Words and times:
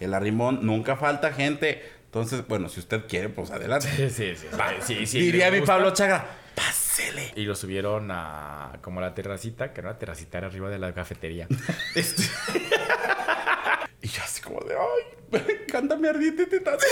El 0.00 0.14
arrimón, 0.14 0.60
nunca 0.66 0.96
falta 0.96 1.32
gente. 1.32 1.88
Entonces, 2.06 2.46
bueno, 2.48 2.68
si 2.68 2.80
usted 2.80 3.06
quiere, 3.06 3.28
pues 3.28 3.50
adelante. 3.50 3.88
Sí, 3.94 4.10
sí, 4.10 4.34
sí. 4.34 4.46
sí, 4.80 5.06
sí 5.06 5.20
Diría 5.20 5.50
mi. 5.50 5.60
Pablo 5.60 5.92
Chagra, 5.92 6.26
pásele. 6.56 7.32
Y 7.36 7.44
lo 7.44 7.54
subieron 7.54 8.10
a 8.10 8.78
como 8.82 9.00
la 9.00 9.14
terracita, 9.14 9.72
que 9.72 9.80
era 9.80 9.90
una 9.90 9.98
terracita 9.98 10.38
era 10.38 10.48
arriba 10.48 10.68
de 10.70 10.78
la 10.78 10.92
cafetería. 10.92 11.46
Este, 11.94 12.24
Y 14.02 14.08
yo 14.08 14.22
así 14.22 14.40
como 14.40 14.60
de, 14.60 14.74
ay, 14.74 15.66
cántame 15.70 16.08
ardiente 16.08 16.46
tetazo. 16.46 16.86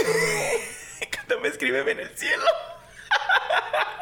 Cántame, 1.10 1.48
escríbeme 1.48 1.92
en 1.92 2.00
el 2.00 2.16
cielo. 2.16 2.44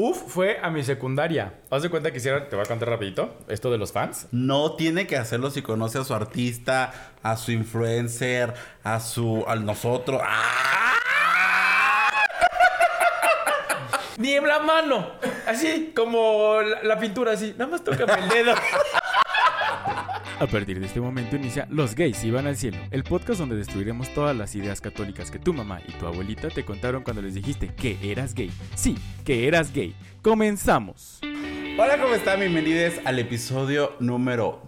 Uf, 0.00 0.16
fue 0.28 0.60
a 0.62 0.70
mi 0.70 0.84
secundaria. 0.84 1.54
Haz 1.70 1.82
de 1.82 1.90
cuenta 1.90 2.12
que 2.12 2.18
hicieron, 2.18 2.48
te 2.48 2.54
voy 2.54 2.64
a 2.64 2.68
contar 2.68 2.88
rapidito, 2.88 3.36
esto 3.48 3.68
de 3.68 3.78
los 3.78 3.90
fans. 3.90 4.28
No 4.30 4.76
tiene 4.76 5.08
que 5.08 5.16
hacerlo 5.16 5.50
si 5.50 5.60
conoce 5.60 5.98
a 5.98 6.04
su 6.04 6.14
artista, 6.14 6.92
a 7.20 7.36
su 7.36 7.50
influencer, 7.50 8.54
a 8.84 9.00
su, 9.00 9.44
a 9.48 9.56
nosotros. 9.56 10.22
¡Ah! 10.24 10.94
Ni 14.18 14.34
en 14.34 14.46
la 14.46 14.60
mano. 14.60 15.14
Así, 15.48 15.92
como 15.96 16.62
la, 16.62 16.80
la 16.84 16.96
pintura, 17.00 17.32
así. 17.32 17.56
Nada 17.58 17.72
más 17.72 17.82
tócame 17.82 18.22
el 18.22 18.28
dedo. 18.28 18.54
A 20.40 20.46
partir 20.46 20.78
de 20.78 20.86
este 20.86 21.00
momento 21.00 21.34
inicia 21.34 21.66
Los 21.68 21.96
gays 21.96 22.22
iban 22.22 22.46
al 22.46 22.56
cielo, 22.56 22.78
el 22.92 23.02
podcast 23.02 23.40
donde 23.40 23.56
destruiremos 23.56 24.14
todas 24.14 24.36
las 24.36 24.54
ideas 24.54 24.80
católicas 24.80 25.32
que 25.32 25.40
tu 25.40 25.52
mamá 25.52 25.80
y 25.84 25.90
tu 25.94 26.06
abuelita 26.06 26.48
te 26.48 26.64
contaron 26.64 27.02
cuando 27.02 27.22
les 27.22 27.34
dijiste 27.34 27.74
que 27.74 27.98
eras 28.04 28.34
gay. 28.34 28.52
Sí, 28.76 28.96
que 29.24 29.48
eras 29.48 29.72
gay. 29.72 29.96
Comenzamos. 30.22 31.18
Hola, 31.76 32.00
¿cómo 32.00 32.14
están? 32.14 32.38
Bienvenidos 32.38 32.94
al 33.04 33.18
episodio 33.18 33.96
número 33.98 34.62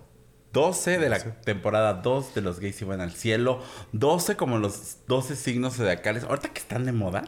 12 0.52 0.98
de 0.98 1.08
la 1.08 1.20
temporada 1.20 1.94
2 1.94 2.34
de 2.34 2.40
Los 2.40 2.58
Gays 2.58 2.82
Iban 2.82 3.00
al 3.00 3.12
Cielo. 3.12 3.62
12 3.92 4.34
como 4.34 4.58
los 4.58 4.96
12 5.06 5.36
signos 5.36 5.76
zodiacales. 5.76 6.24
Ahorita 6.24 6.48
que 6.48 6.58
están 6.58 6.84
de 6.84 6.90
moda. 6.90 7.22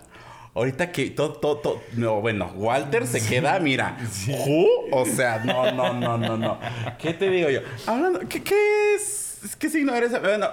Ahorita 0.54 0.92
que 0.92 1.10
todo, 1.10 1.32
todo, 1.32 1.56
todo. 1.58 1.82
No, 1.96 2.20
bueno, 2.20 2.52
Walter 2.56 3.06
se 3.06 3.26
queda, 3.26 3.58
mira. 3.58 3.96
¿Who? 4.28 4.66
O 4.92 5.06
sea, 5.06 5.42
no, 5.44 5.72
no, 5.72 5.94
no, 5.94 6.18
no, 6.18 6.36
no. 6.36 6.60
¿Qué 6.98 7.14
te 7.14 7.30
digo 7.30 7.48
yo? 7.48 7.60
Hablando, 7.86 8.20
¿qué, 8.28 8.42
qué 8.42 8.94
es? 8.94 9.56
¿Qué 9.58 9.70
signo 9.70 9.94
eres? 9.94 10.12
Bueno, 10.20 10.48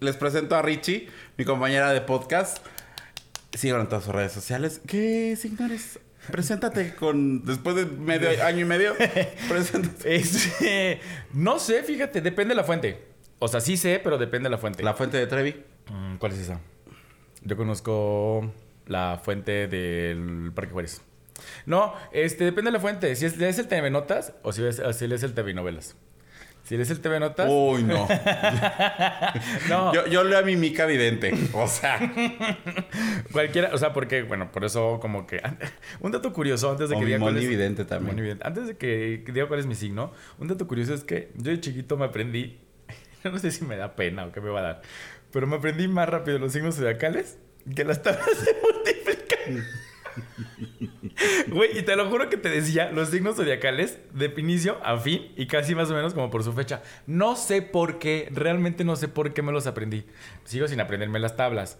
les 0.00 0.16
presento 0.16 0.56
a 0.56 0.62
Richie, 0.62 1.08
mi 1.38 1.46
compañera 1.46 1.90
de 1.92 2.02
podcast. 2.02 2.58
Síganlo 3.54 3.82
en 3.82 3.88
todas 3.88 4.04
sus 4.04 4.14
redes 4.14 4.32
sociales. 4.32 4.82
¿Qué 4.86 5.34
signo 5.36 5.64
eres? 5.64 5.98
Preséntate 6.30 6.94
con. 6.94 7.44
Después 7.46 7.76
de 7.76 7.86
medio 7.86 8.28
año 8.44 8.60
y 8.60 8.64
medio. 8.64 8.94
Preséntate. 9.48 10.16
Este, 10.16 11.00
no 11.32 11.58
sé, 11.58 11.82
fíjate, 11.82 12.20
depende 12.20 12.50
de 12.50 12.56
la 12.56 12.64
fuente. 12.64 13.06
O 13.38 13.48
sea, 13.48 13.60
sí 13.60 13.78
sé, 13.78 14.00
pero 14.04 14.18
depende 14.18 14.48
de 14.48 14.50
la 14.50 14.58
fuente. 14.58 14.82
La 14.82 14.92
fuente 14.92 15.16
de 15.16 15.26
Trevi. 15.26 15.56
Mm, 15.90 16.16
¿Cuál 16.16 16.32
es 16.32 16.40
esa? 16.40 16.60
Yo 17.42 17.56
conozco 17.56 18.52
la 18.90 19.20
fuente 19.22 19.68
del 19.68 20.50
Parque 20.52 20.72
Juárez. 20.72 21.00
No, 21.64 21.94
este, 22.12 22.44
depende 22.44 22.70
de 22.70 22.72
la 22.72 22.80
fuente. 22.80 23.14
Si 23.14 23.24
es, 23.24 23.40
es 23.40 23.58
el 23.58 23.68
TV 23.68 23.88
Notas 23.88 24.34
o 24.42 24.52
si 24.52 24.64
es, 24.64 24.80
o 24.80 24.92
si 24.92 25.04
es 25.06 25.22
el 25.22 25.32
TV 25.32 25.54
Novelas. 25.54 25.96
Si 26.64 26.74
es 26.74 26.90
el 26.90 27.00
TV 27.00 27.20
Notas. 27.20 27.48
Uy, 27.48 27.84
no. 27.84 28.06
no, 29.68 29.94
Yo, 29.94 30.06
yo 30.06 30.24
leo 30.24 30.40
a 30.40 30.42
mi 30.42 30.56
Mica 30.56 30.86
Vidente. 30.86 31.32
O 31.54 31.66
sea, 31.68 31.98
cualquiera. 33.32 33.70
O 33.72 33.78
sea, 33.78 33.92
porque, 33.92 34.22
bueno, 34.22 34.50
por 34.52 34.64
eso, 34.64 34.98
como 35.00 35.26
que. 35.26 35.40
Un 36.00 36.12
dato 36.12 36.32
curioso 36.32 36.70
antes 36.70 36.90
de 36.90 36.98
que 36.98 37.04
diga 37.04 37.18
cuál 37.18 37.38
es- 37.38 37.48
Vidente 37.48 37.84
también. 37.84 38.14
Moni 38.14 38.22
Vidente. 38.22 38.46
Antes 38.46 38.66
de 38.66 38.76
que, 38.76 39.22
que 39.24 39.32
diga 39.32 39.46
cuál 39.46 39.60
es 39.60 39.66
mi 39.66 39.74
signo, 39.76 40.12
un 40.38 40.48
dato 40.48 40.66
curioso 40.66 40.94
es 40.94 41.04
que 41.04 41.30
yo 41.36 41.50
de 41.52 41.60
chiquito 41.60 41.96
me 41.96 42.04
aprendí. 42.06 42.58
No 43.22 43.38
sé 43.38 43.50
si 43.50 43.64
me 43.64 43.76
da 43.76 43.96
pena 43.96 44.24
o 44.26 44.32
qué 44.32 44.40
me 44.40 44.50
va 44.50 44.60
a 44.60 44.62
dar. 44.62 44.82
Pero 45.30 45.46
me 45.46 45.56
aprendí 45.56 45.86
más 45.88 46.08
rápido 46.08 46.38
los 46.38 46.52
signos 46.52 46.76
zodiacales 46.76 47.38
que 47.74 47.84
las 47.84 48.02
tablas 48.02 48.26
de 48.44 48.56
multiplicar. 48.62 49.38
Güey, 51.48 51.78
y 51.78 51.82
te 51.82 51.96
lo 51.96 52.08
juro 52.08 52.30
que 52.30 52.36
te 52.36 52.48
decía 52.48 52.90
los 52.90 53.10
signos 53.10 53.36
zodiacales 53.36 53.98
de 54.12 54.32
inicio 54.36 54.78
a 54.82 54.96
fin 54.98 55.32
y 55.36 55.46
casi 55.46 55.74
más 55.74 55.90
o 55.90 55.94
menos 55.94 56.14
como 56.14 56.30
por 56.30 56.42
su 56.42 56.52
fecha. 56.52 56.82
No 57.06 57.36
sé 57.36 57.62
por 57.62 57.98
qué, 57.98 58.28
realmente 58.32 58.84
no 58.84 58.96
sé 58.96 59.08
por 59.08 59.34
qué 59.34 59.42
me 59.42 59.52
los 59.52 59.66
aprendí. 59.66 60.04
Sigo 60.44 60.68
sin 60.68 60.80
aprenderme 60.80 61.18
las 61.18 61.36
tablas, 61.36 61.78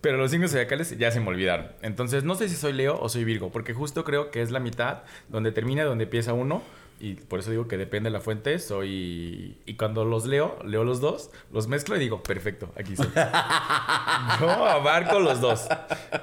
pero 0.00 0.18
los 0.18 0.30
signos 0.30 0.50
zodiacales 0.50 0.96
ya 0.98 1.10
se 1.10 1.20
me 1.20 1.28
olvidaron. 1.28 1.72
Entonces, 1.82 2.24
no 2.24 2.34
sé 2.34 2.48
si 2.48 2.56
soy 2.56 2.72
Leo 2.72 2.98
o 3.00 3.08
soy 3.08 3.24
Virgo, 3.24 3.50
porque 3.50 3.72
justo 3.72 4.04
creo 4.04 4.30
que 4.30 4.42
es 4.42 4.50
la 4.50 4.60
mitad 4.60 5.02
donde 5.28 5.52
termina, 5.52 5.84
donde 5.84 6.04
empieza 6.04 6.32
uno. 6.32 6.62
Y 7.00 7.14
por 7.14 7.40
eso 7.40 7.50
digo 7.50 7.66
que 7.66 7.76
depende 7.76 8.10
de 8.10 8.12
la 8.12 8.20
fuente. 8.20 8.58
Soy. 8.58 9.58
Y 9.66 9.74
cuando 9.74 10.04
los 10.04 10.26
leo, 10.26 10.58
leo 10.64 10.84
los 10.84 11.00
dos, 11.00 11.30
los 11.52 11.66
mezclo 11.66 11.96
y 11.96 11.98
digo, 11.98 12.22
perfecto, 12.22 12.72
aquí 12.76 12.94
soy. 12.96 13.08
Yo 14.40 14.50
abarco 14.50 15.18
los 15.18 15.40
dos. 15.40 15.66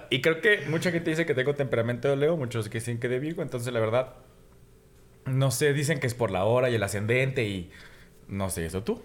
Y 0.10 0.22
creo 0.22 0.42
que 0.42 0.66
mucha 0.70 0.92
gente 0.92 1.10
dice 1.10 1.26
que 1.26 1.34
tengo 1.34 1.56
temperamento 1.56 2.08
de 2.08 2.16
Leo, 2.16 2.38
muchos 2.38 2.70
que 2.70 2.80
dicen 2.80 3.00
que 3.00 3.10
de 3.10 3.20
Virgo. 3.20 3.42
Entonces, 3.42 3.74
la 3.74 3.80
verdad, 3.80 4.16
no 5.26 5.52
sé, 5.52 5.74
dicen 5.74 6.00
que 6.00 6.08
es 6.08 6.14
por 6.14 6.32
la 6.32 6.46
hora 6.46 6.70
y 6.70 6.76
el 6.76 6.84
ascendente 6.84 7.44
y. 7.46 7.72
No 8.28 8.50
sé, 8.50 8.66
¿eso 8.66 8.84
tú? 8.84 9.04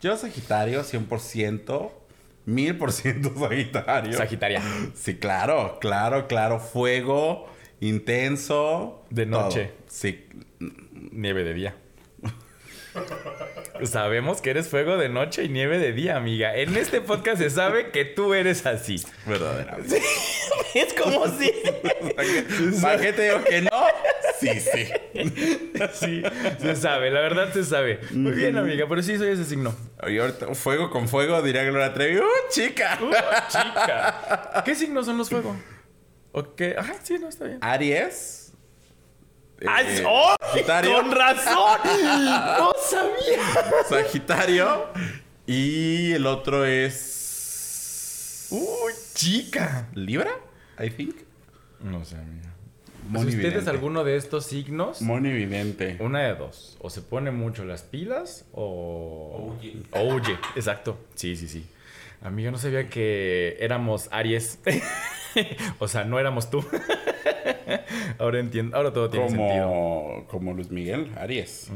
yo 0.00 0.16
Sagitario, 0.16 0.82
100%. 0.82 1.90
1000% 2.46 3.38
Sagitario. 3.48 4.12
Sagitaria. 4.14 4.62
Sí, 4.94 5.16
claro, 5.16 5.78
claro, 5.80 6.26
claro. 6.26 6.58
Fuego, 6.58 7.46
intenso. 7.80 9.04
De 9.10 9.26
noche. 9.26 9.66
todo. 9.66 9.84
Sí. 9.88 10.26
Nieve 11.20 11.44
de 11.44 11.52
día. 11.52 11.74
Sabemos 13.84 14.40
que 14.40 14.50
eres 14.50 14.68
fuego 14.68 14.96
de 14.96 15.10
noche 15.10 15.44
y 15.44 15.48
nieve 15.50 15.78
de 15.78 15.92
día, 15.92 16.16
amiga. 16.16 16.56
En 16.56 16.74
este 16.76 17.02
podcast 17.02 17.42
se 17.42 17.50
sabe 17.50 17.90
que 17.90 18.06
tú 18.06 18.32
eres 18.32 18.64
así. 18.64 19.04
Verdaderamente. 19.26 20.00
Es 20.72 20.94
como 20.94 21.26
si. 21.26 21.52
¿Para 22.80 23.00
qué 23.00 23.12
te 23.12 23.22
digo 23.24 23.42
que 23.42 23.62
no? 23.62 23.70
Sí, 24.38 24.60
sí. 24.60 24.88
Sí, 25.92 26.22
se 26.60 26.76
sabe, 26.76 27.10
la 27.10 27.20
verdad 27.20 27.52
se 27.52 27.64
sabe. 27.64 27.98
Muy 28.12 28.32
bien, 28.32 28.56
amiga, 28.56 28.86
pero 28.88 29.02
sí 29.02 29.18
soy 29.18 29.30
ese 29.30 29.44
signo. 29.44 29.74
Y 30.06 30.18
ahorita, 30.18 30.54
fuego 30.54 30.88
con 30.90 31.08
fuego, 31.08 31.42
diría 31.42 31.64
Gloria 31.64 31.92
Trevi. 31.92 32.18
¡Uh, 32.18 32.22
chica! 32.50 32.98
Uh, 33.02 33.10
chica. 33.48 34.62
¿Qué 34.64 34.76
signos 34.76 35.06
son 35.06 35.18
los 35.18 35.28
fuego? 35.28 35.56
¿O 36.30 36.54
qué? 36.54 36.76
Ajá, 36.78 36.94
sí, 37.02 37.18
no, 37.18 37.28
está 37.28 37.46
bien. 37.46 37.58
Aries. 37.60 38.39
¡Ah, 39.66 39.82
eh, 39.82 40.02
¡Oh! 40.06 40.34
Sagitario. 40.40 40.94
¡Con 40.94 41.10
razón! 41.12 41.80
¡No 41.84 42.72
sabía! 42.82 43.42
Sagitario. 43.88 44.86
Y 45.46 46.12
el 46.12 46.26
otro 46.26 46.64
es. 46.64 48.48
¡Uy, 48.50 48.92
chica! 49.14 49.88
¿Libra? 49.94 50.30
I 50.82 50.90
think. 50.90 51.16
No 51.80 52.04
sé, 52.04 52.16
amiga. 52.16 52.50
Si 53.12 53.36
usted 53.36 53.56
es 53.56 53.66
alguno 53.66 54.04
de 54.04 54.16
estos 54.16 54.46
signos, 54.46 55.02
Moni 55.02 55.32
vidente. 55.32 55.96
una 56.00 56.20
de 56.20 56.34
dos. 56.34 56.76
O 56.80 56.90
se 56.90 57.02
pone 57.02 57.30
mucho 57.30 57.64
las 57.64 57.82
pilas 57.82 58.44
o... 58.52 59.56
O 59.92 60.02
huye. 60.14 60.38
Exacto. 60.54 60.96
Sí, 61.14 61.34
sí, 61.34 61.48
sí. 61.48 61.66
Amiga, 62.22 62.50
no 62.50 62.58
sabía 62.58 62.88
que 62.88 63.56
éramos 63.60 64.08
Aries. 64.12 64.58
o 65.78 65.88
sea, 65.88 66.04
no 66.04 66.18
éramos 66.18 66.50
tú. 66.50 66.64
ahora 68.18 68.40
entiendo. 68.40 68.76
Ahora 68.76 68.92
todo 68.92 69.08
tiene 69.08 69.28
sentido. 69.28 69.68
Como, 69.68 70.26
como 70.28 70.52
Luis 70.52 70.70
Miguel, 70.70 71.12
Aries. 71.16 71.70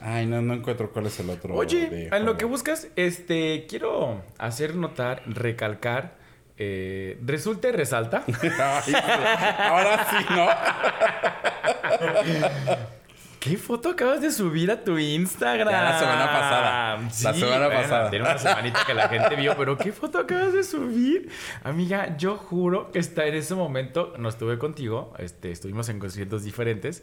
Ay, 0.00 0.26
no, 0.26 0.40
no 0.40 0.54
encuentro 0.54 0.90
cuál 0.92 1.06
es 1.06 1.20
el 1.20 1.28
otro. 1.30 1.54
Oye, 1.54 1.90
de 1.90 2.06
en 2.08 2.24
lo 2.24 2.36
que 2.38 2.44
buscas, 2.44 2.88
este, 2.96 3.66
quiero 3.68 4.22
hacer 4.38 4.74
notar, 4.76 5.22
recalcar, 5.26 6.16
eh, 6.56 7.18
resulta 7.24 7.68
y 7.68 7.72
resalta. 7.72 8.24
Ay. 8.42 8.94
Ahora 9.58 10.06
sí, 10.10 10.16
¿no? 10.30 10.48
¿Qué 13.48 13.56
foto 13.56 13.88
acabas 13.88 14.20
de 14.20 14.30
subir 14.30 14.70
a 14.70 14.84
tu 14.84 14.98
Instagram? 14.98 15.70
Ya, 15.70 15.82
la 15.82 15.98
semana 15.98 16.26
pasada. 16.26 16.96
La 16.98 17.10
semana 17.10 17.66
bueno, 17.66 17.80
pasada. 17.82 18.10
Tiene 18.10 18.24
una 18.26 18.36
semanita 18.36 18.80
que 18.86 18.92
la 18.92 19.08
gente 19.08 19.36
vio, 19.36 19.56
pero 19.56 19.78
¿qué 19.78 19.90
foto 19.90 20.18
acabas 20.18 20.52
de 20.52 20.62
subir? 20.62 21.30
Amiga, 21.64 22.14
yo 22.18 22.36
juro 22.36 22.92
que 22.92 22.98
está 22.98 23.24
en 23.24 23.36
ese 23.36 23.54
momento, 23.54 24.12
no 24.18 24.28
estuve 24.28 24.58
contigo, 24.58 25.14
este, 25.18 25.50
estuvimos 25.50 25.88
en 25.88 25.98
conciertos 25.98 26.44
diferentes, 26.44 27.02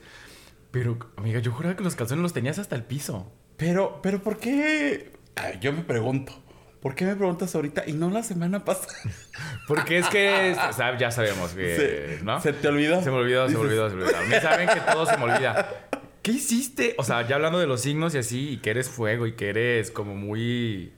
pero, 0.70 1.00
amiga, 1.16 1.40
yo 1.40 1.52
juraba 1.52 1.76
que 1.76 1.84
los 1.84 1.96
calzones 1.96 2.22
los 2.22 2.34
tenías 2.34 2.60
hasta 2.60 2.76
el 2.76 2.84
piso. 2.84 3.32
Pero, 3.58 4.00
pero, 4.04 4.22
¿por 4.22 4.38
qué? 4.38 5.14
Ay, 5.36 5.58
yo 5.60 5.74
me 5.74 5.82
pregunto. 5.82 6.32
¿Por 6.86 6.94
qué 6.94 7.04
me 7.06 7.16
preguntas 7.16 7.56
ahorita 7.56 7.86
y 7.88 7.94
no 7.94 8.12
la 8.12 8.22
semana 8.22 8.64
pasada? 8.64 8.94
Porque 9.68 9.98
es 9.98 10.08
que, 10.08 10.56
o 10.70 10.72
sea, 10.72 10.96
ya 10.96 11.10
sabemos 11.10 11.50
que, 11.54 11.76
Se, 11.76 12.24
¿no? 12.24 12.40
¿Se 12.40 12.54
te 12.54 12.68
olvidó? 12.68 13.02
Se 13.02 13.10
me 13.10 13.18
olvidó, 13.18 13.50
se 13.50 13.56
me 13.56 13.62
olvidó, 13.62 13.90
se 13.90 13.96
me 13.96 14.04
olvidó. 14.04 14.22
Mí 14.22 14.36
saben 14.40 14.70
que 14.70 14.82
todo 14.82 15.04
se 15.08 15.18
me 15.18 15.24
olvida. 15.24 15.85
¿Qué 16.26 16.32
hiciste? 16.32 16.96
O 16.98 17.04
sea, 17.04 17.22
ya 17.28 17.36
hablando 17.36 17.60
de 17.60 17.68
los 17.68 17.82
signos 17.82 18.16
y 18.16 18.18
así, 18.18 18.50
y 18.54 18.58
que 18.58 18.72
eres 18.72 18.90
fuego 18.90 19.28
y 19.28 19.34
que 19.34 19.48
eres 19.48 19.92
como 19.92 20.16
muy... 20.16 20.92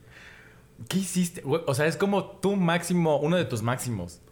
¿Qué 0.88 0.96
hiciste? 1.00 1.42
O 1.44 1.74
sea, 1.74 1.84
es 1.84 1.98
como 1.98 2.24
tu 2.24 2.56
máximo, 2.56 3.18
uno 3.18 3.36
de 3.36 3.44
tus 3.44 3.60
máximos. 3.60 4.22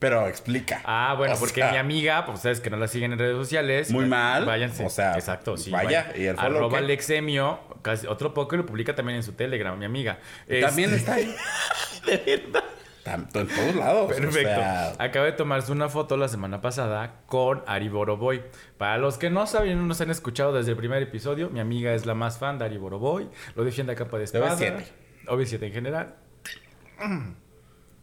Pero 0.00 0.26
explica. 0.26 0.80
Ah, 0.84 1.14
bueno, 1.16 1.34
O 1.36 1.38
porque 1.38 1.60
sea, 1.60 1.70
mi 1.70 1.76
amiga, 1.76 2.26
pues 2.26 2.38
ustedes 2.38 2.58
que 2.58 2.68
no 2.68 2.78
la 2.78 2.88
siguen 2.88 3.12
en 3.12 3.20
redes 3.20 3.36
sociales. 3.36 3.92
Muy 3.92 4.06
mal. 4.06 4.44
Váyanse. 4.44 4.84
O 4.84 4.90
sea, 4.90 5.14
exacto, 5.14 5.56
sí. 5.56 5.70
vaya. 5.70 6.12
¿y 6.16 6.24
el 6.24 6.34
follow 6.34 6.56
Arroba 6.56 6.78
qué? 6.78 6.84
Alexemio, 6.84 7.60
casi 7.82 8.08
otro 8.08 8.34
poco 8.34 8.56
lo 8.56 8.66
publica 8.66 8.96
también 8.96 9.18
en 9.18 9.22
su 9.22 9.34
Telegram, 9.34 9.78
mi 9.78 9.84
amiga. 9.84 10.18
También 10.60 10.92
Este- 10.94 10.96
está 10.96 11.14
ahí. 11.14 11.32
Tanto 13.10 13.40
en 13.40 13.48
todos 13.48 13.74
lados. 13.74 14.12
Perfecto. 14.12 14.38
O 14.38 14.54
sea, 14.54 14.92
Acaba 14.98 15.26
de 15.26 15.32
tomarse 15.32 15.72
una 15.72 15.88
foto 15.88 16.16
la 16.16 16.28
semana 16.28 16.60
pasada 16.60 17.22
con 17.26 17.62
Ari 17.66 17.88
Boroboy. 17.88 18.42
Para 18.76 18.98
los 18.98 19.18
que 19.18 19.30
no 19.30 19.46
saben, 19.46 19.78
no 19.78 19.86
nos 19.86 20.00
han 20.00 20.10
escuchado 20.10 20.52
desde 20.52 20.72
el 20.72 20.76
primer 20.76 21.02
episodio, 21.02 21.50
mi 21.50 21.60
amiga 21.60 21.94
es 21.94 22.06
la 22.06 22.14
más 22.14 22.38
fan 22.38 22.58
de 22.58 22.66
Ari 22.66 22.76
Boroboy. 22.76 23.28
Lo 23.56 23.64
defiende 23.64 23.92
a 23.92 23.96
capa 23.96 24.18
de 24.18 24.24
espada. 24.24 24.56
OV7. 24.56 24.84
OV7 25.26 25.62
en 25.62 25.72
general. 25.72 26.14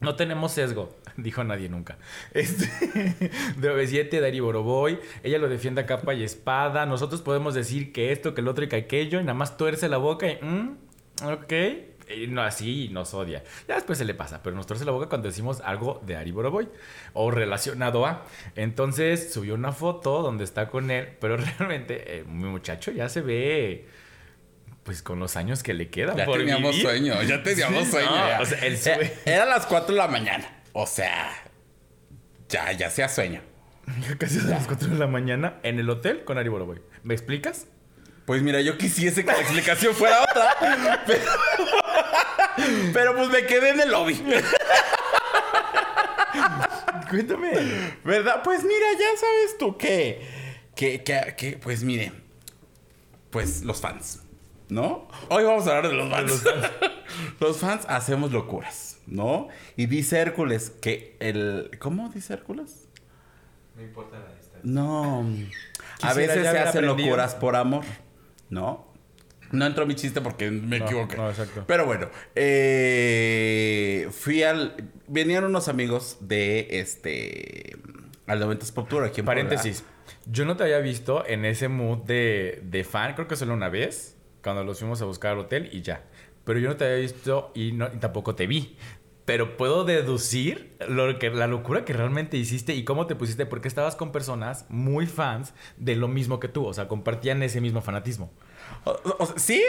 No 0.01 0.15
tenemos 0.15 0.51
sesgo, 0.51 0.93
dijo 1.17 1.43
nadie 1.43 1.69
nunca. 1.69 1.97
Este, 2.33 2.65
de 3.57 3.71
OV7, 3.71 4.09
de 4.09 4.27
Ari 4.27 4.39
Boroboy. 4.41 4.99
Ella 5.23 5.39
lo 5.39 5.47
defiende 5.47 5.81
a 5.81 5.85
capa 5.85 6.13
y 6.13 6.23
espada. 6.23 6.85
Nosotros 6.85 7.21
podemos 7.21 7.53
decir 7.53 7.93
que 7.93 8.11
esto, 8.11 8.33
que 8.33 8.41
el 8.41 8.47
otro 8.49 8.65
y 8.65 8.67
que 8.67 8.75
aquello. 8.75 9.19
Y 9.19 9.23
nada 9.23 9.33
más 9.33 9.57
tuerce 9.57 9.87
la 9.87 9.97
boca 9.97 10.27
y... 10.27 10.37
mm, 10.41 10.77
ok. 11.23 11.53
No, 12.29 12.43
así 12.43 12.89
nos 12.91 13.13
odia. 13.13 13.43
Ya 13.67 13.75
después 13.75 13.97
se 13.97 14.05
le 14.05 14.13
pasa, 14.13 14.43
pero 14.43 14.55
nos 14.55 14.67
torce 14.67 14.85
la 14.85 14.91
boca 14.91 15.07
cuando 15.09 15.27
decimos 15.27 15.61
algo 15.61 16.01
de 16.05 16.15
Ari 16.15 16.31
Boroboy 16.31 16.67
o 17.13 17.31
relacionado 17.31 18.05
a. 18.05 18.25
Entonces 18.55 19.33
subió 19.33 19.55
una 19.55 19.71
foto 19.71 20.21
donde 20.21 20.43
está 20.43 20.67
con 20.69 20.91
él, 20.91 21.17
pero 21.19 21.37
realmente 21.57 22.17
eh, 22.19 22.23
mi 22.27 22.45
muchacho 22.45 22.91
ya 22.91 23.09
se 23.09 23.21
ve 23.21 23.87
pues 24.83 25.01
con 25.01 25.19
los 25.19 25.35
años 25.35 25.63
que 25.63 25.73
le 25.73 25.89
quedan 25.89 26.15
ya 26.15 26.25
por 26.25 26.37
teníamos 26.37 26.71
vivir. 26.71 26.85
sueño, 26.85 27.23
ya 27.23 27.41
teníamos 27.41 27.85
Sí, 27.85 27.91
sueño. 27.91 28.09
no, 28.11 28.15
ya. 28.27 28.39
o 28.41 28.45
sea, 28.45 28.59
él 28.59 28.77
Eh. 28.85 29.13
Eran 29.25 29.49
las 29.49 29.65
4 29.65 29.95
de 29.95 29.99
la 29.99 30.07
mañana. 30.07 30.61
O 30.73 30.85
sea, 30.85 31.31
ya, 32.49 32.71
ya 32.73 32.89
sea 32.89 33.09
sueño. 33.09 33.41
Ya 34.07 34.15
casi 34.17 34.39
a 34.39 34.43
las 34.43 34.67
4 34.67 34.89
de 34.89 34.95
la 34.99 35.07
mañana 35.07 35.59
en 35.63 35.79
el 35.79 35.89
hotel 35.89 36.23
con 36.23 36.37
Ari 36.37 36.49
Boroboy. 36.49 36.81
¿Me 37.03 37.13
explicas? 37.15 37.67
Pues 38.25 38.42
mira, 38.42 38.60
yo 38.62 38.77
quisiese 38.77 39.24
que 39.24 39.31
la 39.31 39.39
explicación 39.39 39.94
fuera 39.94 40.24
otra. 40.24 40.56
Pero, 41.06 41.31
pero 42.94 43.16
pues 43.16 43.30
me 43.30 43.45
quedé 43.45 43.69
en 43.69 43.81
el 43.81 43.92
lobby. 43.92 44.22
Cuéntame. 47.10 47.51
¿Verdad? 48.04 48.42
Pues 48.44 48.63
mira, 48.63 48.88
ya 48.94 49.19
sabes 49.19 49.57
tú 49.60 49.77
que, 49.77 50.27
que, 50.75 51.04
que, 51.04 51.36
que, 51.38 51.57
pues 51.57 51.83
mire, 51.83 52.12
pues 53.30 53.62
los 53.63 53.80
fans, 53.80 54.22
¿no? 54.69 55.07
Hoy 55.30 55.44
vamos 55.44 55.68
a 55.68 55.77
hablar 55.77 55.92
de 55.92 55.98
los 55.98 56.10
fans. 56.10 56.44
Los 57.39 57.60
fans, 57.60 57.86
hacemos 57.88 58.31
locuras, 58.31 58.98
¿no? 59.06 59.48
Y 59.77 59.86
dice 59.86 60.19
Hércules 60.19 60.69
que 60.69 61.16
el... 61.19 61.72
¿Cómo 61.80 62.10
dice 62.10 62.33
Hércules? 62.33 62.88
No 63.75 63.83
importa 63.83 64.18
la 64.19 64.33
distancia. 64.36 64.60
No. 64.63 65.25
A 66.01 66.13
veces 66.13 66.42
se 66.42 66.48
hacen 66.48 66.68
aprendido. 66.86 67.10
locuras 67.10 67.36
por 67.36 67.56
amor, 67.56 67.86
¿no? 68.50 68.94
No 69.51 69.65
entró 69.65 69.86
mi 69.86 69.95
chiste 69.95 70.21
porque 70.21 70.50
me 70.51 70.80
No, 70.80 70.86
equivoqué. 70.86 71.18
no, 71.18 71.30
exacto. 71.30 71.63
Pero 71.68 71.86
bueno, 71.86 72.09
eh, 72.36 74.07
fui 74.12 74.44
al. 74.44 74.75
Venían 75.07 75.44
unos 75.45 75.68
amigos 75.68 76.18
de 76.21 76.68
este. 76.71 77.77
Al 78.27 78.42
90s 78.42 78.74
Pop 78.74 78.89
Tour 78.89 79.03
aquí 79.03 79.21
en 79.21 79.25
Puebla. 79.25 79.44
Paréntesis. 79.44 79.83
Yo 80.25 80.45
no 80.45 80.57
te 80.57 80.63
había 80.63 80.80
visto 80.80 81.25
en 81.27 81.45
ese 81.45 81.68
mood 81.68 82.00
de, 82.00 82.62
de 82.63 82.83
fan, 82.83 83.13
creo 83.13 83.27
que 83.27 83.36
solo 83.36 83.53
una 83.53 83.69
vez, 83.69 84.18
cuando 84.44 84.63
los 84.63 84.80
fuimos 84.80 85.01
a 85.01 85.06
buscar 85.06 85.33
al 85.33 85.39
hotel 85.39 85.69
y 85.71 85.81
ya. 85.83 86.03
Pero 86.44 86.59
yo 86.59 86.69
no 86.69 86.75
te 86.75 86.86
había 86.86 86.98
visto 86.98 87.51
y, 87.56 87.71
no, 87.71 87.88
y 87.94 87.98
tampoco 87.98 88.36
te 88.36 88.48
vi. 88.48 88.75
Pero 89.25 89.57
puedo 89.57 89.86
deducir 89.86 90.75
lo 90.88 91.18
que, 91.18 91.31
la 91.31 91.48
locura 91.48 91.83
que 91.83 91.94
realmente 91.94 92.38
hiciste 92.38 92.75
y 92.75 92.83
cómo 92.83 93.07
te 93.07 93.16
pusiste, 93.16 93.48
porque 93.48 93.68
estabas 93.68 93.95
con 93.95 94.12
personas 94.12 94.66
muy 94.69 95.07
fans 95.07 95.54
de 95.77 95.95
lo 95.95 96.07
mismo 96.07 96.39
que 96.39 96.48
tú, 96.48 96.63
o 96.66 96.74
sea, 96.74 96.88
compartían 96.88 97.42
ese 97.42 97.60
mismo 97.60 97.81
fanatismo. 97.81 98.31
O- 98.83 99.00
o 99.19 99.25
sea, 99.25 99.39
sí, 99.39 99.63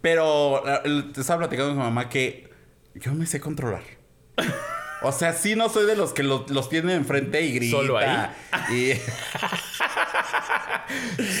pero 0.00 0.62
te 1.12 1.20
estaba 1.20 1.40
platicando 1.40 1.72
con 1.72 1.78
mi 1.78 1.84
mamá 1.84 2.08
que 2.08 2.48
yo 2.94 3.12
me 3.12 3.26
sé 3.26 3.38
controlar. 3.38 3.82
O 5.02 5.12
sea, 5.12 5.34
sí 5.34 5.56
no 5.56 5.68
soy 5.68 5.84
de 5.84 5.94
los 5.94 6.14
que 6.14 6.22
los, 6.22 6.48
los 6.50 6.70
tienen 6.70 6.96
enfrente 6.96 7.42
y 7.42 7.52
grita. 7.52 7.76
¿Solo 7.76 7.98
ahí? 7.98 8.30
Y, 8.70 8.92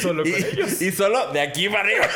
Solo 0.02 0.22
con 0.24 0.32
y- 0.32 0.34
ellos. 0.34 0.82
y 0.82 0.92
solo 0.92 1.32
de 1.32 1.40
aquí 1.40 1.68
para 1.68 1.80
arriba. 1.80 2.06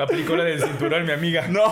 Aplicó 0.00 0.36
la 0.36 0.44
del 0.44 0.62
cinturón, 0.62 1.04
mi 1.04 1.12
amiga. 1.12 1.46
No. 1.48 1.62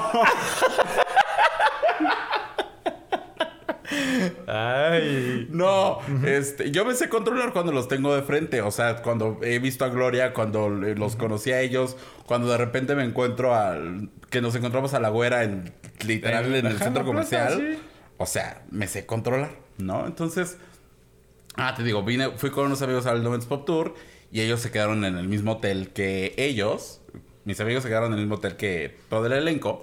Ay. 4.46 5.46
No, 5.50 5.98
este, 6.26 6.70
yo 6.70 6.84
me 6.84 6.94
sé 6.94 7.08
controlar 7.08 7.52
cuando 7.52 7.72
los 7.72 7.88
tengo 7.88 8.14
de 8.14 8.22
frente. 8.22 8.60
O 8.62 8.70
sea, 8.70 8.96
cuando 9.02 9.38
he 9.42 9.58
visto 9.58 9.84
a 9.84 9.88
Gloria, 9.88 10.32
cuando 10.32 10.66
eh, 10.86 10.94
los 10.94 11.16
conocí 11.16 11.52
a 11.52 11.60
ellos, 11.60 11.96
cuando 12.26 12.48
de 12.48 12.58
repente 12.58 12.94
me 12.94 13.04
encuentro 13.04 13.54
al. 13.54 14.10
que 14.30 14.40
nos 14.40 14.54
encontramos 14.54 14.94
a 14.94 15.00
la 15.00 15.08
güera 15.08 15.44
en 15.44 15.72
literal 16.06 16.46
En- 16.46 16.54
en, 16.54 16.66
el 16.66 16.78
centro 16.78 17.02
plaza, 17.04 17.06
comercial. 17.06 17.58
sí. 17.76 17.78
O 18.18 18.26
sea, 18.26 18.62
me 18.70 18.86
sé 18.88 19.06
controlar, 19.06 19.50
¿no? 19.78 20.06
Entonces. 20.06 20.58
Ah, 21.56 21.74
te 21.76 21.82
digo, 21.82 22.02
vine, 22.04 22.30
fui 22.36 22.50
con 22.50 22.66
unos 22.66 22.82
amigos 22.82 23.06
al 23.06 23.22
Novens 23.24 23.46
Pop 23.46 23.64
Tour 23.66 23.94
y 24.30 24.42
ellos 24.42 24.60
se 24.60 24.70
quedaron 24.70 25.04
en 25.04 25.16
el 25.16 25.28
mismo 25.28 25.52
hotel 25.52 25.88
que 25.90 26.34
ellos. 26.36 27.00
Mis 27.48 27.58
amigos 27.60 27.82
se 27.82 27.88
quedaron 27.88 28.08
en 28.12 28.18
el 28.18 28.26
mismo 28.26 28.34
hotel 28.34 28.56
que 28.56 28.98
todo 29.08 29.24
el 29.24 29.32
elenco. 29.32 29.82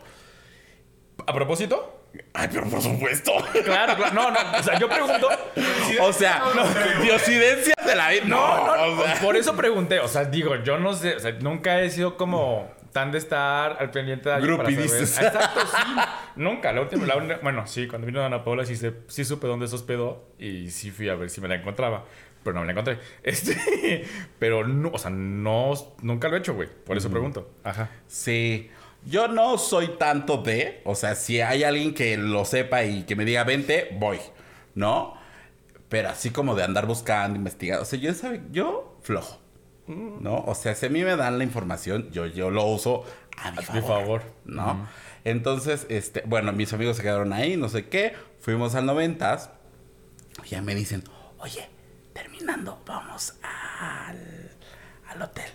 ¿A 1.25 1.33
propósito? 1.33 2.03
Ay, 2.31 2.47
pero 2.51 2.69
por 2.69 2.79
supuesto. 2.79 3.31
Claro, 3.63 3.95
claro. 3.95 4.13
No, 4.13 4.29
no. 4.29 4.37
O 4.59 4.61
sea, 4.61 4.77
yo 4.77 4.87
pregunto. 4.87 5.27
O 6.01 6.13
sea, 6.13 6.43
diosidencias 7.01 7.75
de 7.83 7.95
la 7.95 8.09
vida. 8.11 8.23
No, 8.27 8.67
no, 8.67 9.01
o 9.01 9.03
sea. 9.03 9.15
Por 9.15 9.35
eso 9.35 9.55
pregunté. 9.55 9.99
O 9.99 10.07
sea, 10.07 10.25
digo, 10.25 10.55
yo 10.63 10.77
no 10.77 10.93
sé. 10.93 11.15
O 11.15 11.19
sea, 11.19 11.31
nunca 11.41 11.81
he 11.81 11.89
sido 11.89 12.17
como 12.17 12.69
tan 12.93 13.11
de 13.11 13.17
estar 13.17 13.77
al 13.79 13.89
pendiente 13.89 14.29
de 14.29 14.35
alguien 14.35 14.57
para 14.57 14.69
saber. 14.69 14.83
dices. 14.83 15.19
Exacto, 15.19 15.59
sí. 15.61 15.91
Nunca. 16.35 16.71
La 16.71 16.81
última, 16.81 17.07
la 17.07 17.17
única- 17.17 17.39
bueno, 17.41 17.65
sí, 17.65 17.87
cuando 17.87 18.05
vino 18.05 18.23
Ana 18.23 18.43
Paula 18.43 18.63
sí, 18.63 18.75
se- 18.75 18.93
sí 19.07 19.25
supe 19.25 19.47
dónde 19.47 19.67
se 19.67 19.73
hospedó 19.73 20.23
y 20.37 20.69
sí 20.69 20.91
fui 20.91 21.09
a 21.09 21.15
ver 21.15 21.31
si 21.31 21.41
me 21.41 21.47
la 21.47 21.55
encontraba. 21.55 22.05
Pero 22.45 22.53
no 22.53 22.61
me 22.61 22.67
la 22.67 22.71
encontré. 22.73 22.99
Este, 23.23 24.05
pero 24.37 24.67
no, 24.67 24.91
o 24.93 24.99
sea, 24.99 25.09
no, 25.09 25.73
nunca 26.03 26.29
lo 26.29 26.35
he 26.35 26.39
hecho, 26.39 26.53
güey. 26.53 26.69
Por 26.69 26.95
eso 26.95 27.09
pregunto. 27.09 27.49
Ajá. 27.63 27.89
Sí. 28.07 28.69
Yo 29.03 29.27
no 29.27 29.57
soy 29.57 29.97
tanto 29.97 30.37
de, 30.37 30.81
o 30.85 30.93
sea, 30.93 31.15
si 31.15 31.41
hay 31.41 31.63
alguien 31.63 31.95
que 31.95 32.17
lo 32.17 32.45
sepa 32.45 32.83
y 32.83 33.03
que 33.03 33.15
me 33.15 33.25
diga 33.25 33.43
vente, 33.43 33.89
voy, 33.99 34.19
¿no? 34.75 35.15
Pero 35.89 36.09
así 36.09 36.29
como 36.29 36.55
de 36.55 36.63
andar 36.63 36.85
buscando, 36.85 37.35
investigando, 37.37 37.83
o 37.83 37.85
sea, 37.85 37.99
yo 37.99 38.13
sabe, 38.13 38.41
yo 38.51 38.97
flojo, 39.01 39.39
¿no? 39.87 40.43
O 40.45 40.55
sea, 40.55 40.73
si 40.73 40.87
a 40.87 40.89
mí 40.89 41.03
me 41.03 41.15
dan 41.15 41.37
la 41.37 41.43
información, 41.43 42.09
yo, 42.11 42.25
yo 42.25 42.49
lo 42.49 42.65
uso 42.65 43.05
a 43.37 43.51
mi 43.51 43.59
A 43.59 43.61
favor, 43.61 43.81
mi 43.81 43.87
favor. 43.87 44.21
¿no? 44.45 44.87
Entonces, 45.23 45.85
este, 45.89 46.23
bueno, 46.25 46.51
mis 46.51 46.73
amigos 46.73 46.97
se 46.97 47.03
quedaron 47.03 47.31
ahí, 47.33 47.57
no 47.57 47.69
sé 47.69 47.87
qué, 47.87 48.13
fuimos 48.39 48.73
al 48.73 48.87
noventas, 48.87 49.51
y 50.43 50.49
ya 50.49 50.61
me 50.63 50.73
dicen, 50.73 51.03
oye, 51.37 51.69
terminando, 52.15 52.81
vamos 52.85 53.35
al, 53.43 54.49
al 55.09 55.21
hotel. 55.21 55.51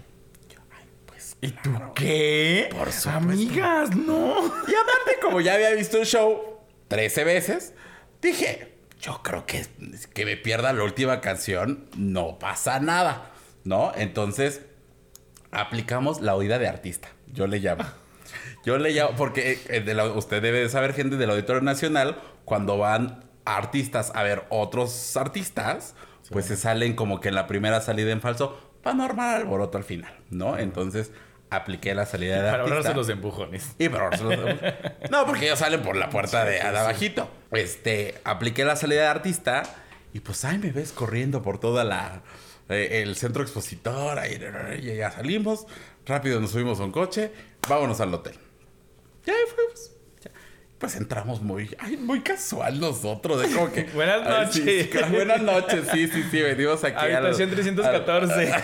Yo, 0.48 0.60
ay, 0.78 0.84
pues, 1.06 1.36
¿Y 1.40 1.50
tú 1.52 1.70
qué? 1.94 2.68
Por 2.70 2.92
supuesto. 2.92 3.10
Amigas, 3.10 3.96
no. 3.96 4.44
Y 4.46 4.74
aparte, 4.74 5.18
como 5.22 5.40
ya 5.40 5.54
había 5.54 5.70
visto 5.70 5.96
el 5.98 6.04
show 6.06 6.60
13 6.88 7.24
veces, 7.24 7.72
dije, 8.20 8.74
yo 9.00 9.22
creo 9.22 9.46
que, 9.46 9.66
que 10.12 10.24
me 10.26 10.36
pierda 10.36 10.72
la 10.74 10.84
última 10.84 11.20
canción, 11.22 11.88
no 11.96 12.38
pasa 12.38 12.78
nada, 12.78 13.32
¿no? 13.64 13.92
Entonces, 13.96 14.60
aplicamos 15.50 16.20
la 16.20 16.34
oída 16.36 16.58
de 16.58 16.68
artista, 16.68 17.08
yo 17.32 17.46
le 17.46 17.58
llamo. 17.58 17.84
Yo 18.62 18.76
le 18.76 18.90
llamo, 18.90 19.16
porque 19.16 19.58
eh, 19.68 19.80
de 19.80 19.94
la- 19.94 20.04
usted 20.12 20.42
debe 20.42 20.60
de 20.60 20.68
saber, 20.68 20.92
gente 20.92 21.16
del 21.16 21.30
Auditorio 21.30 21.62
Nacional, 21.62 22.20
cuando 22.44 22.76
van 22.76 23.24
artistas 23.46 24.12
a 24.14 24.22
ver 24.22 24.44
otros 24.50 25.16
artistas, 25.16 25.94
pues 26.30 26.46
se 26.46 26.56
salen 26.56 26.94
como 26.94 27.20
que 27.20 27.28
en 27.28 27.34
la 27.34 27.46
primera 27.46 27.80
salida 27.80 28.12
en 28.12 28.20
falso 28.20 28.58
para 28.82 28.96
no 28.96 29.04
armar 29.04 29.36
alboroto 29.36 29.76
al 29.78 29.84
final, 29.84 30.14
¿no? 30.30 30.56
Entonces, 30.56 31.12
apliqué 31.50 31.94
la 31.94 32.06
salida 32.06 32.36
de 32.42 32.50
Para 32.50 32.62
ahorrarse 32.62 32.94
los 32.94 33.08
empujones. 33.08 33.74
Y 33.78 33.88
por 33.88 34.00
ahorrarse 34.00 34.24
los- 34.24 34.40
No, 35.10 35.26
porque 35.26 35.46
ellos 35.46 35.58
salen 35.58 35.82
por 35.82 35.96
la 35.96 36.08
puerta 36.08 36.44
de, 36.44 36.52
de 36.52 36.60
abajito. 36.62 37.28
Este, 37.50 38.14
apliqué 38.24 38.64
la 38.64 38.76
salida 38.76 39.02
de 39.02 39.08
artista 39.08 39.62
y 40.12 40.20
pues 40.20 40.44
ahí 40.44 40.58
me 40.58 40.70
ves 40.72 40.92
corriendo 40.92 41.42
por 41.42 41.58
toda 41.58 41.84
la 41.84 42.22
eh, 42.68 43.02
el 43.02 43.16
centro 43.16 43.42
expositor, 43.42 44.18
ahí, 44.18 44.38
y 44.80 44.96
ya 44.96 45.10
salimos, 45.10 45.66
rápido 46.06 46.40
nos 46.40 46.52
subimos 46.52 46.78
a 46.78 46.84
un 46.84 46.92
coche, 46.92 47.32
vámonos 47.68 48.00
al 48.00 48.14
hotel. 48.14 48.34
Ya 49.26 49.32
ahí 49.32 49.40
fuimos. 49.54 49.92
Pues 50.80 50.96
entramos 50.96 51.42
muy, 51.42 51.76
ay, 51.78 51.98
muy 51.98 52.22
casual 52.22 52.80
nosotros, 52.80 53.42
de 53.42 53.54
como 53.54 53.70
que. 53.70 53.82
Buenas 53.94 54.26
Ay, 54.26 54.48
sí, 54.50 54.60
noches. 54.60 54.88
sí, 54.90 54.98
buenas 55.14 55.42
noches, 55.42 55.84
sí, 55.92 56.08
sí, 56.08 56.24
sí, 56.30 56.40
venimos 56.40 56.82
aquí 56.82 56.96
Habitación 56.96 57.50
314. 57.50 58.52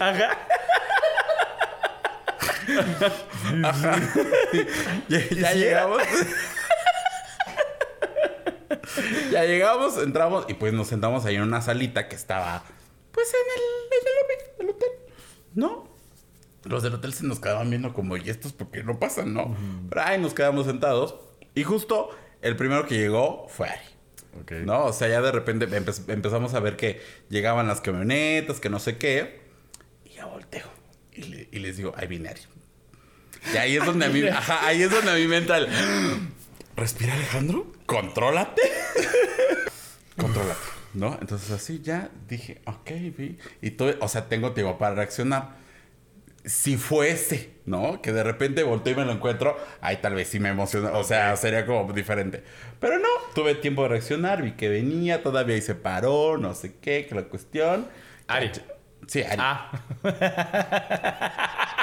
Ajá. 0.00 0.38
Ajá. 3.64 3.96
Ya, 5.08 5.20
ya 5.30 5.52
llegamos. 5.54 6.02
ya 9.30 9.44
llegamos, 9.44 9.98
entramos 9.98 10.44
y 10.48 10.54
pues 10.54 10.72
nos 10.72 10.88
sentamos 10.88 11.24
ahí 11.24 11.36
en 11.36 11.42
una 11.42 11.60
salita 11.62 12.08
que 12.08 12.16
estaba 12.16 12.64
pues 13.12 13.32
en 13.32 13.46
el, 13.56 13.62
en 13.92 14.06
el 14.08 14.14
lobby 14.16 14.34
del 14.58 14.70
hotel. 14.70 14.90
¿No? 15.54 15.87
Los 16.68 16.82
del 16.82 16.94
hotel 16.94 17.12
se 17.14 17.24
nos 17.24 17.40
quedaban 17.40 17.70
viendo 17.70 17.92
como, 17.94 18.16
¿y 18.16 18.28
estos 18.28 18.52
por 18.52 18.70
qué 18.70 18.82
no 18.84 18.98
pasan? 18.98 19.32
No. 19.34 19.56
Pero 19.88 20.02
ahí 20.02 20.20
nos 20.20 20.34
quedamos 20.34 20.66
sentados. 20.66 21.16
Y 21.54 21.64
justo 21.64 22.10
el 22.42 22.56
primero 22.56 22.86
que 22.86 22.96
llegó 22.98 23.46
fue 23.48 23.68
Ari. 23.68 23.84
Ok. 24.42 24.52
¿No? 24.64 24.84
O 24.84 24.92
sea, 24.92 25.08
ya 25.08 25.20
de 25.22 25.32
repente 25.32 25.68
empe- 25.68 26.12
empezamos 26.12 26.54
a 26.54 26.60
ver 26.60 26.76
que 26.76 27.00
llegaban 27.30 27.66
las 27.66 27.80
camionetas, 27.80 28.60
que 28.60 28.68
no 28.70 28.78
sé 28.78 28.98
qué. 28.98 29.40
Y 30.04 30.10
ya 30.10 30.26
volteo. 30.26 30.66
Y, 31.12 31.22
le- 31.24 31.48
y 31.50 31.58
les 31.60 31.76
digo, 31.76 31.94
ahí 31.96 32.06
viene 32.06 32.28
Ari. 32.28 32.42
Y 33.52 33.56
ahí 33.56 33.76
es 33.76 33.84
donde 33.84 34.06
a 34.06 34.08
mí, 34.10 34.22
ajá, 34.28 34.66
ahí 34.66 34.82
es 34.82 34.90
donde 34.90 35.10
a 35.10 35.14
mí 35.14 35.26
me 35.26 35.38
entra 35.38 35.58
el... 35.58 35.68
Respira, 36.76 37.14
Alejandro. 37.14 37.66
Contrólate. 37.86 38.62
Contrólate. 40.16 40.58
¿No? 40.94 41.16
Entonces 41.20 41.50
así 41.50 41.80
ya 41.82 42.10
dije, 42.28 42.60
ok, 42.64 42.90
vi. 43.16 43.38
Y 43.62 43.72
todo, 43.72 43.94
o 44.00 44.08
sea, 44.08 44.28
tengo 44.28 44.52
tiempo 44.52 44.78
para 44.78 44.94
reaccionar. 44.94 45.56
Si 46.48 46.76
fuese, 46.78 47.50
¿no? 47.66 48.00
Que 48.00 48.12
de 48.12 48.22
repente 48.24 48.62
volteo 48.62 48.94
y 48.94 48.96
me 48.96 49.04
lo 49.04 49.12
encuentro, 49.12 49.56
ahí 49.82 49.98
tal 49.98 50.14
vez 50.14 50.28
sí 50.28 50.40
me 50.40 50.48
emociona. 50.48 50.92
O 50.92 51.04
sea, 51.04 51.36
sería 51.36 51.66
como 51.66 51.92
diferente. 51.92 52.42
Pero 52.80 52.98
no, 52.98 53.08
tuve 53.34 53.54
tiempo 53.54 53.82
de 53.82 53.88
reaccionar, 53.90 54.40
vi 54.42 54.52
que 54.52 54.68
venía, 54.70 55.22
todavía 55.22 55.56
ahí 55.56 55.60
se 55.62 55.74
paró, 55.74 56.38
no 56.38 56.54
sé 56.54 56.76
qué, 56.80 57.06
que 57.06 57.14
la 57.14 57.24
cuestión. 57.24 57.86
Ari. 58.28 58.50
Sí, 59.06 59.22
Ari. 59.22 59.36
Ah. 59.38 59.70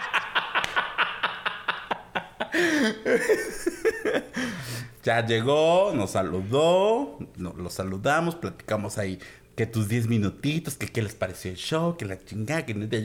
Ya 5.03 5.23
llegó, 5.25 5.91
nos 5.93 6.11
saludó, 6.11 7.19
no- 7.37 7.53
lo 7.55 7.69
saludamos, 7.69 8.35
platicamos 8.35 8.97
ahí 8.97 9.19
que 9.55 9.65
tus 9.65 9.87
10 9.87 10.07
minutitos, 10.07 10.75
que 10.75 10.87
qué 10.87 11.01
les 11.01 11.15
pareció 11.15 11.49
el 11.49 11.55
show, 11.57 11.95
que 11.95 12.03
la 12.05 12.17
chingada, 12.23 12.65
que 12.65 12.73
no 12.73 12.87
te 12.89 12.97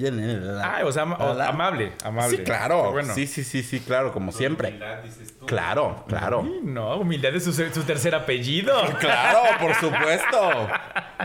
Ay, 0.62 0.82
o 0.84 0.90
sea, 0.90 1.04
o- 1.04 1.40
amable, 1.40 1.92
amable. 2.04 2.38
Sí, 2.38 2.42
claro. 2.42 2.90
Bueno. 2.90 3.14
Sí, 3.14 3.26
sí, 3.28 3.44
sí, 3.44 3.62
sí, 3.62 3.78
claro, 3.78 4.12
como 4.12 4.32
siempre. 4.32 4.68
Humildad, 4.68 5.02
dices 5.04 5.38
tú. 5.38 5.46
Claro, 5.46 6.04
claro. 6.08 6.42
Ay, 6.44 6.60
No, 6.64 6.96
humildad 6.96 7.34
es 7.36 7.44
su, 7.44 7.52
su 7.52 7.82
tercer 7.84 8.14
apellido. 8.14 8.74
Claro, 9.00 9.40
por 9.60 9.74
supuesto. 9.76 10.68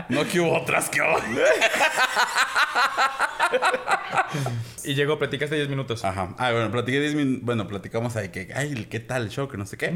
No 0.08 0.24
que 0.28 0.38
hubo 0.40 0.56
otras 0.62 0.88
que 0.88 1.00
hoy. 1.00 1.20
Y 4.84 4.94
llegó, 4.94 5.18
platicaste 5.18 5.56
10 5.56 5.68
minutos. 5.68 6.04
Ajá. 6.04 6.34
Ah, 6.38 6.52
bueno, 6.52 6.70
platiqué 6.70 7.00
10 7.00 7.14
min- 7.14 7.40
Bueno, 7.44 7.66
platicamos 7.66 8.14
ahí 8.16 8.28
que, 8.28 8.48
ay, 8.54 8.86
¿qué 8.88 9.00
tal 9.00 9.22
el 9.24 9.30
show? 9.30 9.48
Que 9.48 9.56
no 9.56 9.66
sé 9.66 9.76
qué. 9.76 9.92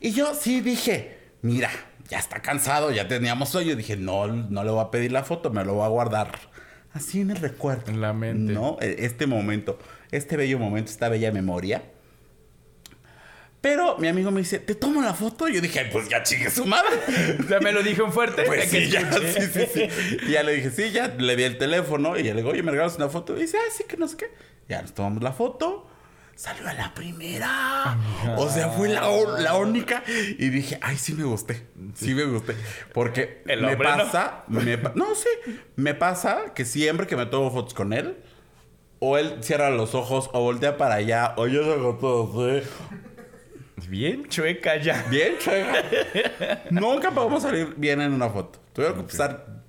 Y 0.00 0.12
yo 0.12 0.34
sí 0.34 0.60
dije, 0.60 1.18
mira, 1.42 1.70
ya 2.08 2.18
está 2.18 2.40
cansado, 2.40 2.90
ya 2.90 3.06
teníamos 3.08 3.48
sueño. 3.50 3.76
Dije, 3.76 3.96
no, 3.96 4.26
no 4.26 4.64
le 4.64 4.70
voy 4.70 4.80
a 4.84 4.90
pedir 4.90 5.12
la 5.12 5.22
foto, 5.24 5.50
me 5.50 5.64
lo 5.64 5.74
voy 5.74 5.84
a 5.84 5.88
guardar. 5.88 6.38
Así 6.92 7.20
en 7.20 7.30
el 7.30 7.36
recuerdo. 7.36 7.90
En 7.92 8.00
la 8.00 8.12
mente. 8.12 8.52
¿No? 8.52 8.76
E- 8.80 8.96
Este 9.04 9.26
momento, 9.26 9.78
este 10.10 10.36
bello 10.36 10.58
momento, 10.58 10.90
esta 10.90 11.08
bella 11.08 11.30
memoria. 11.32 11.82
Pero 13.60 13.98
mi 13.98 14.08
amigo 14.08 14.30
me 14.30 14.40
dice, 14.40 14.58
¿te 14.58 14.74
tomo 14.74 15.02
la 15.02 15.12
foto? 15.12 15.46
Y 15.46 15.54
yo 15.54 15.60
dije, 15.60 15.80
"Ay, 15.80 15.90
pues 15.92 16.08
ya 16.08 16.22
chingue 16.22 16.50
su 16.50 16.64
madre. 16.64 16.88
Ya 17.50 17.60
me 17.60 17.72
lo 17.72 17.82
dijo 17.82 18.04
en 18.06 18.12
fuerte. 18.12 18.44
Pues 18.44 18.62
que 18.70 18.86
sí, 18.86 18.90
ya, 18.90 19.00
escuché. 19.00 19.32
sí, 19.32 19.50
sí, 19.52 19.66
sí. 19.74 20.16
Y 20.28 20.30
ya 20.32 20.42
le 20.42 20.52
dije, 20.54 20.70
sí, 20.70 20.90
ya 20.92 21.08
le 21.08 21.36
di 21.36 21.42
el 21.42 21.58
teléfono 21.58 22.18
y 22.18 22.22
ya 22.22 22.30
le 22.32 22.38
digo, 22.40 22.50
oye, 22.52 22.62
me 22.62 22.70
regalas 22.70 22.96
una 22.96 23.10
foto. 23.10 23.36
Y 23.36 23.42
dice, 23.42 23.58
ah, 23.58 23.70
sí, 23.76 23.84
que 23.86 23.98
no 23.98 24.08
sé 24.08 24.16
qué. 24.16 24.30
Ya 24.68 24.80
nos 24.80 24.94
tomamos 24.94 25.22
la 25.22 25.32
foto. 25.32 25.89
Salió 26.40 26.66
a 26.66 26.72
la 26.72 26.94
primera. 26.94 27.98
O 28.38 28.48
sea, 28.48 28.70
fue 28.70 28.88
la, 28.88 29.56
única. 29.58 30.02
Y 30.38 30.48
dije, 30.48 30.78
ay, 30.80 30.96
sí 30.96 31.12
me 31.12 31.24
gusté. 31.24 31.66
Sí 31.94 32.14
me 32.14 32.24
gusté. 32.24 32.56
Porque 32.94 33.42
El 33.46 33.60
me 33.60 33.72
hombre, 33.74 33.90
¿no? 33.90 33.96
pasa, 33.98 34.44
me 34.48 34.78
no, 34.94 35.14
sí, 35.14 35.28
me 35.76 35.92
pasa 35.92 36.54
que 36.54 36.64
siempre 36.64 37.06
que 37.06 37.14
me 37.14 37.26
tomo 37.26 37.50
fotos 37.50 37.74
con 37.74 37.92
él, 37.92 38.16
o 39.00 39.18
él 39.18 39.36
cierra 39.42 39.68
los 39.68 39.94
ojos, 39.94 40.30
o 40.32 40.40
voltea 40.40 40.78
para 40.78 40.94
allá, 40.94 41.34
o 41.36 41.46
yo 41.46 41.62
hago 41.74 41.98
todo 41.98 42.56
así. 42.56 42.66
Bien 43.90 44.26
chueca 44.26 44.78
ya. 44.78 45.04
Bien, 45.10 45.34
chega. 45.38 45.82
Nunca 46.70 47.10
podemos 47.10 47.42
salir 47.42 47.74
bien 47.76 48.00
en 48.00 48.14
una 48.14 48.30
foto. 48.30 48.60
Tuvieron 48.72 48.96
que 48.96 49.02
pasar 49.02 49.62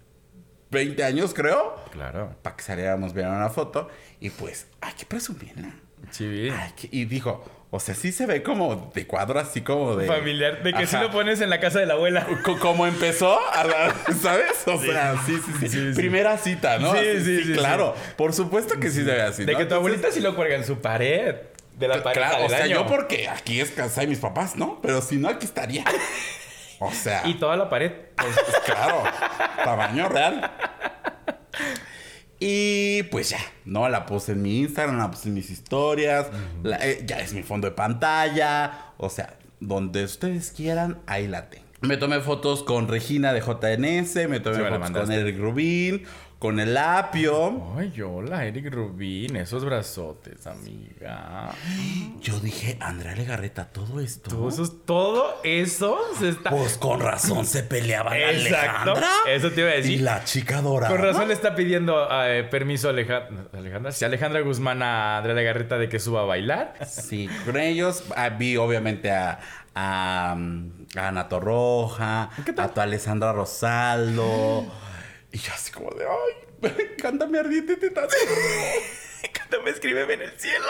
20 0.70 1.04
años, 1.04 1.34
creo, 1.34 1.76
Claro. 1.92 2.34
para 2.42 2.56
que 2.56 2.64
saliéramos 2.64 3.14
bien 3.14 3.28
en 3.28 3.34
una 3.34 3.50
foto. 3.50 3.90
Y 4.22 4.30
pues, 4.30 4.68
hay 4.80 4.94
que 4.94 5.06
presumirla. 5.06 5.74
Sí, 6.10 6.50
Y 6.92 7.06
dijo, 7.06 7.44
o 7.70 7.80
sea, 7.80 7.96
sí 7.96 8.12
se 8.12 8.26
ve 8.26 8.44
como 8.44 8.92
de 8.94 9.08
cuadro, 9.08 9.40
así 9.40 9.62
como 9.62 9.96
de... 9.96 10.08
Familiar. 10.08 10.62
De 10.64 10.74
que 10.74 10.86
si 10.88 10.96
Ajá. 10.98 11.06
lo 11.06 11.12
pones 11.12 11.40
en 11.40 11.50
la 11.50 11.60
casa 11.60 11.80
de 11.80 11.86
la 11.86 11.94
abuela. 11.94 12.28
Co- 12.44 12.60
Como 12.60 12.86
empezó, 12.86 13.40
¿sabes? 14.22 14.64
O 14.68 14.78
sea, 14.82 15.16
sí, 15.26 15.38
sí, 15.38 15.52
sí. 15.60 15.70
Sí, 15.70 15.90
sí. 15.90 15.96
Primera 15.96 16.38
cita, 16.38 16.80
¿no? 16.80 16.92
Sí, 16.94 16.98
Así, 17.00 17.24
sí, 17.24 17.44
sí, 17.46 17.54
claro. 17.54 17.96
Por 18.18 18.34
supuesto 18.34 18.80
que 18.80 18.90
sí 18.90 19.06
se 19.06 19.12
ve 19.12 19.22
así. 19.22 19.46
De 19.46 19.54
¿no? 19.54 19.58
que 19.60 19.66
tu 19.66 19.74
Entonces, 19.76 19.78
abuelita 19.78 20.12
sí 20.12 20.20
lo 20.20 20.36
cuelga 20.36 20.56
en 20.56 20.66
su 20.66 20.80
pared. 20.82 21.36
De 21.78 21.88
la 21.88 22.04
pareja 22.04 22.30
Claro, 22.30 22.46
o 22.46 22.50
sea, 22.50 22.66
año. 22.66 22.76
yo 22.76 22.86
porque 22.88 23.28
aquí 23.30 23.60
es 23.62 23.72
casa 23.72 24.02
de 24.02 24.08
mis 24.08 24.20
papás, 24.20 24.56
¿no? 24.58 24.80
Pero 24.82 25.02
si 25.02 25.16
no, 25.18 25.30
aquí 25.30 25.46
estaría. 25.46 25.84
O 26.80 26.92
sea... 26.92 27.22
Y 27.26 27.36
toda 27.36 27.56
la 27.56 27.70
pared. 27.70 27.92
Pues, 28.18 28.36
pues, 28.46 28.58
claro, 28.66 29.04
tamaño 29.64 30.10
real. 30.10 30.52
Y 32.44 33.04
pues 33.04 33.30
ya, 33.30 33.38
¿no? 33.66 33.88
La 33.88 34.08
puse 34.08 34.32
en 34.32 34.42
mi 34.42 34.62
Instagram, 34.62 34.98
la 34.98 35.12
puse 35.12 35.28
en 35.30 35.36
mis 35.36 35.52
historias. 35.52 36.26
la- 36.64 36.78
eh, 36.86 37.04
ya 37.06 37.20
es 37.20 37.34
mi 37.34 37.44
fondo 37.44 37.68
de 37.70 37.76
pantalla. 37.76 38.94
O 38.98 39.10
sea, 39.10 39.38
donde 39.60 40.04
ustedes 40.04 40.50
quieran, 40.52 40.98
ahí 41.06 41.28
la 41.28 41.52
tengo. 41.52 41.66
Me 41.82 41.98
tomé 41.98 42.20
fotos 42.20 42.64
con 42.64 42.88
Regina 42.88 43.32
de 43.32 43.42
JNS, 43.42 44.28
me 44.28 44.40
tomé 44.40 44.56
Sí, 44.58 44.62
fotos 44.64 44.92
con. 44.92 45.12
Eric 45.12 45.38
Rubin, 45.40 46.04
con 46.42 46.60
el 46.60 46.76
Apio. 46.76 47.76
Ay, 47.78 48.02
hola, 48.02 48.46
Eric 48.46 48.74
Rubín. 48.74 49.36
Esos 49.36 49.64
brazotes, 49.64 50.48
amiga. 50.48 51.52
Yo 52.20 52.40
dije, 52.40 52.78
Andrea 52.80 53.16
Legarreta, 53.16 53.66
todo 53.66 54.00
esto. 54.00 54.32
Todo 54.32 54.50
eso, 54.50 54.72
todo 54.84 55.36
eso 55.44 56.00
se 56.18 56.30
está. 56.30 56.50
Pues 56.50 56.80
con 56.80 57.00
razón 57.00 57.46
se 57.46 57.62
peleaba 57.62 58.18
la 58.18 58.32
Exacto. 58.32 58.92
Alejandra. 58.94 59.08
Eso 59.28 59.52
te 59.52 59.62
iba 59.62 59.70
a 59.70 59.74
decir. 59.74 59.92
Y 59.92 59.98
la 60.00 60.24
chica 60.24 60.62
dorada. 60.62 60.92
Con 60.92 61.04
razón 61.04 61.28
le 61.28 61.36
está 61.36 61.54
pidiendo 61.54 62.08
eh, 62.12 62.44
permiso 62.50 62.88
a 62.88 62.92
Aleja- 62.94 63.28
Alejandra. 63.54 63.92
Sí, 63.92 64.04
Alejandra 64.04 64.42
Guzmán 64.42 64.82
a 64.82 65.18
Andrea 65.20 65.36
Legarreta 65.36 65.78
de 65.78 65.90
que 65.90 66.00
suba 66.00 66.22
a 66.22 66.26
bailar. 66.26 66.74
Sí, 66.88 67.30
con 67.46 67.56
ellos 67.58 68.04
ah, 68.16 68.30
vi 68.30 68.58
obviamente 68.58 69.12
a, 69.12 69.40
a, 69.76 70.34
um, 70.36 70.72
a 70.96 71.08
Ana 71.10 71.30
Torroja, 71.30 72.32
a 72.58 72.68
tu 72.70 72.82
Alessandra 72.82 73.32
Rosaldo. 73.32 74.66
Y 75.32 75.38
yo 75.38 75.54
así 75.54 75.72
como 75.72 75.92
de, 75.92 76.06
ay, 76.06 76.96
cántame 77.02 77.40
ardiente 77.40 77.76
tetazo. 77.78 78.16
Cántame, 79.34 79.70
escríbeme 79.70 80.14
en 80.16 80.22
el 80.24 80.40
cielo. 80.40 80.66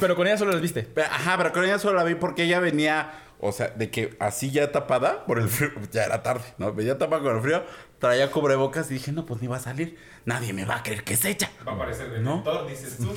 Pero 0.00 0.16
con 0.16 0.26
ella 0.26 0.36
solo 0.36 0.52
las 0.52 0.60
viste. 0.60 0.88
Ajá, 1.10 1.36
pero 1.36 1.52
con 1.52 1.64
ella 1.64 1.78
solo 1.78 1.96
la 1.96 2.04
vi 2.04 2.14
porque 2.14 2.44
ella 2.44 2.60
venía, 2.60 3.10
o 3.40 3.52
sea, 3.52 3.68
de 3.68 3.90
que 3.90 4.16
así 4.20 4.50
ya 4.50 4.70
tapada 4.72 5.24
por 5.26 5.38
el 5.38 5.48
frío, 5.48 5.70
ya 5.92 6.04
era 6.04 6.22
tarde, 6.22 6.44
¿no? 6.58 6.72
Venía 6.72 6.98
tapada 6.98 7.22
con 7.22 7.36
el 7.36 7.42
frío, 7.42 7.64
traía 7.98 8.30
cubrebocas 8.30 8.90
y 8.90 8.94
dije, 8.94 9.12
no, 9.12 9.26
pues 9.26 9.40
ni 9.40 9.48
va 9.48 9.56
a 9.56 9.60
salir. 9.60 9.98
Nadie 10.24 10.52
me 10.52 10.64
va 10.64 10.76
a 10.76 10.82
creer 10.82 11.04
que 11.04 11.14
es 11.14 11.24
ella. 11.24 11.50
Va 11.66 11.72
a 11.72 11.74
aparecer 11.74 12.10
de 12.10 12.20
¿No? 12.20 12.36
mentor, 12.36 12.66
dices 12.68 12.96
tú. 12.98 13.14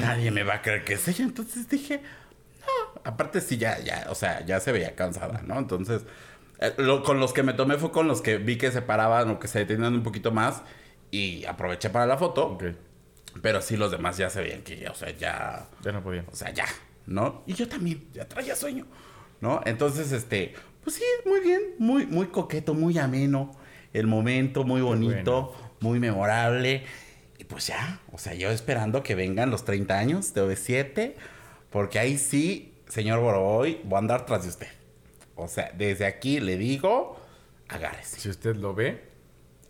Nadie 0.00 0.30
me 0.30 0.42
va 0.42 0.54
a 0.54 0.62
creer 0.62 0.84
que 0.84 0.94
es 0.94 1.08
ella. 1.08 1.24
Entonces 1.24 1.68
dije. 1.68 2.02
Aparte 3.04 3.40
sí, 3.40 3.56
ya, 3.58 3.78
ya, 3.80 4.06
o 4.10 4.14
sea, 4.14 4.44
ya 4.44 4.60
se 4.60 4.72
veía 4.72 4.94
cansada, 4.94 5.42
¿no? 5.46 5.58
Entonces, 5.58 6.02
eh, 6.60 6.72
lo- 6.78 7.02
con 7.02 7.20
los 7.20 7.32
que 7.32 7.42
me 7.42 7.52
tomé 7.52 7.76
fue 7.78 7.90
con 7.92 8.08
los 8.08 8.20
que 8.22 8.38
vi 8.38 8.56
que 8.58 8.70
se 8.70 8.82
paraban 8.82 9.30
o 9.30 9.38
que 9.38 9.48
se 9.48 9.60
detenían 9.60 9.94
un 9.94 10.02
poquito 10.02 10.32
más 10.32 10.62
y 11.10 11.44
aproveché 11.44 11.90
para 11.90 12.06
la 12.06 12.16
foto. 12.18 12.58
Pero 13.42 13.62
sí, 13.62 13.76
los 13.76 13.90
demás 13.90 14.16
ya 14.16 14.30
se 14.30 14.40
veían 14.40 14.62
que 14.62 14.88
o 14.88 14.94
sea, 14.94 15.10
ya, 15.10 15.66
Ya 15.82 15.92
no 15.92 16.02
podía. 16.02 16.24
o 16.30 16.34
sea, 16.34 16.50
ya, 16.52 16.64
¿no? 17.06 17.42
Y 17.46 17.54
yo 17.54 17.68
también, 17.68 18.08
ya 18.12 18.26
traía 18.26 18.56
sueño, 18.56 18.86
¿no? 19.40 19.60
Entonces, 19.64 20.10
este, 20.12 20.54
pues 20.82 20.96
sí, 20.96 21.04
muy 21.26 21.40
bien, 21.40 21.60
muy, 21.78 22.06
muy 22.06 22.26
coqueto, 22.28 22.74
muy 22.74 22.98
ameno. 22.98 23.52
El 23.92 24.06
momento, 24.06 24.64
muy 24.64 24.80
bonito, 24.80 25.54
muy 25.80 25.98
memorable. 26.00 26.84
Y 27.38 27.44
pues 27.44 27.68
ya, 27.68 28.00
o 28.12 28.18
sea, 28.18 28.34
yo 28.34 28.50
esperando 28.50 29.02
que 29.02 29.14
vengan 29.14 29.50
los 29.50 29.64
30 29.64 29.98
años 29.98 30.34
de 30.34 30.42
OV7, 30.42 31.14
porque 31.70 31.98
ahí 31.98 32.18
sí, 32.18 32.74
señor 32.88 33.20
Boroboy, 33.20 33.80
voy 33.84 33.96
a 33.96 33.98
andar 33.98 34.26
tras 34.26 34.42
de 34.42 34.48
usted. 34.50 34.68
O 35.36 35.46
sea, 35.48 35.70
desde 35.76 36.06
aquí 36.06 36.40
le 36.40 36.56
digo, 36.56 37.20
agárrese. 37.68 38.18
Si 38.20 38.28
usted 38.28 38.56
lo 38.56 38.74
ve, 38.74 39.04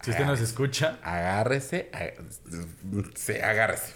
si 0.03 0.11
usted 0.11 0.25
nos 0.25 0.41
escucha, 0.41 0.99
Agárrese, 1.03 1.91
ag- 1.93 3.13
sí, 3.15 3.33
agárrese. 3.35 3.95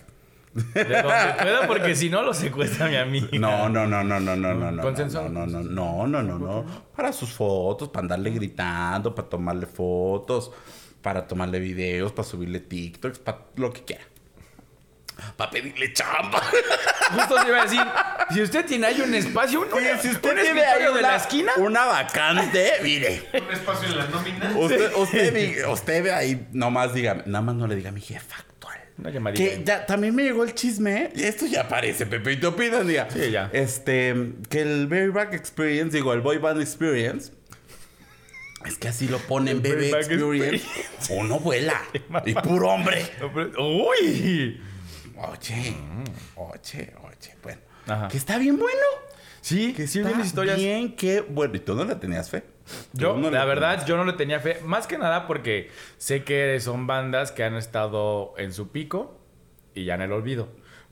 De 0.52 0.84
donde 0.84 1.02
pueda, 1.02 1.66
porque 1.66 1.94
si 1.94 2.10
no 2.10 2.20
lo 2.22 2.34
secuestra 2.34 2.86
mi 2.88 2.96
amiga. 2.96 3.28
No, 3.38 3.70
no, 3.70 3.86
no, 3.86 4.04
no, 4.04 4.20
no, 4.20 4.36
no, 4.36 4.52
no, 4.54 4.70
no. 4.70 4.82
¿Consenso? 4.82 5.26
No, 5.30 5.46
no, 5.46 5.60
no, 5.62 6.06
no, 6.06 6.06
no, 6.06 6.22
no, 6.22 6.38
no. 6.38 6.64
Para 6.94 7.10
sus 7.12 7.32
fotos, 7.32 7.88
para 7.88 8.02
andarle 8.02 8.30
gritando, 8.32 9.14
para 9.14 9.28
tomarle 9.30 9.64
fotos, 9.64 10.52
para 11.00 11.26
tomarle 11.26 11.58
videos, 11.58 12.12
para 12.12 12.28
subirle 12.28 12.60
TikToks, 12.60 13.18
para 13.20 13.46
lo 13.56 13.72
que 13.72 13.82
quiera. 13.84 14.04
Para 15.36 15.50
pedirle 15.50 15.92
chamba. 15.92 16.40
Justo 17.14 17.34
te 17.42 17.48
iba 17.48 17.60
a 17.60 17.64
decir, 17.64 17.80
si 18.32 18.42
usted 18.42 18.66
tiene 18.66 18.86
ahí 18.86 19.00
un 19.00 19.14
espacio, 19.14 19.60
un, 19.60 19.72
Oye, 19.72 19.96
si 20.00 20.08
usted 20.08 20.30
un 20.30 20.40
tiene 20.42 20.60
ahí 20.64 20.82
de 20.82 20.90
una, 20.90 21.00
la 21.00 21.16
esquina. 21.16 21.52
una 21.58 21.84
vacante, 21.86 22.72
mire. 22.82 23.28
Un 23.32 23.52
espacio 23.52 23.88
en 23.88 23.98
la 23.98 24.06
nómina. 24.08 24.52
Usted, 24.56 24.92
usted, 24.96 25.34
diga- 25.34 25.68
usted 25.72 26.02
ve 26.02 26.12
ahí, 26.12 26.46
nomás 26.52 26.92
diga, 26.94 27.22
nada 27.26 27.42
más 27.42 27.54
no 27.54 27.66
le 27.66 27.76
diga 27.76 27.90
a 27.90 27.92
mi 27.92 28.00
jefa 28.00 28.36
actual. 28.36 28.78
Una 28.98 29.10
llamadita. 29.10 29.42
Que 29.42 29.62
ya 29.64 29.86
también 29.86 30.14
me 30.14 30.22
llegó 30.24 30.44
el 30.44 30.54
chisme. 30.54 31.10
Esto 31.14 31.46
ya 31.46 31.62
aparece, 31.62 32.06
Pepe, 32.06 32.32
y 32.32 32.36
te 32.38 32.46
opinas, 32.46 32.86
diga. 32.86 33.08
Sí, 33.10 33.30
ya. 33.30 33.48
Este, 33.52 34.14
que 34.50 34.62
el 34.62 34.86
Very 34.86 35.10
Back 35.10 35.34
Experience, 35.34 35.96
digo, 35.96 36.12
el 36.12 36.20
Boy 36.20 36.38
Band 36.38 36.60
Experience. 36.60 37.32
Es 38.64 38.78
que 38.78 38.88
así 38.88 39.08
lo 39.08 39.18
ponen, 39.18 39.60
Baby 39.62 39.90
Bareback 39.90 40.10
Experience. 40.12 40.66
Uno 41.10 41.38
vuela. 41.40 41.82
y 42.26 42.34
puro 42.34 42.68
hombre. 42.68 43.04
¡Uy! 43.58 44.60
Oye, 45.28 45.76
oye, 46.36 46.92
oye. 47.02 47.36
Bueno, 47.42 47.60
Ajá. 47.86 48.08
que 48.08 48.16
está 48.16 48.38
bien 48.38 48.58
bueno. 48.58 48.80
Sí, 49.40 49.72
Que 49.74 49.86
sí, 49.88 49.98
está 49.98 50.10
bien 50.12 50.26
historias. 50.26 50.56
bien, 50.56 50.94
que 50.96 51.20
bueno. 51.20 51.54
¿Y 51.56 51.60
tú 51.60 51.74
no 51.74 51.84
le 51.84 51.94
tenías 51.96 52.30
fe? 52.30 52.44
Yo, 52.92 53.16
no 53.16 53.30
la 53.30 53.44
verdad, 53.44 53.70
tenías- 53.72 53.86
yo 53.88 53.96
no 53.96 54.04
le 54.04 54.12
tenía 54.12 54.38
fe. 54.40 54.60
Más 54.64 54.86
que 54.86 54.98
nada 54.98 55.26
porque 55.26 55.70
sé 55.98 56.22
que 56.24 56.58
son 56.60 56.86
bandas 56.86 57.32
que 57.32 57.42
han 57.42 57.56
estado 57.56 58.34
en 58.38 58.52
su 58.52 58.70
pico 58.70 59.18
y 59.74 59.84
ya 59.84 59.94
en 59.96 60.02
el 60.02 60.12
olvido. 60.12 60.48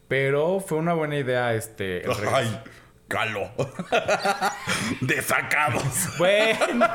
Pero 0.08 0.58
fue 0.58 0.78
una 0.78 0.94
buena 0.94 1.16
idea 1.16 1.54
este. 1.54 2.04
el. 2.04 2.10
Ay, 2.32 2.60
calo. 3.10 3.50
Desacados. 5.02 5.82
Bueno, 6.18 6.86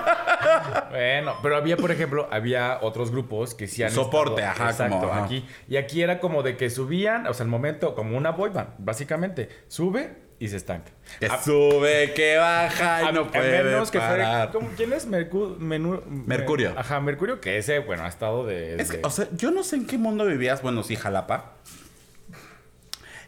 bueno, 0.92 1.36
pero 1.42 1.56
había, 1.58 1.78
por 1.78 1.92
ejemplo, 1.92 2.28
había 2.32 2.80
otros 2.82 3.12
grupos 3.12 3.54
que 3.56 3.68
sí 3.68 3.84
han 3.84 3.92
Soporte, 3.92 4.42
estado- 4.42 4.62
ajá, 4.64 4.72
exacto, 4.72 5.00
como, 5.00 5.12
ajá. 5.12 5.24
aquí. 5.26 5.46
Y 5.68 5.78
aquí 5.78 6.02
era 6.02 6.20
como 6.20 6.42
de 6.44 6.58
que 6.58 6.70
subían, 6.70 7.28
o 7.28 7.34
sea, 7.34 7.44
el 7.44 7.50
momento, 7.50 7.96
como 7.96 8.18
una 8.18 8.32
boy 8.32 8.50
band, 8.52 8.70
básicamente. 8.78 9.50
Sube 9.68 10.16
y 10.40 10.48
se 10.50 10.58
estanca. 10.58 10.92
Que 11.20 11.26
A- 11.28 11.42
sube, 11.42 12.14
que 12.14 12.38
baja 12.38 13.04
y 13.04 13.06
a- 13.08 13.12
no 13.12 13.22
a 13.22 13.32
puede 13.32 13.64
menos 13.64 13.90
que 13.92 14.00
fuera- 14.00 14.24
parar. 14.26 14.52
¿cómo- 14.52 14.70
¿Quién 14.78 14.94
es 14.94 15.08
Mercu- 15.10 15.58
Menú- 15.58 16.04
Mercurio. 16.06 16.74
Me- 16.74 16.80
ajá, 16.80 17.00
Mercurio, 17.00 17.42
que 17.42 17.58
ese, 17.58 17.80
bueno, 17.80 18.04
ha 18.04 18.08
estado 18.08 18.46
de... 18.46 18.76
Es 18.82 18.92
que, 18.92 18.98
de- 18.98 19.06
o 19.06 19.10
sea, 19.10 19.28
yo 19.34 19.52
no 19.52 19.64
sé 19.64 19.76
en 19.78 19.88
qué 19.88 19.98
mundo 19.98 20.26
vivías. 20.26 20.62
Bueno, 20.62 20.84
sí, 20.84 20.96
Jalapa. 20.96 21.54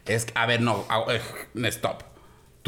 Es 0.06 0.24
que, 0.26 0.32
a 0.36 0.46
ver, 0.46 0.60
no, 0.62 0.84
a- 0.88 1.04
eh, 1.12 1.20
stop. 1.68 2.02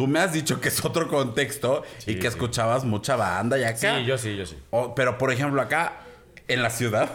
Tú 0.01 0.07
me 0.07 0.19
has 0.19 0.33
dicho 0.33 0.59
que 0.63 0.69
es 0.69 0.83
otro 0.83 1.09
contexto 1.09 1.83
Sí, 1.99 2.13
y 2.13 2.15
que 2.15 2.23
sí. 2.23 2.27
escuchabas 2.29 2.85
mucha 2.87 3.17
banda 3.17 3.59
y 3.59 3.65
acá. 3.65 3.99
Sí, 3.99 4.07
yo 4.07 4.17
sí, 4.17 4.35
yo 4.35 4.47
sí. 4.47 4.57
O- 4.71 4.95
pero, 4.95 5.19
por 5.19 5.31
ejemplo, 5.31 5.61
acá, 5.61 5.93
en 6.49 6.63
la 6.63 6.71
ciudad. 6.71 7.11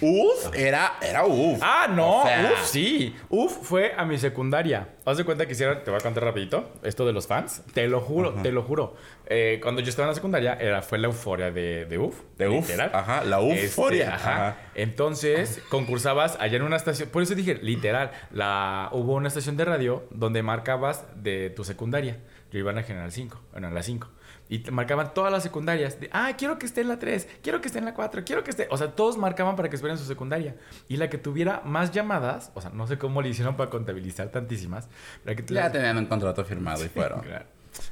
Uf, 0.00 0.54
era, 0.54 0.94
era 1.02 1.24
uf. 1.24 1.58
Ah, 1.62 1.86
no, 1.90 2.20
O 2.22 2.26
sea, 2.26 2.52
uf, 2.54 2.64
sí. 2.66 3.14
Uf 3.28 3.52
fue 3.62 3.92
a 3.96 4.04
mi 4.04 4.18
secundaria. 4.18 4.88
Haz 5.04 5.16
de 5.16 5.24
cuenta 5.24 5.46
que 5.46 5.52
hicieron, 5.52 5.82
te 5.84 5.90
voy 5.90 5.98
a 5.98 6.02
contar 6.02 6.24
rapidito, 6.24 6.70
esto 6.82 7.06
de 7.06 7.12
los 7.12 7.26
fans. 7.26 7.62
Te 7.74 7.86
lo 7.88 8.00
juro, 8.00 8.34
te 8.42 8.52
lo 8.52 8.62
juro. 8.62 8.94
Eh, 9.26 9.58
cuando 9.62 9.80
yo 9.80 9.88
estaba 9.90 10.06
en 10.06 10.10
la 10.10 10.14
secundaria, 10.14 10.54
era, 10.60 10.82
fue 10.82 10.98
la 10.98 11.06
euforia 11.06 11.50
de, 11.50 11.84
de 11.86 11.98
uf. 11.98 12.14
De 12.36 12.48
uf, 12.48 12.68
literal. 12.68 12.90
ajá, 12.92 13.24
la 13.24 13.40
euforia, 13.40 14.04
Este, 14.04 14.14
ajá. 14.14 14.32
ajá. 14.48 14.56
Entonces, 14.74 15.60
concursabas 15.70 16.36
allá 16.40 16.56
en 16.56 16.62
una 16.62 16.76
estación. 16.76 17.08
Por 17.10 17.22
eso 17.22 17.34
dije, 17.34 17.54
literal, 17.62 18.10
la, 18.32 18.88
hubo 18.92 19.14
una 19.14 19.28
estación 19.28 19.56
de 19.56 19.64
radio 19.64 20.04
donde 20.10 20.42
marcabas 20.42 21.04
de 21.22 21.50
tu 21.50 21.64
secundaria. 21.64 22.18
Yo 22.52 22.58
iba 22.58 22.70
en 22.70 22.76
la 22.76 22.82
General 22.82 23.10
5, 23.12 23.40
bueno, 23.52 23.68
en 23.68 23.74
la 23.74 23.82
5. 23.82 24.08
Y 24.50 24.58
te 24.58 24.70
marcaban 24.72 25.14
todas 25.14 25.32
las 25.32 25.42
secundarias. 25.42 25.98
De, 26.00 26.10
ah, 26.12 26.32
quiero 26.36 26.58
que 26.58 26.66
esté 26.66 26.82
en 26.82 26.88
la 26.88 26.98
3, 26.98 27.26
quiero 27.42 27.60
que 27.60 27.68
esté 27.68 27.78
en 27.78 27.84
la 27.86 27.94
4, 27.94 28.24
quiero 28.24 28.42
que 28.44 28.50
esté. 28.50 28.66
O 28.70 28.76
sea, 28.76 28.88
todos 28.96 29.16
marcaban 29.16 29.54
para 29.56 29.70
que 29.70 29.76
esperen 29.76 29.96
su 29.96 30.04
secundaria. 30.04 30.56
Y 30.88 30.96
la 30.98 31.08
que 31.08 31.16
tuviera 31.18 31.62
más 31.64 31.92
llamadas, 31.92 32.50
o 32.54 32.60
sea, 32.60 32.70
no 32.70 32.86
sé 32.86 32.98
cómo 32.98 33.22
le 33.22 33.28
hicieron 33.30 33.56
para 33.56 33.70
contabilizar 33.70 34.28
tantísimas. 34.30 34.88
Que 35.24 35.42
Ya 35.46 35.70
tenían 35.72 35.96
un 35.96 36.06
contrato 36.06 36.44
firmado 36.44 36.84
y 36.84 36.88
fueron. 36.88 37.20
Claro. 37.20 37.46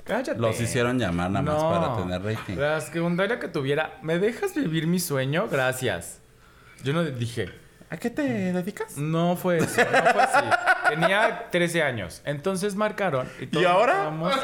Cállate. 0.05 0.38
Los 0.41 0.61
hicieron 0.61 0.99
llamar 0.99 1.31
nada 1.31 1.45
más 1.45 1.62
No. 1.62 1.71
para 1.71 1.97
tener 1.97 2.23
rating. 2.23 2.57
La 2.57 2.81
secundaria 2.81 3.38
que 3.38 3.47
tuviera, 3.49 3.99
¿me 4.03 4.19
dejas 4.19 4.55
vivir 4.55 4.87
mi 4.88 4.99
sueño? 4.99 5.47
Gracias. 5.49 6.21
Yo 6.82 6.93
no 6.93 7.04
dije, 7.04 7.49
¿A 7.91 7.97
qué 7.97 8.11
te 8.11 8.23
dedicas? 8.53 8.97
no 8.99 9.35
fue 9.37 9.59
eso, 9.59 9.81
no 9.83 10.13
fue 10.13 10.23
así. 10.23 10.45
Tenía 10.91 11.49
13 11.51 11.83
años. 11.83 12.23
Entonces 12.25 12.75
marcaron. 12.75 13.29
¿Y, 13.41 13.47
todos 13.47 13.67
ahora? 13.67 14.11
marcábamos. 14.11 14.33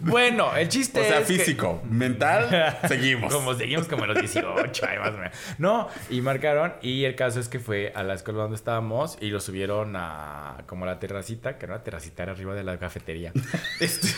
bueno, 0.00 0.54
el 0.56 0.68
chiste 0.68 1.00
O 1.00 1.04
sea, 1.04 1.18
es 1.20 1.26
que- 1.26 1.38
físico, 1.38 1.82
mental, 1.88 2.78
seguimos. 2.88 3.32
como 3.32 3.54
seguimos 3.54 3.86
como 3.88 4.06
los 4.06 4.18
18, 4.18 4.86
ahí 4.88 4.98
más 4.98 5.10
o 5.10 5.18
menos. 5.18 5.32
No, 5.58 5.88
y 6.10 6.20
marcaron. 6.20 6.74
Y 6.82 7.04
el 7.04 7.14
caso 7.14 7.40
es 7.40 7.48
que 7.48 7.58
fue 7.58 7.92
a 7.94 8.02
la 8.02 8.14
escuela 8.14 8.40
donde 8.42 8.56
estábamos 8.56 9.18
y 9.20 9.28
lo 9.30 9.40
subieron 9.40 9.94
a 9.96 10.58
como 10.66 10.84
a 10.84 10.88
la 10.88 10.98
terracita, 10.98 11.58
que 11.58 11.66
era 11.66 11.74
una 11.74 11.84
terracita 11.84 12.22
era 12.22 12.32
arriba 12.32 12.54
de 12.54 12.64
la 12.64 12.78
cafetería. 12.78 13.32
Este- 13.80 14.08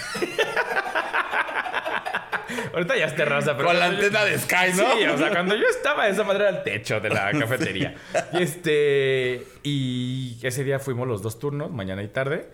Ahorita 2.73 2.97
ya 2.97 3.07
es 3.07 3.17
terraza, 3.17 3.57
pero. 3.57 3.69
Con 3.69 3.79
la 3.79 3.89
yo- 3.89 3.95
antena 3.95 4.25
de 4.25 4.39
Sky, 4.39 4.73
¿no? 4.77 4.93
Sí, 4.99 5.05
o 5.05 5.19
sea, 5.19 5.31
cuando 5.31 5.55
yo 5.57 5.67
estaba, 5.69 6.09
esa 6.09 6.25
madre 6.25 6.49
era 6.49 6.59
el 6.59 6.63
techo 6.63 7.01
de 7.01 7.09
la 7.11 7.31
cafetería. 7.39 7.95
Y 8.33 8.43
este. 8.43 9.47
Y 9.63 10.39
ese 10.43 10.65
día 10.65 10.79
fuimos 10.79 11.07
los 11.09 11.23
dos 11.23 11.39
turnos, 11.39 11.71
mañana 11.71 12.03
y 12.03 12.09
tarde. 12.09 12.49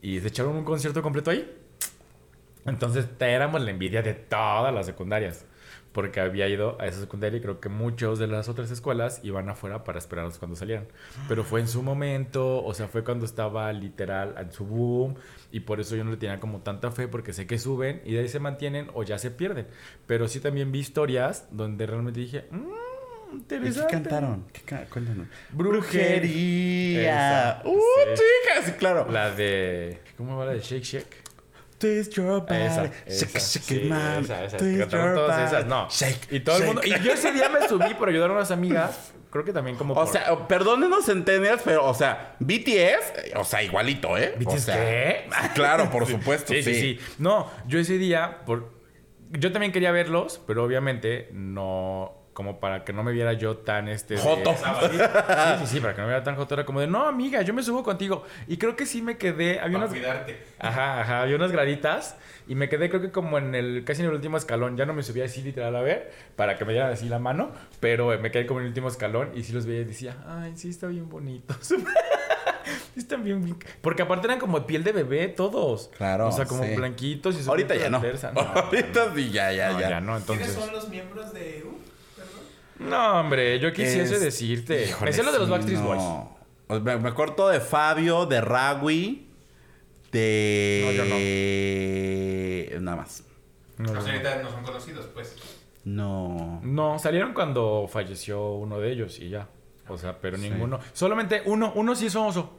Y 0.00 0.18
se 0.20 0.28
echaron 0.28 0.56
un 0.56 0.64
concierto 0.64 1.02
completo 1.02 1.30
ahí. 1.30 1.50
Entonces 2.66 3.06
éramos 3.20 3.60
la 3.62 3.70
envidia 3.70 4.02
de 4.02 4.14
todas 4.14 4.72
las 4.72 4.86
secundarias. 4.86 5.44
Porque 5.92 6.20
había 6.20 6.48
ido 6.48 6.80
a 6.80 6.86
esa 6.86 7.00
secundaria 7.00 7.36
y 7.38 7.40
creo 7.42 7.60
que 7.60 7.68
muchos 7.68 8.18
de 8.18 8.26
las 8.26 8.48
otras 8.48 8.70
escuelas 8.70 9.20
iban 9.22 9.48
afuera 9.50 9.84
para 9.84 9.98
esperarlos 9.98 10.38
cuando 10.38 10.56
salieran. 10.56 10.86
Pero 11.28 11.44
fue 11.44 11.60
en 11.60 11.68
su 11.68 11.82
momento, 11.82 12.64
o 12.64 12.72
sea, 12.72 12.88
fue 12.88 13.04
cuando 13.04 13.26
estaba 13.26 13.70
literal 13.74 14.34
en 14.38 14.50
su 14.52 14.64
boom. 14.64 15.16
Y 15.50 15.60
por 15.60 15.80
eso 15.80 15.94
yo 15.94 16.02
no 16.04 16.10
le 16.10 16.16
tenía 16.16 16.40
como 16.40 16.60
tanta 16.62 16.90
fe, 16.92 17.08
porque 17.08 17.34
sé 17.34 17.46
que 17.46 17.58
suben 17.58 18.00
y 18.06 18.14
de 18.14 18.20
ahí 18.20 18.28
se 18.28 18.40
mantienen 18.40 18.88
o 18.94 19.02
ya 19.02 19.18
se 19.18 19.30
pierden. 19.30 19.66
Pero 20.06 20.28
sí 20.28 20.40
también 20.40 20.72
vi 20.72 20.78
historias 20.78 21.46
donde 21.50 21.86
realmente 21.86 22.20
dije, 22.20 22.46
mmm, 22.50 22.62
¿Y 23.32 23.36
interesante. 23.36 23.86
qué 23.88 23.92
cantaron? 23.92 24.44
¿Qué 24.52 24.60
ca- 24.62 24.84
Cuéntanos. 24.86 25.26
Brujería. 26.32 27.62
¡Uh, 27.64 27.70
Sí. 28.16 28.22
chicas! 28.54 28.74
Claro. 28.78 29.06
La 29.10 29.30
de. 29.30 30.00
¿Cómo 30.16 30.36
va 30.36 30.46
la 30.46 30.52
de 30.52 30.60
Shake 30.60 30.84
Shake? 30.84 31.22
Twist 31.82 32.12
your 32.14 32.40
body. 32.40 32.54
Esa, 32.62 32.82
shake, 32.84 32.92
esa, 33.06 33.26
shake 33.38 33.64
sí, 33.64 33.74
it, 33.76 33.92
esa, 33.92 34.44
esa, 34.44 34.56
Twist 34.56 34.78
your 34.78 34.88
todas 35.14 35.36
body. 35.36 35.46
esas, 35.46 35.66
no. 35.66 35.88
Shake, 35.90 36.32
y 36.32 36.40
todo 36.40 36.56
el 36.56 36.62
shake. 36.62 36.66
mundo. 36.74 36.82
Y 36.86 37.04
yo 37.04 37.12
ese 37.12 37.32
día 37.32 37.48
me 37.48 37.68
subí 37.68 37.94
por 37.94 38.08
ayudar 38.08 38.30
a 38.30 38.34
unas 38.34 38.50
amigas. 38.50 39.12
Creo 39.30 39.44
que 39.44 39.52
también 39.52 39.76
como. 39.76 39.94
O 39.94 39.96
por- 39.96 40.08
sea, 40.08 40.46
perdónenos 40.46 41.06
centennials, 41.06 41.62
pero, 41.64 41.86
o 41.86 41.94
sea, 41.94 42.36
BTS, 42.38 43.34
o 43.36 43.44
sea, 43.44 43.62
igualito, 43.62 44.16
¿eh? 44.18 44.34
¿BTS 44.38 44.46
o 44.54 44.58
sea, 44.58 44.76
qué? 44.76 45.28
Claro, 45.54 45.90
por 45.90 46.06
supuesto, 46.10 46.52
Sí, 46.52 46.62
sí, 46.62 46.74
sí. 46.74 47.00
No, 47.18 47.50
yo 47.66 47.78
ese 47.78 47.96
día, 47.98 48.40
por... 48.44 48.72
yo 49.30 49.50
también 49.50 49.72
quería 49.72 49.90
verlos, 49.90 50.40
pero 50.46 50.62
obviamente 50.64 51.28
no. 51.32 52.21
Como 52.32 52.60
para 52.60 52.82
que 52.84 52.94
no 52.94 53.02
me 53.02 53.12
viera 53.12 53.34
yo 53.34 53.58
tan 53.58 53.88
este. 53.88 54.14
de- 54.14 54.20
Joto. 54.20 54.54
Sí, 54.54 54.64
sí, 54.88 54.96
sí, 55.60 55.66
sí, 55.66 55.80
para 55.80 55.94
que 55.94 56.00
no 56.00 56.06
me 56.06 56.12
viera 56.14 56.24
tan 56.24 56.34
joto. 56.36 56.54
Era 56.54 56.64
como 56.64 56.80
de, 56.80 56.86
no, 56.86 57.04
amiga, 57.06 57.42
yo 57.42 57.52
me 57.52 57.62
subo 57.62 57.82
contigo. 57.82 58.24
Y 58.48 58.56
creo 58.56 58.74
que 58.74 58.86
sí 58.86 59.02
me 59.02 59.18
quedé. 59.18 59.60
Había 59.60 59.78
Para 59.78 59.86
unas. 59.86 59.90
cuidarte. 59.90 60.42
Ajá, 60.58 61.00
ajá, 61.02 61.22
había 61.22 61.36
unas 61.36 61.52
graditas 61.52 62.16
y 62.48 62.54
me 62.54 62.70
quedé 62.70 62.88
creo 62.88 63.02
que 63.02 63.10
como 63.10 63.36
en 63.36 63.54
el 63.54 63.84
casi 63.84 64.00
en 64.00 64.08
el 64.08 64.14
último 64.14 64.38
escalón, 64.38 64.78
ya 64.78 64.86
no 64.86 64.94
me 64.94 65.02
subía 65.02 65.26
así 65.26 65.42
literal 65.42 65.76
a 65.76 65.82
ver 65.82 66.10
para 66.36 66.56
que 66.56 66.64
me 66.64 66.72
dieran 66.72 66.90
así 66.90 67.06
la 67.08 67.18
mano, 67.18 67.52
pero 67.80 68.18
me 68.18 68.30
quedé 68.30 68.46
como 68.46 68.60
en 68.60 68.64
el 68.64 68.70
último 68.70 68.88
escalón 68.88 69.30
y 69.34 69.42
sí 69.44 69.52
los 69.52 69.66
veía 69.66 69.82
y 69.82 69.84
decía, 69.84 70.16
ay, 70.26 70.52
sí 70.56 70.70
está 70.70 70.86
bien 70.86 71.08
bonitos. 71.10 71.74
Sí 72.94 73.00
están 73.00 73.24
bien, 73.24 73.42
bien- 73.42 73.56
porque 73.80 74.02
aparte 74.02 74.26
eran 74.26 74.38
como 74.38 74.66
piel 74.66 74.84
de 74.84 74.92
bebé 74.92 75.26
todos. 75.28 75.90
Claro, 75.96 76.28
O 76.28 76.32
sea, 76.32 76.44
como 76.44 76.62
sí. 76.62 76.74
blanquitos 76.76 77.34
y 77.36 77.42
su 77.42 77.48
Ahorita 77.50 77.74
ya 77.74 77.88
no. 77.88 78.00
tersa. 78.00 78.32
No, 78.32 78.40
Ahorita 78.54 79.12
sí, 79.14 79.30
ya, 79.30 79.50
ya, 79.52 79.72
no, 79.72 79.80
ya. 79.80 79.88
ya 79.90 80.00
no, 80.00 80.12
¿Quiénes 80.18 80.48
entonces. 80.48 80.52
son 80.54 80.72
los 80.72 80.88
miembros 80.90 81.32
de 81.32 81.64
U? 81.66 81.78
No, 82.88 83.20
hombre, 83.20 83.58
yo 83.60 83.72
quisiese 83.72 84.14
Es- 84.14 84.20
decirte. 84.20 84.86
Híjole, 84.88 85.12
sé 85.12 85.22
lo 85.22 85.32
de 85.32 85.38
los 85.38 85.48
Backstreet 85.48 85.78
no. 85.80 85.86
Boys. 85.86 86.02
Pues 86.66 86.82
Me, 86.82 86.96
me 86.98 87.14
corto 87.14 87.48
de 87.48 87.60
Fabio, 87.60 88.26
de 88.26 88.40
Ragui, 88.40 89.28
de... 90.10 90.82
No, 92.68 92.74
yo 92.74 92.80
Nada 92.80 92.96
más. 92.96 93.24
No, 93.78 93.92
no, 93.92 94.00
sea, 94.02 94.12
no. 94.12 94.18
ahorita 94.18 94.42
no 94.42 94.50
son 94.50 94.62
conocidos, 94.64 95.06
pues. 95.14 95.36
No. 95.84 96.60
No, 96.62 96.98
salieron 96.98 97.34
cuando 97.34 97.88
falleció 97.90 98.52
uno 98.52 98.78
de 98.78 98.92
ellos 98.92 99.18
y 99.18 99.28
ya. 99.30 99.48
O 99.88 99.98
sea, 99.98 100.18
pero 100.20 100.36
Sí. 100.38 100.48
ninguno. 100.48 100.78
Solamente 100.92 101.42
uno, 101.46 101.72
uno 101.74 101.94
sí 101.94 102.06
es 102.06 102.12
famoso. 102.12 102.58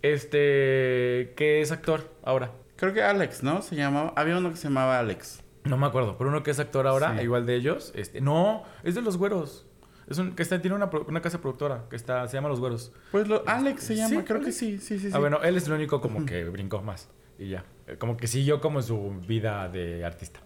Este, 0.00 1.32
que 1.36 1.60
es 1.60 1.70
actor 1.70 2.10
ahora. 2.24 2.50
Creo 2.76 2.92
que 2.92 3.02
Alex, 3.02 3.42
¿no? 3.42 3.62
Se 3.62 3.76
llamaba... 3.76 4.12
Había 4.16 4.38
uno 4.38 4.50
que 4.50 4.56
se 4.56 4.64
llamaba 4.64 4.98
Alex. 4.98 5.41
No 5.64 5.76
me 5.76 5.86
acuerdo, 5.86 6.16
pero 6.18 6.30
uno 6.30 6.42
que 6.42 6.50
es 6.50 6.58
actor 6.58 6.86
ahora, 6.86 7.16
Sí. 7.18 7.24
igual 7.24 7.46
de 7.46 7.54
ellos. 7.54 7.92
Este, 7.94 8.20
no, 8.20 8.64
es 8.82 8.94
de 8.94 9.02
los 9.02 9.16
güeros. 9.16 9.66
Es 10.08 10.18
un, 10.18 10.34
que 10.34 10.42
está, 10.42 10.60
tiene 10.60 10.74
una, 10.76 10.90
una 11.06 11.22
casa 11.22 11.40
productora 11.40 11.84
que 11.88 11.94
está, 11.96 12.26
se 12.26 12.36
llama 12.36 12.48
Los 12.48 12.58
Güeros. 12.58 12.92
Pues 13.12 13.28
lo, 13.28 13.44
Alex 13.46 13.84
se 13.84 13.94
llama, 13.94 14.08
Sí, 14.08 14.16
creo 14.26 14.40
que 14.40 14.46
Alex. 14.46 14.56
sí, 14.56 14.78
sí, 14.78 14.98
sí. 14.98 15.06
sí. 15.08 15.10
Ah, 15.14 15.18
bueno, 15.20 15.40
él 15.44 15.56
es 15.56 15.66
el 15.68 15.74
único 15.74 16.00
como 16.00 16.26
que 16.26 16.44
brincó 16.44 16.82
más. 16.82 17.08
Y 17.38 17.48
ya. 17.50 17.64
Eh, 17.86 17.96
Como 17.98 18.16
que 18.16 18.26
siguió 18.26 18.60
como 18.60 18.82
su 18.82 19.20
vida 19.26 19.68
de 19.68 20.04
artista. 20.04 20.40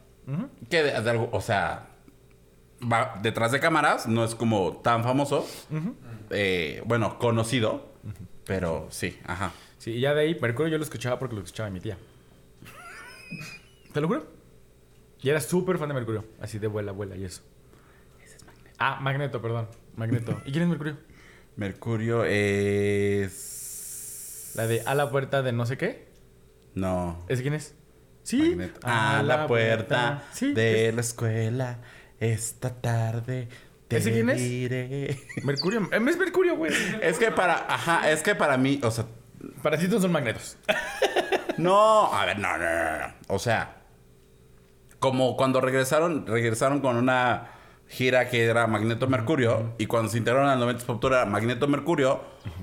Que 0.69 0.83
de, 0.83 1.01
de 1.01 1.11
algo, 1.11 1.31
o 1.33 1.41
sea, 1.41 1.89
va 2.83 3.19
detrás 3.23 3.51
de 3.51 3.59
cámaras, 3.61 4.07
no 4.07 4.25
es 4.25 4.35
como 4.35 4.77
tan 4.85 5.03
famoso. 5.03 5.47
Eh, 6.31 6.83
bueno, 6.85 7.19
conocido. 7.19 7.95
Pero 8.45 8.87
sí, 8.91 9.19
ajá. 9.25 9.53
Sí, 9.79 9.93
y 9.93 10.01
ya 10.01 10.15
de 10.15 10.21
ahí, 10.21 10.39
Mercurio 10.41 10.73
yo 10.73 10.79
lo 10.79 10.85
escuchaba 10.85 11.19
porque 11.19 11.35
lo 11.35 11.43
escuchaba 11.43 11.71
mi 11.71 11.81
tía. 11.81 11.97
¿Te 13.93 14.01
lo 14.01 14.09
juro? 14.09 14.27
Y 15.23 15.29
era 15.31 15.41
súper 15.41 15.79
fan 15.79 15.89
de 15.89 15.95
Mercurio. 15.95 16.25
Así 16.41 16.59
de 16.59 16.67
vuela, 16.67 16.93
vuela 16.93 17.17
y 17.17 17.25
eso. 17.25 17.43
Ah, 18.79 18.99
Magneto, 19.01 19.41
perdón. 19.41 19.69
Magneto. 19.97 20.41
¿Y 20.45 20.53
quién 20.53 20.65
es 20.65 20.69
Mercurio? 20.69 20.99
Mercurio 21.57 22.25
es. 23.27 24.53
La 24.57 24.67
de 24.67 24.83
a 24.87 24.95
la 24.95 25.11
puerta 25.11 25.43
de 25.43 25.53
no 25.53 25.67
sé 25.67 25.77
qué. 25.79 26.07
No. 26.75 27.25
¿Ese 27.29 27.43
quién 27.43 27.55
es? 27.55 27.75
Sí. 28.23 28.51
Magneto. 28.51 28.81
A 28.83 29.23
la 29.23 29.47
puerta 29.47 30.25
Sí. 30.33 30.53
de 30.53 30.93
la 30.93 31.01
escuela 31.01 31.79
esta 32.21 32.75
tarde. 32.81 33.49
Te 33.89 33.99
¿Ese 33.99 34.13
quién 34.13 34.29
es? 34.31 34.39
diré. 34.39 35.19
Mercurio. 35.45 35.81
Eh, 35.93 35.97
Es 36.09 36.17
Mercurio, 36.19 36.57
güey. 36.57 36.73
Es 37.03 37.19
que 37.19 37.31
para, 37.31 37.73
ajá, 37.73 38.11
es 38.11 38.23
que 38.23 38.35
para 38.35 38.57
mí, 38.57 38.81
o 38.83 38.91
sea, 38.91 39.07
Para 39.63 39.79
ti 39.79 39.87
todos 39.87 40.03
son 40.03 40.13
magnetos. 40.13 40.57
no, 41.59 42.13
a 42.13 42.27
ver, 42.27 42.39
no, 42.39 42.57
no, 42.59 42.65
no, 42.65 42.99
no. 43.07 43.15
O 43.29 43.39
sea, 43.39 43.76
como 45.11 45.37
cuando 45.37 45.61
regresaron, 45.61 46.27
regresaron 46.27 46.81
con 46.81 46.97
una 46.97 47.51
gira 47.89 48.29
que 48.29 48.45
era 48.45 48.67
Magneto 48.67 49.07
Mercurio 49.07 49.75
y 49.79 49.87
cuando 49.87 50.11
se 50.11 50.19
integraron 50.19 50.49
al 50.49 50.59
90 50.59 50.85
Pop 50.87 51.01
Tour 51.01 51.13
era 51.13 51.25
Magneto 51.25 51.69
Mercurio, 51.69 52.21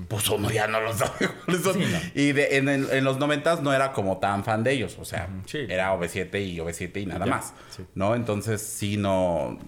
pues 0.08 0.28
uno 0.28 0.50
ya 0.50 0.66
no 0.66 0.80
lo 0.80 0.92
sabe 0.92 1.30
cuáles 1.46 1.62
son. 1.62 1.72
Sí, 1.74 1.80
no. 1.90 1.98
Y 2.22 2.32
de- 2.32 2.58
en, 2.58 2.68
el- 2.68 2.90
en 2.90 3.04
los 3.04 3.18
90 3.18 3.56
no 3.62 3.72
era 3.72 3.92
como 3.92 4.18
tan 4.18 4.44
fan 4.44 4.62
de 4.62 4.72
ellos, 4.72 4.98
o 5.00 5.04
sea, 5.06 5.28
Sí. 5.46 5.60
era 5.66 5.94
OV7 5.94 6.46
y 6.46 6.58
OV7 6.58 7.00
y 7.02 7.06
nada 7.06 7.24
Ya, 7.24 7.30
más, 7.30 7.54
sí. 7.70 7.84
¿no? 7.94 8.14
Entonces, 8.14 8.60
sí, 8.60 8.98
no, 8.98 9.58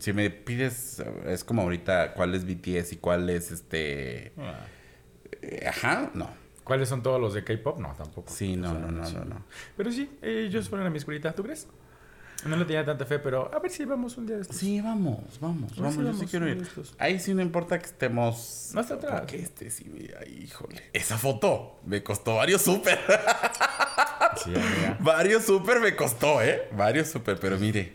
si 0.00 0.12
me 0.12 0.28
pides, 0.28 1.02
es 1.24 1.44
como 1.44 1.62
ahorita 1.62 2.12
cuál 2.12 2.34
es 2.34 2.44
BTS 2.44 2.92
y 2.92 2.96
cuál 2.98 3.30
es 3.30 3.50
este, 3.50 4.32
eh, 5.42 5.66
ajá, 5.66 6.10
no. 6.14 6.28
¿Cuáles 6.62 6.88
son 6.88 7.00
todos 7.02 7.20
los 7.20 7.32
de 7.32 7.44
K-pop? 7.44 7.78
No, 7.78 7.94
tampoco. 7.96 8.30
Sí, 8.32 8.56
no, 8.56 8.74
no, 8.74 8.90
no, 8.90 9.08
no, 9.08 9.24
no. 9.24 9.44
Pero 9.76 9.92
sí, 9.92 10.10
eh, 10.20 10.46
ellos 10.48 10.68
fueron 10.68 10.86
a 10.86 10.90
mi 10.90 10.98
escuelita. 10.98 11.32
¿Tú 11.32 11.44
crees? 11.44 11.68
No 12.46 12.56
le 12.56 12.64
tenía 12.64 12.84
tanta 12.84 13.04
fe, 13.04 13.18
pero 13.18 13.50
a 13.52 13.58
ver 13.58 13.70
si 13.70 13.84
vamos 13.84 14.16
un 14.16 14.26
día 14.26 14.36
de 14.36 14.42
estos. 14.42 14.56
Sí, 14.56 14.80
vamos, 14.80 15.18
vamos, 15.40 15.72
sí, 15.72 15.80
vamos. 15.80 15.96
Yo 15.96 16.02
sí 16.02 16.06
vamos, 16.08 16.30
quiero 16.30 16.46
uno 16.46 16.54
ir. 16.54 16.68
Ahí 16.98 17.18
sí 17.18 17.34
no 17.34 17.42
importa 17.42 17.78
que 17.78 17.86
estemos. 17.86 18.70
Más 18.74 18.90
atrás. 18.90 19.20
Porque 19.20 19.40
este 19.40 19.70
sí, 19.70 19.90
mira, 19.92 20.26
híjole. 20.26 20.82
Esa 20.92 21.18
foto 21.18 21.80
me 21.84 22.02
costó 22.02 22.36
varios 22.36 22.62
súper. 22.62 22.98
Sí, 24.44 24.50
amiga. 24.50 24.98
varios 25.00 25.44
súper 25.44 25.80
me 25.80 25.96
costó, 25.96 26.42
¿eh? 26.42 26.68
Varios 26.76 27.08
súper, 27.08 27.38
pero 27.40 27.56
mire. 27.58 27.94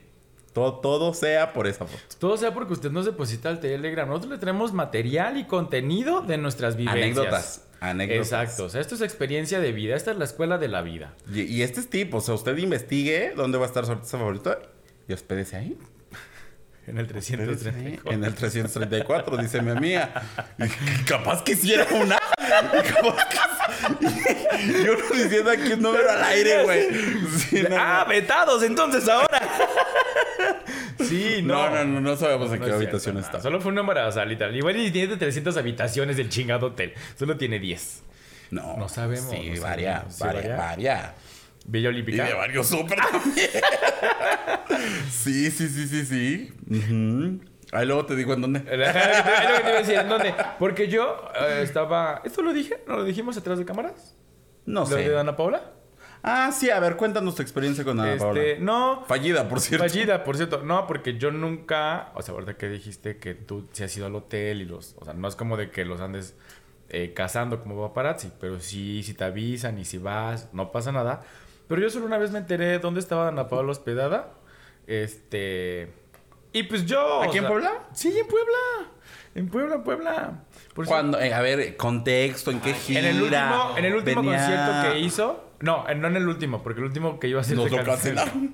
Todo, 0.53 0.79
todo 0.79 1.13
sea 1.13 1.53
por 1.53 1.67
esa 1.67 1.85
foto. 1.85 2.01
Todo 2.19 2.35
sea 2.35 2.53
porque 2.53 2.73
usted 2.73 2.91
nos 2.91 3.05
deposita 3.05 3.49
al 3.49 3.59
Telegram. 3.59 4.07
Nosotros 4.07 4.31
le 4.31 4.37
traemos 4.37 4.73
material 4.73 5.37
y 5.37 5.45
contenido 5.45 6.21
de 6.21 6.37
nuestras 6.37 6.75
vivencias. 6.75 7.03
Anécdotas. 7.03 7.67
Anécdotas. 7.81 8.27
Exacto. 8.27 8.65
O 8.65 8.69
sea, 8.69 8.79
esto 8.79 8.95
es 8.95 9.01
experiencia 9.01 9.59
de 9.59 9.71
vida. 9.73 9.95
Esta 9.95 10.11
es 10.11 10.17
la 10.17 10.25
escuela 10.25 10.57
de 10.57 10.69
la 10.69 10.81
vida. 10.81 11.15
Y, 11.33 11.41
y 11.41 11.63
este 11.63 11.79
es 11.79 11.89
tipo, 11.89 12.17
o 12.17 12.21
sea, 12.21 12.35
usted 12.35 12.55
investigue 12.57 13.33
dónde 13.35 13.57
va 13.57 13.65
a 13.65 13.67
estar 13.67 13.85
su 13.85 13.91
artista 13.91 14.17
favorito 14.17 14.57
y 15.07 15.13
hospédese 15.13 15.57
ahí. 15.57 15.77
En 16.91 16.97
el 16.97 17.05
Hospédese 17.05 17.69
ahí, 17.69 17.97
334. 17.97 18.11
En 18.11 18.23
el 18.25 18.35
334, 18.35 19.37
dice 19.37 19.61
mi 19.61 19.71
amiga. 19.71 20.11
Capaz 21.07 21.41
quisiera 21.41 21.87
una. 21.93 22.19
Capaz 22.37 23.29
que... 23.29 23.37
Yo 24.83 24.95
no 24.95 25.15
diciendo 25.15 25.51
aquí 25.51 25.71
un 25.71 25.81
número 25.81 26.11
al 26.11 26.21
aire, 26.23 26.63
güey. 26.63 26.87
Sí, 27.37 27.63
no, 27.69 27.77
ah, 27.79 28.05
vetados 28.07 28.61
entonces 28.63 29.07
ahora. 29.07 29.41
sí, 30.99 31.39
no, 31.41 31.69
no. 31.69 31.75
no, 31.77 31.85
no, 31.85 32.01
no 32.01 32.17
sabemos 32.17 32.51
en 32.51 32.59
qué 32.61 32.71
habitación 32.71 33.15
cierto, 33.15 33.19
está. 33.37 33.41
Solo 33.41 33.61
fue 33.61 33.69
un 33.69 33.75
número, 33.75 34.05
o 34.05 34.11
sea, 34.11 34.25
literal. 34.25 34.53
Igual 34.53 34.75
y 34.75 34.91
tiene 34.91 35.15
300 35.15 35.55
habitaciones 35.55 36.17
del 36.17 36.27
chingado 36.27 36.67
hotel. 36.67 36.93
Solo 37.17 37.37
tiene 37.37 37.57
10. 37.59 38.03
No, 38.51 38.75
No 38.75 38.89
sabemos, 38.89 39.29
Sí, 39.31 39.57
varia, 39.59 40.03
sabemos. 40.09 40.15
Sí, 40.15 40.23
varia, 40.23 40.55
varia. 40.57 41.13
Villa 41.71 41.89
Y 41.89 41.93
Olímpica. 41.93 42.25
de 42.25 42.33
varios 42.33 42.67
súper 42.67 42.99
también. 42.99 43.49
sí, 45.09 45.49
sí, 45.51 45.69
sí, 45.69 45.87
sí, 45.87 46.05
sí. 46.05 46.53
Ujú. 46.69 47.39
Ahí 47.71 47.85
luego 47.85 48.05
te 48.05 48.15
digo 48.17 48.33
en 48.33 48.41
dónde. 48.41 48.59
Lo 48.59 48.65
que 48.65 48.73
te 48.75 49.69
iba 49.69 49.77
a 49.77 49.79
decir, 49.79 49.95
¿en 49.95 50.09
dónde? 50.09 50.35
Porque 50.59 50.89
yo 50.89 51.29
eh, 51.39 51.61
estaba... 51.63 52.21
¿Esto 52.25 52.41
lo 52.41 52.51
dije? 52.51 52.83
¿No 52.87 52.97
lo 52.97 53.03
dijimos 53.05 53.37
atrás 53.37 53.57
de 53.57 53.63
cámaras? 53.63 54.17
No 54.65 54.81
¿Lo 54.81 54.95
de 54.97 55.05
sé. 55.05 55.17
Ana 55.17 55.37
Paula? 55.37 55.71
Ah, 56.23 56.51
sí, 56.51 56.69
a 56.69 56.79
ver, 56.81 56.97
cuéntanos 56.97 57.35
tu 57.35 57.41
experiencia 57.41 57.85
con 57.85 57.97
Ana 58.01 58.17
Paula. 58.17 58.41
Este, 58.41 58.61
no, 58.61 59.05
Fallida, 59.07 59.47
por 59.47 59.61
cierto. 59.61 59.87
fallida, 59.87 60.23
por 60.25 60.35
cierto. 60.35 60.63
No, 60.63 60.85
porque 60.87 61.17
yo 61.17 61.31
nunca... 61.31 62.11
O 62.15 62.21
sea, 62.21 62.33
ahorita 62.33 62.57
que 62.57 62.67
dijiste 62.67 63.15
que 63.17 63.33
tú 63.33 63.69
sí 63.71 63.83
has 63.85 63.95
ido 63.95 64.07
al 64.07 64.15
hotel 64.15 64.61
y 64.61 64.65
los... 64.65 64.95
O 64.99 65.05
sea, 65.05 65.13
no 65.13 65.29
es 65.29 65.37
como 65.37 65.55
de 65.55 65.71
que 65.71 65.85
los 65.85 66.01
andes 66.01 66.35
eh, 66.89 67.13
cazando 67.15 67.63
como 67.63 67.87
paparazzi. 67.87 68.29
Pero 68.41 68.59
sí, 68.59 69.01
si 69.03 69.13
te 69.13 69.23
avisan 69.23 69.79
y 69.79 69.85
si 69.85 69.97
vas, 69.97 70.49
no 70.51 70.73
pasa 70.73 70.91
nada. 70.91 71.23
Pero 71.71 71.83
yo 71.83 71.89
solo 71.89 72.05
una 72.05 72.17
vez 72.17 72.31
me 72.31 72.39
enteré 72.39 72.79
dónde 72.79 72.99
estaba 72.99 73.29
Ana 73.29 73.47
Paula 73.47 73.71
hospedada. 73.71 74.33
Este... 74.87 75.93
Y 76.51 76.63
pues 76.63 76.85
yo... 76.85 77.21
¿Aquí 77.23 77.37
en 77.37 77.47
Puebla? 77.47 77.87
Sí, 77.93 78.09
en 78.09 78.27
Puebla. 78.27 78.57
En 79.35 79.47
Puebla, 79.47 79.75
en 79.75 79.83
Puebla. 79.83 80.43
Por 80.75 80.85
Cuando, 80.85 81.17
eh, 81.17 81.33
a 81.33 81.39
ver, 81.39 81.77
contexto, 81.77 82.51
en 82.51 82.59
qué 82.59 82.73
gira. 82.73 82.99
en 82.99 83.05
el 83.05 83.21
último, 83.21 83.73
en 83.77 83.85
el 83.85 83.95
último 83.95 84.21
venía- 84.21 84.37
concierto 84.37 84.91
que 84.91 84.99
hizo. 84.99 85.45
No, 85.61 85.85
no 85.95 86.07
en 86.09 86.17
el 86.17 86.27
último, 86.27 86.61
porque 86.61 86.81
el 86.81 86.87
último 86.87 87.21
que 87.21 87.29
iba 87.29 87.39
a 87.39 87.41
hacer 87.41 87.55
Nos 87.55 87.71
lo 87.71 87.81
cancelaron. 87.85 88.53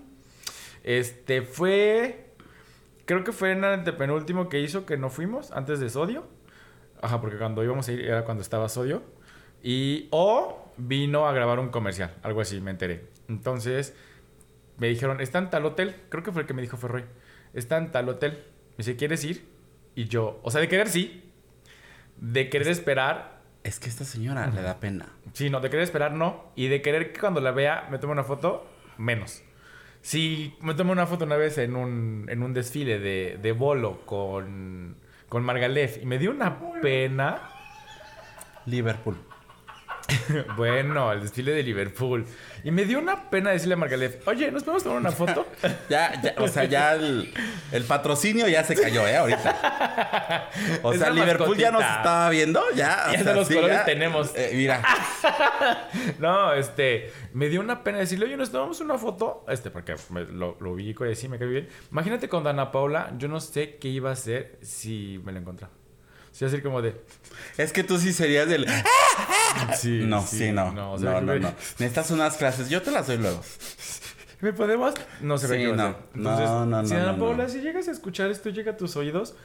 Este 0.83 1.41
fue. 1.41 2.35
Creo 3.05 3.23
que 3.23 3.31
fue 3.31 3.51
en 3.51 3.63
el 3.63 3.73
antepenúltimo 3.73 4.47
que 4.47 4.59
hizo 4.61 4.85
que 4.85 4.95
no 4.95 5.09
fuimos, 5.09 5.51
antes 5.53 5.79
de 5.79 5.89
Sodio. 5.89 6.27
Ajá, 7.01 7.19
porque 7.19 7.39
cuando 7.39 7.63
íbamos 7.63 7.87
a 7.87 7.93
ir 7.93 8.01
era 8.01 8.25
cuando 8.25 8.43
estaba 8.43 8.69
Sodio. 8.69 9.01
Y. 9.63 10.07
O 10.11 10.66
vino 10.77 11.27
a 11.27 11.33
grabar 11.33 11.59
un 11.59 11.69
comercial, 11.69 12.15
algo 12.23 12.41
así, 12.41 12.61
me 12.61 12.71
enteré. 12.71 13.05
Entonces, 13.27 13.95
me 14.77 14.87
dijeron, 14.87 15.21
está 15.21 15.39
en 15.39 15.49
tal 15.49 15.65
hotel. 15.65 15.95
Creo 16.09 16.23
que 16.23 16.31
fue 16.31 16.41
el 16.43 16.47
que 16.47 16.53
me 16.53 16.61
dijo 16.61 16.77
Ferroy. 16.77 17.05
Está 17.53 17.77
en 17.77 17.91
tal 17.91 18.09
hotel. 18.09 18.43
Me 18.71 18.77
dice, 18.77 18.95
¿quieres 18.95 19.23
ir? 19.23 19.47
Y 19.95 20.05
yo, 20.05 20.39
o 20.43 20.51
sea, 20.51 20.61
de 20.61 20.67
querer 20.67 20.89
sí. 20.89 21.23
De 22.17 22.49
querer 22.49 22.67
esperar, 22.67 23.37
Es 23.63 23.79
que 23.79 23.89
esta 23.89 24.05
señora 24.05 24.47
le 24.47 24.61
da 24.61 24.79
pena. 24.79 25.09
Sí, 25.33 25.49
no, 25.49 25.59
de 25.59 25.69
querer 25.69 25.83
esperar 25.83 26.13
no. 26.13 26.51
Y 26.55 26.67
de 26.67 26.81
querer 26.81 27.11
que 27.11 27.19
cuando 27.19 27.41
la 27.41 27.51
vea 27.51 27.87
me 27.91 27.97
tome 27.97 28.13
una 28.13 28.23
foto, 28.23 28.65
menos. 28.97 29.43
Sí, 30.01 30.55
me 30.61 30.73
tomé 30.73 30.91
una 30.91 31.05
foto 31.05 31.25
una 31.25 31.35
vez 31.35 31.57
en 31.57 31.75
un, 31.75 32.27
en 32.29 32.43
un 32.43 32.53
desfile 32.53 32.99
de, 32.99 33.37
de 33.41 33.51
bolo 33.51 34.05
con, 34.05 34.95
con 35.27 35.43
Margalef 35.43 36.01
y 36.01 36.05
me 36.05 36.17
dio 36.17 36.31
una 36.31 36.59
pena. 36.81 37.49
Liverpool. 38.65 39.17
bueno, 40.57 41.11
el 41.11 41.21
desfile 41.21 41.51
de 41.51 41.63
Liverpool. 41.63 42.25
Y 42.63 42.71
me 42.71 42.85
dio 42.85 42.99
una 42.99 43.29
pena 43.29 43.51
decirle 43.51 43.73
a 43.75 43.77
Margalef, 43.77 44.27
oye, 44.27 44.51
¿nos 44.51 44.63
podemos 44.63 44.83
tomar 44.83 44.99
una 44.99 45.11
foto? 45.11 45.45
Ya, 45.89 46.21
ya, 46.21 46.35
o 46.39 46.47
sea, 46.47 46.65
ya 46.65 46.93
el, 46.95 47.33
el 47.71 47.83
patrocinio 47.83 48.47
ya 48.47 48.63
se 48.63 48.75
cayó, 48.75 49.07
¿eh? 49.07 49.15
Ahorita. 49.17 50.49
O 50.83 50.93
sea, 50.97 51.09
Liverpool 51.11 51.57
ya 51.57 51.71
nos 51.71 51.81
estaba 51.83 52.29
viendo, 52.29 52.61
ya. 52.75 53.05
o 53.09 53.11
Ya 53.13 53.23
sea, 53.23 53.31
de 53.31 53.35
los 53.39 53.47
sí, 53.47 53.53
colores 53.55 53.77
ya. 53.77 53.85
tenemos. 53.85 54.31
Eh, 54.35 54.51
mira, 54.53 54.81
no, 56.19 56.53
este, 56.53 57.11
me 57.33 57.47
dio 57.49 57.61
una 57.61 57.83
pena 57.83 57.99
decirle, 57.99 58.25
oye, 58.25 58.37
nos 58.37 58.51
tomamos 58.51 58.79
una 58.81 58.97
foto. 58.97 59.45
Este, 59.47 59.69
porque 59.71 59.95
me- 60.09 60.25
lo, 60.25 60.57
lo 60.59 60.71
ubico 60.71 61.05
y 61.05 61.11
así 61.11 61.27
me 61.27 61.37
cae 61.37 61.47
bien. 61.47 61.69
Imagínate 61.91 62.27
con 62.29 62.43
Dana 62.43 62.71
Paula, 62.71 63.13
yo 63.17 63.27
no 63.27 63.39
sé 63.39 63.77
qué 63.77 63.87
iba 63.89 64.09
a 64.09 64.13
hacer 64.13 64.57
si 64.61 65.21
me 65.23 65.31
la 65.31 65.39
encontraba. 65.39 65.73
Sí, 66.37 66.45
así 66.45 66.61
como 66.61 66.81
de. 66.83 66.95
es 67.57 67.73
que 67.73 67.83
tú 67.83 67.97
sí 67.97 68.13
serías 68.13 68.47
del. 68.47 68.67
Sí, 69.75 70.01
No, 70.05 70.21
sí, 70.21 70.51
no. 70.51 70.71
No, 70.71 70.93
o 70.93 70.97
sea, 70.99 71.13
no, 71.13 71.21
no, 71.21 71.33
me- 71.33 71.39
Necesitas 71.39 72.11
unas 72.11 72.37
clases. 72.37 72.69
Yo 72.69 72.81
te 72.83 72.91
las 72.91 73.07
doy 73.07 73.17
luego. 73.17 73.41
¿Me 74.41 74.53
podemos? 74.53 74.93
No 75.21 75.39
se 75.39 75.47
ve 75.47 75.57
Sí, 75.57 75.61
qué 75.63 75.67
va 75.69 75.73
a 75.73 75.77
no. 75.77 75.83
hacer. 75.87 75.97
Entonces, 76.15 76.45
No, 76.49 76.65
no, 76.67 76.85
si 76.85 76.93
no, 76.93 77.11
no, 77.13 77.17
Paula, 77.17 77.49
si 77.49 77.61
llegas 77.61 77.87
a 77.87 77.91
escuchar 77.91 78.29
esto, 78.29 78.49
llega 78.49 78.73
a 78.73 78.77
tus 78.77 78.95
oídos. 78.95 79.35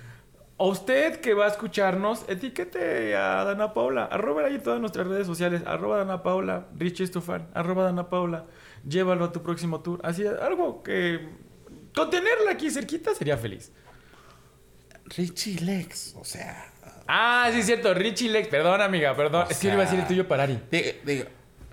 A 0.58 0.64
usted 0.64 1.20
que 1.20 1.32
va 1.32 1.46
a 1.46 1.48
escucharnos, 1.48 2.24
etiquete 2.28 3.16
a 3.16 3.42
Dana 3.44 3.72
Paula. 3.72 4.04
Arroba 4.04 4.42
ahí 4.44 4.58
todas 4.58 4.80
nuestras 4.80 5.06
redes 5.06 5.26
sociales. 5.26 5.62
Arroba 5.64 5.96
Dana 5.96 6.22
Paula. 6.22 6.66
Richie 6.78 7.04
es 7.04 7.10
tu 7.10 7.22
fan. 7.22 7.48
Arroba 7.54 7.84
Dana 7.84 8.10
Paula. 8.10 8.44
Llévalo 8.86 9.24
a 9.24 9.32
tu 9.32 9.42
próximo 9.42 9.80
tour. 9.80 9.98
Así, 10.04 10.24
algo 10.26 10.82
que... 10.82 11.26
Con 11.94 12.10
tenerla 12.10 12.50
aquí 12.52 12.70
cerquita 12.70 13.14
sería 13.14 13.38
feliz. 13.38 13.72
Richie 15.16 15.60
Lex, 15.60 16.14
o 16.18 16.24
sea. 16.24 16.72
Ah, 17.06 17.48
sí 17.52 17.60
es 17.60 17.66
cierto. 17.66 17.92
Richie 17.94 18.30
Lex. 18.30 18.48
Perdón, 18.48 18.80
amiga. 18.80 19.14
Perdón. 19.14 19.46
O 19.46 19.50
es 19.50 19.58
que 19.58 19.68
yo 19.68 19.74
iba 19.74 19.82
a 19.82 19.84
decir 19.84 20.00
el 20.00 20.06
tuyo 20.06 20.26
para 20.26 20.44
Ari. 20.44 20.58
Digo, 20.70 20.88
digo, 21.04 21.24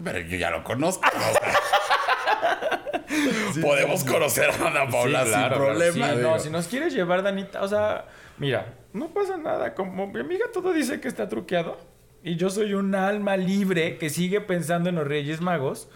pero 0.03 0.19
yo 0.19 0.37
ya 0.37 0.49
lo 0.49 0.63
conozco. 0.63 1.07
o 1.07 1.33
sea. 1.33 2.81
podemos 3.61 4.03
conocer 4.03 4.49
a 4.49 4.67
Ana 4.67 4.89
Paula 4.89 5.23
Sí, 5.23 5.29
claro, 5.29 5.55
sin 5.55 5.65
problema. 5.65 6.11
No, 6.13 6.39
si 6.39 6.49
nos 6.49 6.67
quieres 6.67 6.93
llevar, 6.93 7.23
Danita, 7.23 7.61
o 7.61 7.67
sea, 7.67 8.05
mira, 8.37 8.75
no 8.93 9.09
pasa 9.09 9.37
nada. 9.37 9.73
Como 9.73 10.07
mi 10.07 10.19
amiga 10.19 10.45
todo 10.53 10.73
dice 10.73 10.99
que 10.99 11.07
está 11.07 11.27
truqueado. 11.27 11.77
Y 12.23 12.35
yo 12.35 12.49
soy 12.49 12.73
un 12.73 12.95
alma 12.95 13.37
libre 13.37 13.97
que 13.97 14.09
sigue 14.09 14.41
pensando 14.41 14.89
en 14.89 14.95
los 14.95 15.07
Reyes 15.07 15.41
Magos. 15.41 15.89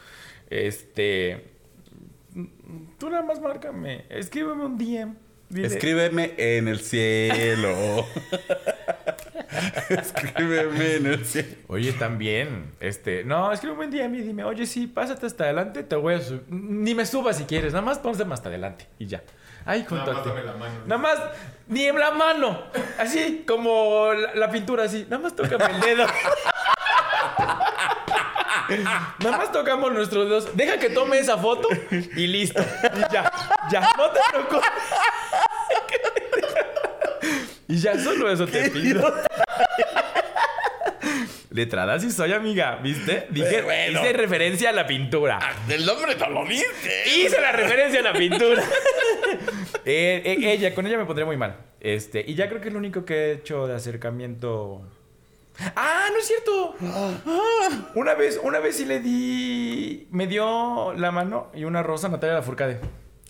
Este. 0.49 1.51
Tú 2.97 3.09
nada 3.09 3.23
más 3.23 3.41
márcame. 3.41 4.05
Escríbeme 4.09 4.65
un 4.65 4.77
DM. 4.77 5.15
Dile, 5.53 5.67
Escríbeme 5.67 6.33
en 6.37 6.67
el 6.67 6.79
cielo. 6.79 8.05
Escríbeme 9.89 10.95
en 10.95 11.05
el 11.05 11.25
cielo. 11.25 11.47
Oye, 11.67 11.93
también, 11.93 12.73
este, 12.79 13.23
no, 13.23 13.51
escríbeme 13.51 13.85
un 13.85 13.91
DM 13.91 14.15
y 14.15 14.21
dime, 14.21 14.43
oye, 14.43 14.65
sí, 14.65 14.87
pásate 14.87 15.25
hasta 15.27 15.43
adelante, 15.43 15.83
te 15.83 15.95
voy 15.95 16.15
a 16.15 16.19
subir. 16.21 16.43
Ni 16.49 16.95
me 16.95 17.05
subas 17.05 17.37
si 17.37 17.43
quieres, 17.45 17.73
nada 17.73 17.85
más 17.85 17.99
pónseme 17.99 18.33
hasta 18.33 18.49
adelante 18.49 18.87
y 18.97 19.05
ya. 19.05 19.21
Ay, 19.65 19.85
junto 19.87 20.05
Nada 20.05 20.11
a 20.11 20.15
más 20.15 20.23
ti. 20.23 20.29
dame 20.29 20.43
la 20.43 20.53
mano. 20.53 20.73
Nada 20.87 21.01
más, 21.01 21.19
ni 21.67 21.85
en 21.85 21.99
la 21.99 22.11
mano. 22.11 22.63
Así 22.99 23.43
como 23.47 24.11
la, 24.13 24.33
la 24.35 24.49
pintura, 24.51 24.83
así. 24.85 25.03
Nada 25.09 25.19
más 25.23 25.35
tócame 25.35 25.65
el 25.75 25.79
dedo. 25.81 26.05
Nada 29.19 29.37
más 29.37 29.51
tocamos 29.51 29.91
nuestros 29.93 30.27
dedos. 30.27 30.55
Deja 30.57 30.77
que 30.79 30.89
tome 30.89 31.19
esa 31.19 31.37
foto 31.37 31.67
y 31.91 32.27
listo. 32.27 32.61
Y 32.61 33.13
ya, 33.13 33.31
ya, 33.71 33.81
no 33.97 34.09
te 34.09 34.19
preocupes. 34.31 34.69
Y 37.73 37.77
ya 37.77 37.97
solo 37.97 38.31
eso 38.31 38.45
te 38.45 38.69
pido. 38.69 39.11
Letrada 41.49 41.99
sí 41.99 42.11
soy, 42.11 42.31
amiga, 42.31 42.75
¿viste? 42.75 43.25
Dije, 43.31 43.63
Bueno. 43.63 43.99
hice 43.99 44.13
referencia 44.13 44.69
a 44.69 44.73
la 44.73 44.85
pintura. 44.85 45.39
Del 45.67 45.83
nombre 45.83 46.15
no 46.15 46.29
lo 46.29 46.45
viste. 46.45 47.03
Hice 47.07 47.41
la 47.41 47.51
referencia 47.51 48.01
a 48.01 48.03
la 48.03 48.13
pintura. 48.13 48.63
Eh, 49.85 50.21
eh, 50.23 50.53
ella, 50.53 50.73
con 50.73 50.87
ella 50.87 50.97
me 50.97 51.03
pondré 51.05 51.25
muy 51.25 51.35
mal. 51.35 51.57
Este, 51.81 52.23
y 52.25 52.35
ya 52.35 52.47
creo 52.47 52.61
que 52.61 52.67
es 52.69 52.73
lo 52.73 52.79
único 52.79 53.03
que 53.03 53.15
he 53.15 53.31
hecho 53.33 53.67
de 53.67 53.75
acercamiento. 53.75 54.81
¡Ah, 55.75 56.05
no 56.09 56.19
es 56.19 56.25
cierto! 56.27 56.75
Ah, 56.83 57.91
una 57.95 58.13
vez, 58.13 58.39
una 58.41 58.59
vez 58.59 58.77
sí 58.77 58.85
le 58.85 58.99
di. 59.01 60.07
Me 60.11 60.27
dio 60.27 60.93
la 60.93 61.11
mano 61.11 61.51
y 61.53 61.65
una 61.65 61.83
rosa 61.83 62.07
a 62.07 62.11
Natalia 62.11 62.35
Lafourcade. 62.35 62.79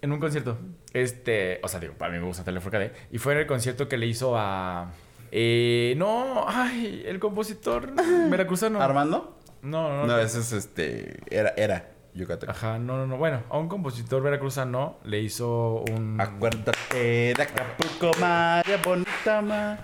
En 0.03 0.11
un 0.11 0.19
concierto. 0.19 0.57
Este. 0.91 1.59
O 1.63 1.67
sea, 1.69 1.79
digo, 1.79 1.93
para 1.93 2.11
mí 2.11 2.19
me 2.19 2.25
gusta 2.25 2.41
Natalia 2.41 2.57
Lafourcade. 2.59 2.91
Y 3.11 3.17
fue 3.19 3.33
en 3.33 3.39
el 3.39 3.47
concierto 3.47 3.87
que 3.87 3.97
le 3.97 4.05
hizo 4.05 4.37
a. 4.37 4.91
Eh, 5.31 5.95
no, 5.97 6.45
ay, 6.47 7.03
el 7.07 7.19
compositor 7.19 7.89
veracruzano. 8.29 8.81
¿Armando? 8.81 9.39
No, 9.61 9.89
no, 9.89 10.05
No, 10.05 10.07
no. 10.07 10.19
ese 10.19 10.41
es 10.41 10.51
este. 10.51 11.19
Era, 11.33 11.53
era 11.55 11.89
Yucatán. 12.13 12.49
Ajá, 12.49 12.77
no, 12.79 12.97
no, 12.97 13.07
no. 13.07 13.17
Bueno, 13.17 13.43
a 13.49 13.57
un 13.57 13.69
compositor 13.69 14.21
veracruzano 14.21 14.99
le 15.05 15.21
hizo 15.21 15.83
un. 15.89 16.19
Acuérdate 16.19 17.33
de 17.33 17.35
Acapulco, 17.41 18.11
María 18.19 18.77
Bonita, 18.83 19.41
ma. 19.41 19.77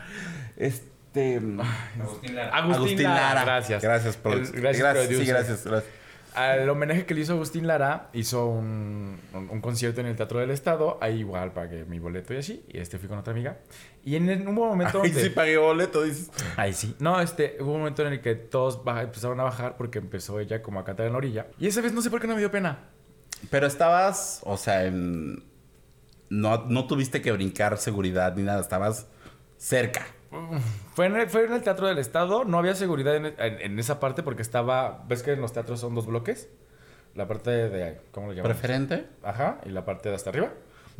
Este. 0.57 0.89
Agustín 1.37 2.35
Lara. 2.35 2.55
Agustín, 2.57 2.75
Agustín 2.75 3.03
Lara. 3.03 3.23
Lara. 3.33 3.43
Gracias. 3.45 3.81
Gracias, 3.81 4.17
por 4.17 4.33
El- 4.33 4.51
gracias, 4.51 4.77
gracias, 4.83 5.07
sí, 5.07 5.25
gracias, 5.25 5.65
gracias. 5.65 5.93
Al 6.39 6.69
homenaje 6.69 7.05
que 7.05 7.13
le 7.13 7.21
hizo 7.21 7.33
Agustín 7.33 7.67
Lara, 7.67 8.09
hizo 8.13 8.45
un, 8.47 9.19
un- 9.33 9.49
un 9.49 9.61
concierto 9.61 10.01
en 10.01 10.07
el 10.07 10.15
Teatro 10.15 10.39
del 10.39 10.51
Estado. 10.51 10.97
Ahí 11.01 11.19
igual 11.19 11.51
pagué 11.53 11.85
mi 11.85 11.99
boleto 11.99 12.33
y 12.33 12.37
así. 12.37 12.63
Y 12.69 12.77
este 12.79 12.97
fui 12.97 13.07
con 13.07 13.17
otra 13.17 13.33
amiga. 13.33 13.57
Y 14.03 14.15
en, 14.15 14.47
un 14.47 14.55
momento 14.55 15.01
Ay, 15.03 15.09
donde... 15.11 15.23
sí 15.23 15.29
pagué 15.31 15.57
boleto, 15.57 16.03
dices. 16.03 16.31
Ahí 16.57 16.73
sí. 16.73 16.95
No, 16.99 17.19
este, 17.21 17.57
hubo 17.59 17.73
un 17.73 17.79
momento 17.79 18.05
en 18.05 18.13
el 18.13 18.21
que 18.21 18.35
todos 18.35 18.83
baja- 18.83 19.03
empezaron 19.03 19.39
a 19.39 19.43
bajar 19.43 19.75
porque 19.77 19.99
empezó 19.99 20.39
ella 20.39 20.61
como 20.61 20.79
a 20.79 20.85
cantar 20.85 21.05
en 21.07 21.11
la 21.13 21.17
orilla. 21.17 21.47
Y 21.59 21.67
esa 21.67 21.81
vez 21.81 21.93
no 21.93 22.01
sé 22.01 22.09
por 22.09 22.21
qué 22.21 22.27
no 22.27 22.33
me 22.35 22.39
dio 22.39 22.51
pena. 22.51 22.89
Pero 23.49 23.67
estabas, 23.67 24.41
o 24.43 24.57
sea, 24.57 24.85
en... 24.85 25.43
No, 26.29 26.65
no 26.67 26.85
tuviste 26.87 27.21
que 27.21 27.31
brincar 27.31 27.77
seguridad 27.77 28.35
ni 28.35 28.43
nada, 28.43 28.61
estabas 28.61 29.07
cerca. 29.57 30.05
Fue 30.93 31.07
en, 31.07 31.15
el, 31.15 31.29
fue 31.29 31.45
en 31.45 31.53
el 31.53 31.63
Teatro 31.63 31.87
del 31.87 31.97
Estado, 31.97 32.43
no 32.45 32.57
había 32.59 32.75
seguridad 32.75 33.15
en, 33.15 33.25
en- 33.25 33.61
en 33.61 33.79
esa 33.79 33.99
parte 33.99 34.21
porque 34.23 34.41
estaba, 34.41 35.03
ves 35.07 35.23
que 35.23 35.31
en 35.33 35.41
los 35.41 35.53
teatros 35.53 35.79
son 35.79 35.95
dos 35.95 36.05
bloques, 36.05 36.49
la 37.15 37.27
parte 37.27 37.49
de, 37.51 37.99
¿cómo 38.11 38.29
le 38.29 38.35
llamamos? 38.35 38.55
¿Preferente? 38.57 39.07
Ajá, 39.23 39.59
y 39.65 39.69
la 39.69 39.85
parte 39.85 40.09
de 40.09 40.15
hasta 40.15 40.29
arriba. 40.29 40.47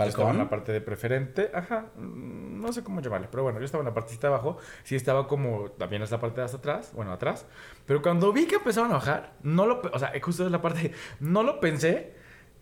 Yo 0.06 0.10
estaba 0.12 0.30
en 0.32 0.38
la 0.38 0.50
parte 0.50 0.72
de 0.72 0.80
preferente, 0.82 1.52
ajá, 1.54 1.88
mm, 1.98 2.62
no 2.62 2.72
sé 2.72 2.84
cómo 2.84 3.02
llamarle, 3.02 3.28
pero 3.30 3.44
bueno, 3.44 3.60
yo 3.60 3.65
estaba 3.65 3.82
en 3.82 3.88
la 3.89 3.94
partecita 3.94 4.28
de 4.30 4.34
abajo, 4.34 4.58
sí 4.84 4.96
estaba 4.96 5.28
como, 5.28 5.72
también 5.72 6.02
es 6.02 6.10
la 6.12 6.20
parte 6.22 6.39
de 6.39 6.46
hasta 6.46 6.58
atrás, 6.58 6.92
bueno, 6.96 7.12
atrás, 7.12 7.46
pero 7.86 8.02
cuando 8.02 8.32
vi 8.32 8.48
que 8.48 8.56
empezaban 8.56 8.92
a 8.92 8.96
bajar, 8.96 9.34
no 9.44 9.65
lo, 9.68 9.82
o 9.94 10.00
sea, 10.00 10.13
justo 10.22 10.46
es 10.46 10.52
la 10.52 10.62
parte, 10.62 10.94
no 11.20 11.44
lo 11.44 11.60
pensé 11.60 12.13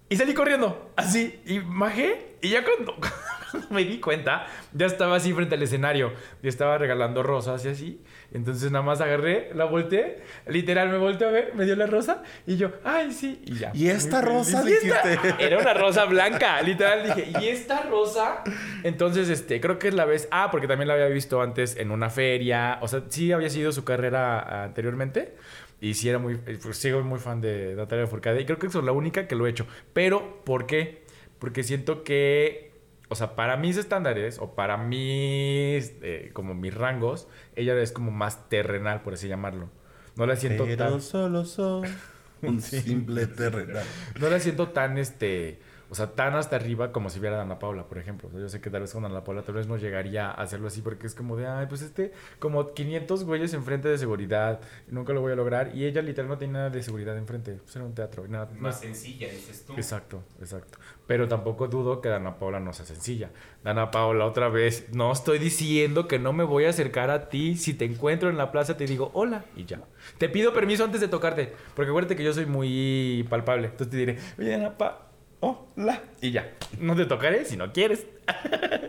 y 0.10 0.16
salí 0.16 0.34
corriendo, 0.34 0.92
así, 0.96 1.42
y 1.46 1.60
bajé, 1.60 2.36
y 2.42 2.50
ya 2.50 2.64
cuando, 2.64 2.96
cuando 3.52 3.70
me 3.72 3.84
di 3.84 4.00
cuenta, 4.00 4.48
ya 4.72 4.86
estaba 4.86 5.18
así 5.18 5.34
frente 5.34 5.56
al 5.56 5.64
escenario, 5.64 6.14
y 6.42 6.48
estaba 6.48 6.78
regalando 6.78 7.24
rosas 7.24 7.66
y 7.66 7.70
así, 7.70 8.02
entonces 8.32 8.72
nada 8.72 8.86
más 8.86 9.02
agarré, 9.02 9.52
la 9.54 9.66
volteé, 9.66 10.24
literal 10.48 10.90
me 10.90 10.98
volteé 10.98 11.28
a 11.28 11.32
ver, 11.32 11.56
me 11.56 11.66
dio 11.66 11.76
la 11.76 11.88
rosa, 11.88 12.24
y 12.46 12.56
yo, 12.56 12.72
ay, 12.86 13.12
sí, 13.12 13.42
y 13.46 13.56
ya. 13.56 13.72
¿Y 13.74 13.90
esta 13.90 14.22
rosa, 14.22 14.62
feliz. 14.62 14.80
¿Y 14.84 14.88
esta-? 14.88 15.38
Era 15.40 15.60
una 15.60 15.74
rosa 15.74 16.06
blanca, 16.06 16.62
literal, 16.62 17.04
dije, 17.04 17.34
¿y 17.42 17.48
esta 17.50 17.82
rosa? 17.84 18.44
Entonces, 18.84 19.28
este, 19.28 19.60
creo 19.60 19.78
que 19.78 19.90
es 19.90 19.94
la 19.94 20.06
vez, 20.06 20.30
ah, 20.32 20.50
porque 20.52 20.68
también 20.68 20.88
la 20.88 20.94
había 20.94 21.08
visto 21.08 21.42
antes 21.42 21.76
en 21.76 21.92
una 21.92 22.10
feria, 22.10 22.80
o 22.82 22.88
sea, 22.88 23.04
sí 23.10 23.34
había 23.34 23.50
sido 23.50 23.74
su 23.74 23.84
carrera 23.84 24.64
anteriormente, 24.64 25.36
y 25.80 25.94
sí 25.94 26.10
era 26.10 26.20
muy, 26.20 26.40
eh, 26.46 26.58
pues, 26.62 26.78
sigo 26.78 27.02
muy 27.04 27.20
fan 27.20 27.42
de 27.42 27.76
Natalia 27.76 28.08
Furcade, 28.08 28.42
y 28.42 28.46
creo 28.46 28.60
que 28.60 28.68
es 28.68 28.76
la 28.76 28.92
única 28.92 29.28
que 29.28 29.36
lo 29.36 29.48
he 29.48 29.50
hecho, 29.50 29.68
pero, 29.94 30.44
¿por 30.44 30.66
qué? 30.66 31.06
Porque 31.40 31.64
siento 31.64 32.04
que, 32.04 32.72
o 33.10 33.16
sea, 33.16 33.36
para 33.36 33.58
mis 33.58 33.78
estándares, 33.78 34.40
o 34.40 34.56
para 34.56 34.78
mis, 34.78 35.94
eh, 36.02 36.32
como 36.34 36.56
mis 36.56 36.74
rangos, 36.74 37.28
ella 37.56 37.80
es 37.80 37.92
como 37.92 38.12
más 38.12 38.50
terrenal, 38.50 39.02
por 39.02 39.14
así 39.14 39.28
llamarlo. 39.28 39.70
No 40.16 40.26
la 40.26 40.36
siento 40.36 40.66
Pero 40.66 40.78
tan... 40.78 41.02
solo 41.02 41.46
soy 41.46 41.88
un 42.42 42.60
simple 42.62 43.28
terrenal. 43.28 43.86
No 44.20 44.30
la 44.30 44.40
siento 44.40 44.70
tan, 44.70 44.98
este, 44.98 45.60
o 45.90 45.96
sea, 45.96 46.08
tan 46.16 46.36
hasta 46.36 46.56
arriba 46.56 46.92
como 46.92 47.10
si 47.10 47.20
viera 47.20 47.40
a 47.40 47.42
Ana 47.44 47.60
Paula, 47.60 47.88
por 47.88 47.98
ejemplo. 47.98 48.28
O 48.28 48.32
sea, 48.32 48.40
yo 48.42 48.50
sé 48.50 48.62
que 48.62 48.70
tal 48.70 48.82
vez 48.82 48.92
con 48.94 49.06
Ana 49.06 49.24
Paula 49.24 49.42
tal 49.44 49.56
vez 49.56 49.68
no 49.68 49.78
llegaría 49.78 50.28
a 50.30 50.34
hacerlo 50.42 50.68
así 50.68 50.82
porque 50.82 51.08
es 51.08 51.16
como 51.16 51.36
de, 51.38 51.48
ay, 51.48 51.66
pues 51.68 51.82
este, 51.82 52.12
como 52.40 52.74
500 52.74 53.24
güeyes 53.24 53.54
enfrente 53.54 53.88
de 53.88 53.98
seguridad, 53.98 54.60
nunca 54.90 55.14
lo 55.14 55.22
voy 55.22 55.32
a 55.34 55.36
lograr. 55.36 55.76
Y 55.76 55.86
ella 55.86 56.02
literal 56.02 56.28
no 56.30 56.38
tiene 56.38 56.54
nada 56.54 56.70
de 56.70 56.84
seguridad 56.84 57.18
enfrente, 57.18 57.54
pues 57.64 57.76
era 57.76 57.86
un 57.86 57.94
teatro. 57.94 58.28
nada, 58.28 58.50
Más 58.60 58.76
es- 58.76 58.82
sencilla, 58.82 59.30
dices 59.30 59.66
tú. 59.66 59.74
Exacto, 59.74 60.24
exacto. 60.40 60.78
Pero 61.08 61.28
tampoco 61.28 61.68
dudo 61.68 62.02
que 62.02 62.10
Dana 62.10 62.38
Paula 62.38 62.60
no 62.60 62.74
sea 62.74 62.86
sencilla. 62.86 63.30
Dana 63.64 63.92
Paula, 63.92 64.26
otra 64.26 64.50
vez, 64.50 64.88
no 64.94 65.12
estoy 65.12 65.40
diciendo 65.40 66.08
que 66.08 66.20
no 66.20 66.34
me 66.34 66.44
voy 66.44 66.66
a 66.66 66.70
acercar 66.70 67.10
a 67.10 67.30
ti. 67.30 67.56
Si 67.56 67.74
te 67.74 67.86
encuentro 67.86 68.30
en 68.30 68.38
la 68.38 68.52
plaza, 68.52 68.76
te 68.76 68.86
digo 68.86 69.10
hola 69.14 69.46
y 69.56 69.64
ya. 69.66 69.80
Te 70.18 70.28
pido 70.30 70.54
permiso 70.54 70.84
antes 70.84 71.00
de 71.02 71.08
tocarte, 71.08 71.54
porque 71.76 71.90
acuérdate 71.90 72.16
que 72.18 72.24
yo 72.24 72.34
soy 72.34 72.46
muy 72.46 73.26
palpable. 73.30 73.68
Entonces 73.68 73.90
te 73.90 73.98
diré, 73.98 74.18
oye, 74.38 74.50
Dana 74.52 74.78
Pa, 74.78 75.07
hola 75.40 76.02
y 76.22 76.32
ya. 76.32 76.54
No 76.80 76.96
te 76.96 77.06
tocaré 77.06 77.46
si 77.46 77.58
no 77.58 77.72
quieres. 77.74 78.06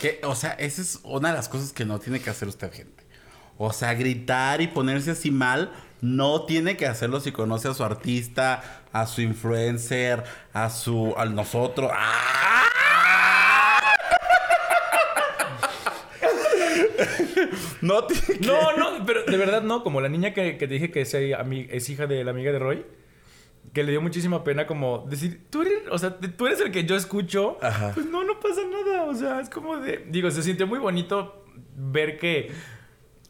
Que, 0.00 0.18
o 0.24 0.34
sea, 0.34 0.52
esa 0.52 0.80
es 0.80 1.00
una 1.02 1.28
de 1.28 1.34
las 1.34 1.50
cosas 1.50 1.74
que 1.74 1.84
no 1.84 1.98
tiene 1.98 2.20
que 2.20 2.30
hacer 2.30 2.48
usted, 2.48 2.72
gente. 2.72 3.04
O 3.58 3.70
sea, 3.70 3.92
gritar 3.92 4.62
y 4.62 4.68
ponerse 4.68 5.10
así 5.10 5.30
mal, 5.30 5.72
no 6.00 6.46
tiene 6.46 6.78
que 6.78 6.86
hacerlo 6.86 7.20
si 7.20 7.32
conoce 7.32 7.68
a 7.68 7.74
su 7.74 7.84
artista, 7.84 8.82
a 8.92 9.06
su 9.06 9.20
influencer, 9.20 10.24
a 10.54 10.70
su. 10.70 11.12
a 11.18 11.26
nosotros. 11.26 11.90
¡Ah! 11.94 12.62
No 17.82 18.04
tiene 18.04 18.38
que. 18.38 18.46
No, 18.46 18.76
no, 18.76 19.04
pero 19.06 19.24
de 19.24 19.36
verdad 19.36 19.62
no. 19.62 19.82
Como 19.82 20.00
la 20.00 20.08
niña 20.08 20.32
que, 20.32 20.56
que 20.56 20.66
te 20.66 20.74
dije 20.74 20.90
que 20.90 21.02
es 21.02 21.90
hija 21.90 22.06
de 22.06 22.24
la 22.24 22.30
amiga 22.30 22.52
de 22.52 22.58
Roy. 22.58 22.86
Que 23.72 23.84
le 23.84 23.92
dio 23.92 24.00
muchísima 24.00 24.42
pena 24.42 24.66
como 24.66 25.06
decir, 25.08 25.46
tú 25.48 25.62
eres, 25.62 25.82
o 25.90 25.98
sea, 25.98 26.16
tú 26.18 26.46
eres 26.46 26.60
el 26.60 26.72
que 26.72 26.84
yo 26.84 26.96
escucho. 26.96 27.58
Ajá. 27.62 27.92
Pues 27.94 28.06
no, 28.06 28.24
no 28.24 28.40
pasa 28.40 28.62
nada. 28.64 29.04
O 29.04 29.14
sea, 29.14 29.40
es 29.40 29.48
como 29.48 29.76
de... 29.76 30.04
Digo, 30.08 30.30
se 30.30 30.42
siente 30.42 30.64
muy 30.64 30.78
bonito 30.78 31.44
ver 31.76 32.18
que 32.18 32.50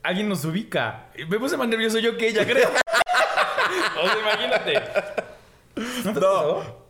alguien 0.02 0.28
nos 0.28 0.44
ubica. 0.44 1.10
Me 1.28 1.38
puse 1.38 1.56
más 1.56 1.68
nervioso 1.68 1.98
yo 1.98 2.16
que 2.16 2.28
ella, 2.28 2.46
creo. 2.46 2.68
o 4.02 4.06
sea, 4.06 4.18
imagínate. 4.18 4.82
¿No 6.04 6.12
te? 6.12 6.80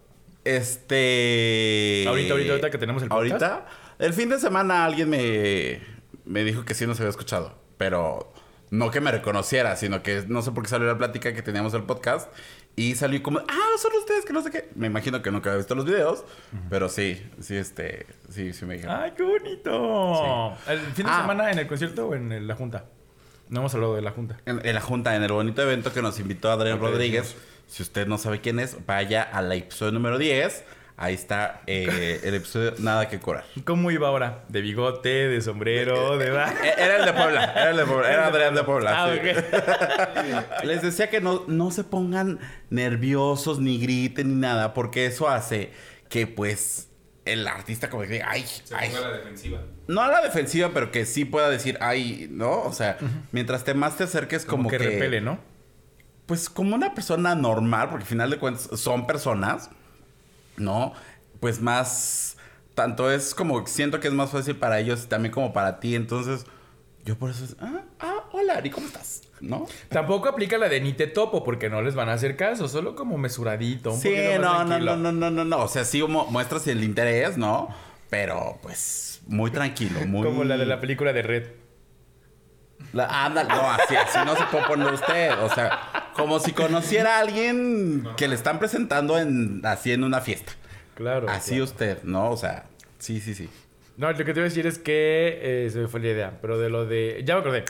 Este. 0.44 2.04
Ahorita, 2.08 2.32
ahorita, 2.32 2.50
ahorita 2.52 2.70
que 2.70 2.78
tenemos 2.78 3.02
el 3.02 3.08
podcast. 3.08 3.42
Ahorita. 3.42 3.66
El 3.98 4.14
fin 4.14 4.28
de 4.30 4.38
semana 4.38 4.84
alguien 4.84 5.10
me, 5.10 5.80
me 6.24 6.44
dijo 6.44 6.64
que 6.64 6.74
sí 6.74 6.86
nos 6.86 6.98
había 7.00 7.10
escuchado. 7.10 7.58
Pero 7.76 8.32
no 8.70 8.90
que 8.90 9.00
me 9.00 9.10
reconociera, 9.10 9.76
sino 9.76 10.02
que 10.02 10.24
no 10.28 10.42
sé 10.42 10.52
por 10.52 10.62
qué 10.62 10.70
salió 10.70 10.86
la 10.86 10.96
plática 10.96 11.34
que 11.34 11.42
teníamos 11.42 11.74
el 11.74 11.82
podcast. 11.82 12.30
Y 12.76 12.94
salió 12.94 13.22
como, 13.22 13.40
ah, 13.40 13.68
son 13.78 13.92
ustedes 13.98 14.24
que 14.24 14.32
no 14.32 14.42
sé 14.42 14.50
qué. 14.50 14.70
Me 14.74 14.86
imagino 14.86 15.20
que 15.20 15.30
nunca 15.30 15.50
había 15.50 15.58
visto 15.58 15.74
los 15.74 15.84
videos. 15.84 16.24
Pero 16.70 16.88
sí, 16.88 17.20
sí, 17.40 17.56
este. 17.56 18.06
Sí, 18.30 18.52
sí 18.52 18.64
me 18.64 18.74
dijeron. 18.74 18.96
¡Ay, 19.00 19.12
qué 19.16 19.22
bonito! 19.22 20.56
¿El 20.66 20.78
fin 20.80 21.06
de 21.06 21.12
Ah. 21.12 21.20
semana 21.22 21.50
en 21.50 21.58
el 21.58 21.66
concierto 21.66 22.08
o 22.08 22.14
en 22.14 22.46
la 22.46 22.54
junta? 22.54 22.84
No 23.48 23.60
hemos 23.60 23.74
hablado 23.74 23.96
de 23.96 24.02
la 24.02 24.12
junta. 24.12 24.38
En, 24.46 24.64
en 24.64 24.74
la 24.74 24.80
junta, 24.80 25.14
en 25.16 25.22
el 25.24 25.32
bonito 25.32 25.60
evento 25.62 25.92
que 25.92 26.00
nos 26.02 26.18
invitó 26.20 26.50
Adrián 26.50 26.76
Ok, 26.76 26.82
Rodríguez. 26.84 27.36
Si 27.66 27.82
usted 27.82 28.06
no 28.06 28.16
sabe 28.18 28.40
quién 28.40 28.58
es, 28.60 28.76
vaya 28.86 29.22
al 29.22 29.52
episodio 29.52 29.92
número 29.92 30.18
10. 30.18 30.64
Ahí 31.02 31.14
está 31.14 31.62
eh, 31.66 32.20
el 32.24 32.34
episodio 32.34 32.74
Nada 32.78 33.08
que 33.08 33.18
curar. 33.18 33.44
¿Cómo 33.64 33.90
iba 33.90 34.08
ahora? 34.08 34.44
¿De 34.48 34.60
bigote, 34.60 35.28
de 35.28 35.40
sombrero, 35.40 36.18
de 36.18 36.26
edad? 36.26 36.52
Eh, 36.62 36.74
Era 36.76 36.96
el 36.98 37.06
de 37.06 37.12
Puebla, 37.14 37.44
era 37.56 37.70
el 37.70 37.76
de 37.78 37.86
Puebla, 37.86 38.12
era 38.12 38.26
Adrián 38.26 38.54
de 38.54 38.64
Puebla. 38.64 39.04
Ah, 39.04 39.10
sí. 39.10 39.18
ok. 40.60 40.64
Les 40.64 40.82
decía 40.82 41.08
que 41.08 41.22
no, 41.22 41.44
no 41.46 41.70
se 41.70 41.84
pongan 41.84 42.38
nerviosos 42.68 43.60
ni 43.60 43.78
griten 43.80 44.28
ni 44.28 44.34
nada, 44.42 44.74
porque 44.74 45.06
eso 45.06 45.26
hace 45.26 45.70
que 46.10 46.26
pues 46.26 46.90
el 47.24 47.48
artista 47.48 47.88
como 47.88 48.02
que 48.02 48.08
diga, 48.08 48.26
ay, 48.28 48.44
Se 48.64 48.74
ay. 48.74 48.90
ponga 48.90 49.06
a 49.06 49.10
la 49.10 49.16
defensiva. 49.16 49.62
No 49.88 50.02
a 50.02 50.08
la 50.08 50.20
defensiva, 50.20 50.70
pero 50.74 50.90
que 50.90 51.06
sí 51.06 51.24
pueda 51.24 51.48
decir, 51.48 51.78
ay, 51.80 52.28
¿no? 52.30 52.60
O 52.64 52.74
sea, 52.74 52.98
mientras 53.32 53.64
te 53.64 53.72
más 53.72 53.96
te 53.96 54.04
acerques 54.04 54.44
como, 54.44 54.64
Como 54.64 54.68
que, 54.68 54.76
que, 54.76 54.84
repele, 54.84 55.22
¿no? 55.22 55.38
Pues 56.26 56.50
como 56.50 56.74
una 56.76 56.94
persona 56.94 57.34
normal, 57.34 57.88
porque 57.88 58.02
al 58.02 58.08
final 58.08 58.28
de 58.28 58.36
cuentas 58.38 58.68
son 58.78 59.06
personas, 59.06 59.70
¿no? 60.56 60.92
Pues 61.40 61.60
más, 61.60 62.36
tanto 62.74 63.10
es 63.10 63.34
como, 63.34 63.66
siento 63.66 64.00
que 64.00 64.08
es 64.08 64.14
más 64.14 64.30
fácil 64.30 64.56
para 64.56 64.78
ellos 64.80 65.04
y 65.04 65.06
también 65.08 65.32
como 65.32 65.52
para 65.52 65.80
ti, 65.80 65.94
entonces 65.94 66.44
yo 67.04 67.16
por 67.16 67.30
eso 67.30 67.44
es, 67.44 67.56
ah, 67.60 67.82
ah, 68.00 68.24
hola 68.32 68.54
Ari, 68.54 68.70
¿cómo 68.70 68.86
estás? 68.86 69.22
¿No? 69.40 69.66
Tampoco 69.88 70.28
aplica 70.28 70.58
la 70.58 70.68
de 70.68 70.80
ni 70.82 70.92
te 70.92 71.06
topo 71.06 71.42
porque 71.44 71.70
no 71.70 71.80
les 71.80 71.94
van 71.94 72.10
a 72.10 72.12
hacer 72.12 72.36
caso, 72.36 72.68
solo 72.68 72.94
como 72.94 73.16
mesuradito, 73.16 73.92
un 73.92 73.98
Sí, 74.00 74.14
no, 74.38 74.64
no, 74.64 74.78
no, 74.96 75.12
no, 75.12 75.30
no, 75.30 75.44
no, 75.44 75.58
o 75.62 75.68
sea, 75.68 75.84
sí 75.84 76.02
mu- 76.02 76.26
muestras 76.26 76.66
el 76.66 76.84
interés, 76.84 77.38
¿no? 77.38 77.68
Pero 78.10 78.58
pues 78.62 79.22
muy 79.26 79.50
tranquilo, 79.50 80.00
muy... 80.06 80.26
Como 80.26 80.44
la 80.44 80.58
de 80.58 80.66
la 80.66 80.78
película 80.80 81.12
de 81.14 81.22
Red. 81.22 81.44
La- 82.92 83.24
ándale, 83.24 83.48
no, 83.48 83.70
así, 83.70 83.94
así 83.96 84.18
no 84.24 84.36
se 84.36 84.44
puede 84.44 84.66
poner 84.66 84.92
usted. 84.92 85.38
O 85.42 85.48
sea, 85.54 86.10
como 86.14 86.40
si 86.40 86.52
conociera 86.52 87.16
a 87.16 87.20
alguien 87.20 88.06
que 88.16 88.28
le 88.28 88.34
están 88.34 88.58
presentando 88.58 89.18
en, 89.18 89.60
así 89.64 89.92
en 89.92 90.04
una 90.04 90.20
fiesta. 90.20 90.52
Claro. 90.94 91.28
Así 91.28 91.52
claro. 91.52 91.64
usted, 91.64 92.02
¿no? 92.02 92.30
O 92.30 92.36
sea, 92.36 92.66
sí, 92.98 93.20
sí, 93.20 93.34
sí. 93.34 93.48
No, 93.96 94.10
lo 94.10 94.16
que 94.16 94.24
te 94.24 94.30
iba 94.32 94.40
a 94.40 94.44
decir 94.44 94.66
es 94.66 94.78
que 94.78 95.38
eh, 95.66 95.70
se 95.70 95.78
me 95.78 95.88
fue 95.88 96.00
la 96.00 96.08
idea, 96.08 96.38
pero 96.40 96.58
de 96.58 96.70
lo 96.70 96.86
de. 96.86 97.22
Ya 97.24 97.34
me 97.34 97.40
acordé. 97.40 97.64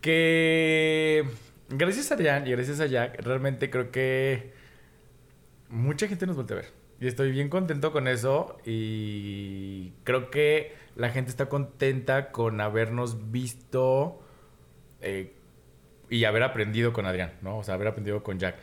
Que 0.00 1.24
gracias 1.68 2.10
a 2.10 2.14
Adrián 2.14 2.46
y 2.46 2.50
gracias 2.50 2.80
a 2.80 2.86
Jack, 2.86 3.20
realmente 3.22 3.70
creo 3.70 3.90
que 3.90 4.52
mucha 5.68 6.08
gente 6.08 6.26
nos 6.26 6.36
voltea 6.36 6.58
a 6.58 6.60
ver. 6.60 6.70
Y 7.00 7.06
estoy 7.06 7.30
bien 7.30 7.48
contento 7.48 7.92
con 7.92 8.08
eso. 8.08 8.58
Y 8.64 9.92
creo 10.04 10.30
que 10.30 10.74
la 10.96 11.10
gente 11.10 11.30
está 11.30 11.48
contenta 11.48 12.30
con 12.30 12.60
habernos 12.60 13.30
visto 13.30 14.20
eh, 15.00 15.32
y 16.08 16.24
haber 16.24 16.42
aprendido 16.42 16.92
con 16.92 17.06
Adrián, 17.06 17.32
¿no? 17.42 17.58
O 17.58 17.64
sea, 17.64 17.74
haber 17.74 17.88
aprendido 17.88 18.22
con 18.22 18.38
Jack. 18.38 18.56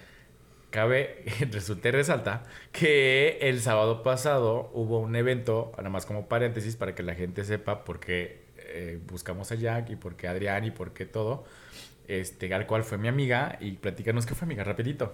Cabe, 0.69 1.23
resulta 1.51 1.87
y 1.87 1.91
resalta 1.91 2.43
que 2.71 3.37
el 3.41 3.61
sábado 3.61 4.03
pasado 4.03 4.69
hubo 4.73 4.99
un 4.99 5.15
evento, 5.15 5.71
nada 5.77 5.89
más 5.89 6.05
como 6.05 6.27
paréntesis 6.27 6.75
para 6.75 6.93
que 6.93 7.03
la 7.03 7.15
gente 7.15 7.45
sepa 7.45 7.85
por 7.85 7.99
qué 7.99 8.41
eh, 8.57 8.99
buscamos 9.07 9.51
a 9.51 9.55
Jack 9.55 9.91
y 9.91 9.95
por 9.95 10.15
qué 10.15 10.27
Adrián 10.27 10.65
y 10.65 10.71
por 10.71 10.93
qué 10.93 11.05
todo. 11.05 11.45
Este, 12.07 12.53
al 12.53 12.67
cual 12.67 12.83
fue 12.83 12.97
mi 12.97 13.07
amiga 13.09 13.57
y 13.59 13.71
platícanos 13.71 14.25
qué 14.25 14.33
fue, 14.35 14.45
amiga, 14.45 14.63
rapidito. 14.63 15.13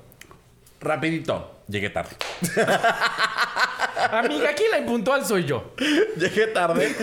Rapidito, 0.83 1.63
llegué 1.67 1.89
tarde. 1.89 2.15
amiga, 4.11 4.49
aquí 4.49 4.63
la 4.71 4.79
impuntual 4.79 5.25
soy 5.25 5.45
yo. 5.45 5.73
llegué 6.17 6.47
tarde, 6.47 6.93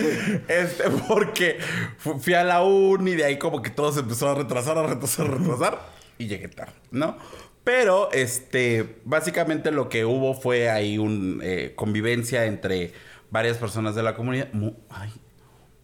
este, 0.47 0.83
porque 1.07 1.57
fu- 1.97 2.19
fui 2.19 2.33
a 2.33 2.43
la 2.43 2.63
uni, 2.63 3.15
de 3.15 3.25
ahí 3.25 3.37
como 3.37 3.61
que 3.61 3.69
todo 3.69 3.91
se 3.91 4.01
empezó 4.01 4.29
a 4.29 4.35
retrasar, 4.35 4.77
a 4.77 4.83
retrasar, 4.83 5.25
a 5.27 5.29
retrasar, 5.31 5.79
y 6.17 6.27
llegué 6.27 6.47
tarde, 6.47 6.73
¿no? 6.91 7.17
Pero, 7.63 8.11
este, 8.11 8.97
básicamente 9.05 9.71
lo 9.71 9.87
que 9.89 10.03
hubo 10.05 10.33
fue 10.33 10.69
ahí 10.69 10.97
un 10.97 11.41
eh, 11.43 11.73
convivencia 11.75 12.45
entre 12.45 12.91
varias 13.29 13.57
personas 13.57 13.93
de 13.95 14.03
la 14.03 14.15
comunidad. 14.15 14.51
Mu- 14.53 14.73
ay, 14.89 15.11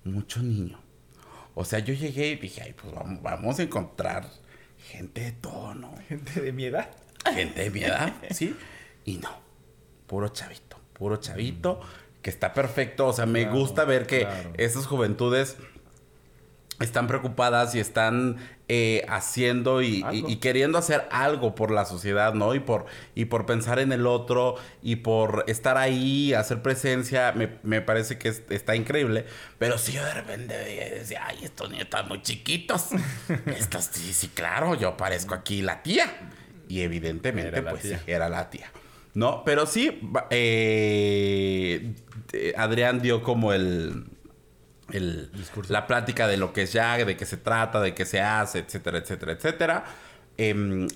mucho 0.04 0.42
niño. 0.42 0.80
O 1.54 1.66
sea, 1.66 1.80
yo 1.80 1.94
llegué 1.94 2.28
y 2.30 2.36
dije, 2.36 2.62
ay, 2.64 2.74
pues 2.80 2.94
vamos, 2.94 3.22
vamos 3.22 3.60
a 3.60 3.64
encontrar 3.64 4.28
gente 4.92 5.22
de 5.22 5.32
todo, 5.34 5.76
¿no? 5.76 5.94
Gente 6.08 6.40
de 6.42 6.52
mi 6.52 6.66
edad. 6.66 6.90
Gente 7.26 7.64
de 7.64 7.70
mi 7.70 7.84
edad, 7.84 8.14
¿sí? 8.32 8.56
Y 9.06 9.18
no, 9.18 9.30
puro 10.08 10.30
chavito, 10.30 10.80
puro 10.94 11.18
chavito, 11.18 11.80
que 12.22 12.30
está 12.30 12.54
perfecto. 12.54 13.08
O 13.08 13.14
sea, 13.14 13.26
me 13.26 13.44
Claro, 13.44 13.58
gusta 13.60 13.86
ver 13.86 14.06
que 14.08 14.22
claro. 14.22 14.54
esas 14.58 14.86
juventudes 14.86 15.58
están 16.80 17.08
preocupadas 17.08 17.74
y 17.74 17.80
están 17.80 18.38
eh, 18.70 19.04
haciendo 19.10 19.82
y, 19.82 20.00
y- 20.00 20.04
Algo. 20.04 20.30
y 20.30 20.36
queriendo 20.36 20.78
hacer 20.78 21.08
algo 21.10 21.56
por 21.56 21.72
la 21.72 21.86
sociedad, 21.86 22.34
¿no? 22.36 22.54
Y 22.54 22.60
por, 22.60 22.86
y 23.16 23.26
por 23.26 23.48
pensar 23.48 23.80
en 23.80 23.92
el 23.94 24.06
otro 24.06 24.56
y 24.84 24.98
por 24.98 25.44
estar 25.48 25.76
ahí, 25.78 26.34
hacer 26.36 26.62
presencia, 26.62 27.32
me, 27.32 27.50
me 27.64 27.82
parece 27.82 28.20
que 28.20 28.30
es- 28.30 28.44
está 28.52 28.76
increíble. 28.76 29.26
Pero 29.58 29.80
si 29.80 29.94
yo 29.94 30.06
de 30.06 30.14
repente 30.14 30.54
decía, 30.56 31.24
ay, 31.26 31.40
estos 31.44 31.70
niños 31.70 31.86
están 31.86 32.08
muy 32.10 32.22
chiquitos. 32.22 32.90
estos, 33.58 33.86
sí, 33.86 34.14
sí, 34.14 34.28
claro, 34.28 34.76
yo 34.76 34.96
parezco 34.98 35.34
aquí 35.34 35.64
la 35.64 35.82
tía. 35.82 36.06
Y 36.68 36.82
evidentemente, 36.82 37.50
Era 37.50 37.62
la 37.62 37.72
pues 37.72 37.84
sí, 37.84 37.94
era 38.08 38.30
la 38.30 38.50
tía. 38.50 38.72
¿No? 39.14 39.44
Pero 39.46 39.66
sí, 39.66 40.00
eh, 40.30 41.94
eh, 42.34 42.54
Adrián 42.58 43.02
dio 43.02 43.24
como 43.24 43.54
el, 43.54 44.06
el- 44.92 45.32
Discurso. 45.32 45.74
la 45.74 45.88
plática 45.88 46.28
de 46.28 46.38
lo 46.38 46.54
que 46.54 46.64
es 46.64 46.74
Jack, 46.74 47.06
de 47.06 47.18
qué 47.18 47.26
se 47.26 47.38
trata, 47.38 47.80
de 47.82 47.94
qué 47.94 48.06
se 48.06 48.22
hace, 48.22 48.60
etcétera, 48.60 49.00
etcétera, 49.00 49.32
etcétera. 49.32 49.86
Em, 50.38 50.88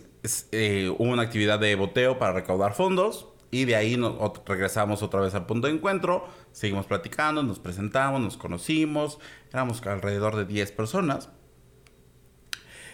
eh, 0.51 0.93
hubo 0.97 1.11
una 1.11 1.23
actividad 1.23 1.57
de 1.59 1.73
boteo 1.75 2.19
para 2.19 2.33
recaudar 2.33 2.73
fondos 2.75 3.27
y 3.49 3.65
de 3.65 3.75
ahí 3.75 3.97
nos, 3.97 4.15
regresamos 4.45 5.01
otra 5.01 5.19
vez 5.21 5.33
al 5.33 5.45
punto 5.47 5.67
de 5.67 5.73
encuentro, 5.73 6.27
seguimos 6.51 6.85
platicando, 6.85 7.41
nos 7.43 7.59
presentamos, 7.59 8.21
nos 8.21 8.37
conocimos, 8.37 9.17
éramos 9.51 9.85
alrededor 9.87 10.35
de 10.35 10.45
10 10.45 10.71
personas. 10.73 11.29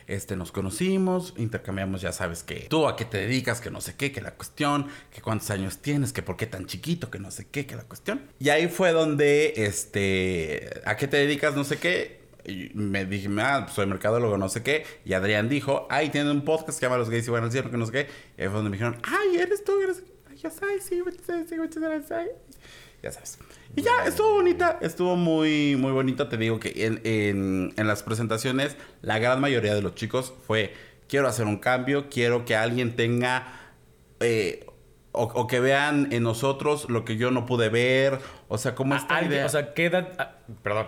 Este, 0.07 0.37
nos 0.37 0.53
conocimos, 0.53 1.33
intercambiamos, 1.35 2.01
ya 2.01 2.13
sabes 2.13 2.41
que 2.41 2.67
tú 2.69 2.87
a 2.87 2.95
qué 2.95 3.03
te 3.03 3.17
dedicas, 3.17 3.59
que 3.59 3.69
no 3.69 3.81
sé 3.81 3.95
qué, 3.95 4.13
que 4.13 4.21
la 4.21 4.31
cuestión, 4.31 4.87
que 5.13 5.21
cuántos 5.21 5.49
años 5.49 5.79
tienes, 5.79 6.13
que 6.13 6.21
por 6.21 6.37
qué 6.37 6.47
tan 6.47 6.65
chiquito, 6.65 7.11
que 7.11 7.19
no 7.19 7.29
sé 7.29 7.47
qué, 7.51 7.65
que 7.65 7.75
la 7.75 7.83
cuestión. 7.83 8.21
Y 8.39 8.47
ahí 8.47 8.69
fue 8.69 8.93
donde, 8.93 9.53
este, 9.57 10.81
a 10.85 10.95
qué 10.95 11.07
te 11.07 11.17
dedicas, 11.17 11.55
no 11.55 11.65
sé 11.65 11.77
qué. 11.77 12.21
Me 12.73 13.03
dije, 13.03 13.27
ah, 13.39 13.63
pues 13.65 13.75
soy 13.75 13.85
mercadólogo, 13.85 14.37
no 14.37 14.47
sé 14.47 14.63
qué. 14.63 14.85
Y 15.03 15.11
Adrián 15.11 15.49
dijo, 15.49 15.85
ay, 15.89 16.09
tiene 16.09 16.31
un 16.31 16.45
podcast 16.45 16.69
que 16.69 16.73
se 16.73 16.81
llama 16.83 16.97
Los 16.97 17.09
Gays 17.09 17.27
y 17.27 17.31
Van 17.31 17.43
al 17.43 17.51
Cielo, 17.51 17.69
que 17.69 17.75
no 17.75 17.85
sé 17.85 17.91
qué. 17.91 18.07
Y 18.37 18.43
ahí 18.43 18.47
fue 18.47 18.55
donde 18.55 18.69
me 18.69 18.77
dijeron, 18.77 19.01
ay, 19.03 19.39
eres 19.39 19.65
tú, 19.65 19.73
eres... 19.81 20.03
Muchas 20.29 20.59
gracias, 20.61 20.83
sí, 20.85 21.01
muchas 21.57 21.83
gracias. 21.83 22.29
Ya 23.03 23.11
sabes. 23.11 23.37
Y 23.75 23.81
ya, 23.83 24.05
estuvo 24.05 24.33
bonita, 24.33 24.79
estuvo 24.81 25.15
muy, 25.15 25.75
muy 25.75 25.91
bonita. 25.91 26.29
Te 26.29 26.37
digo 26.37 26.59
que 26.59 26.73
en, 26.85 26.99
en- 27.03 27.73
en 27.77 27.87
las 27.87 28.01
presentaciones, 28.03 28.75
la 29.01 29.19
gran 29.19 29.39
mayoría 29.39 29.75
de 29.75 29.81
los 29.81 29.93
chicos 29.95 30.33
fue, 30.47 30.73
quiero 31.07 31.27
hacer 31.27 31.45
un 31.45 31.57
cambio, 31.57 32.09
quiero 32.09 32.43
que 32.45 32.55
alguien 32.55 32.95
tenga, 32.95 33.71
eh, 34.19 34.65
o, 35.11 35.23
o 35.23 35.47
que 35.47 35.59
vean 35.59 36.11
en 36.11 36.23
nosotros 36.23 36.89
lo 36.89 37.05
que 37.05 37.17
yo 37.17 37.29
no 37.31 37.45
pude 37.45 37.69
ver. 37.69 38.19
O 38.47 38.57
sea, 38.57 38.73
Alguien- 39.09 39.31
idea. 39.33 39.45
O 39.45 39.49
sea, 39.49 39.73
¿qué 39.73 39.85
edad? 39.85 40.13
ah, 40.17 40.35
perdón. 40.63 40.87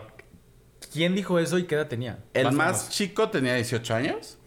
¿Quién 0.92 1.14
dijo 1.14 1.38
eso 1.38 1.60
y 1.60 1.66
qué 1.66 1.76
edad 1.76 1.88
tenía? 1.88 2.20
el 2.34 2.52
más 2.52 2.78
menos. 2.78 2.90
chico 2.90 3.30
tenía 3.30 3.54
18 3.54 3.94
años. 3.94 4.38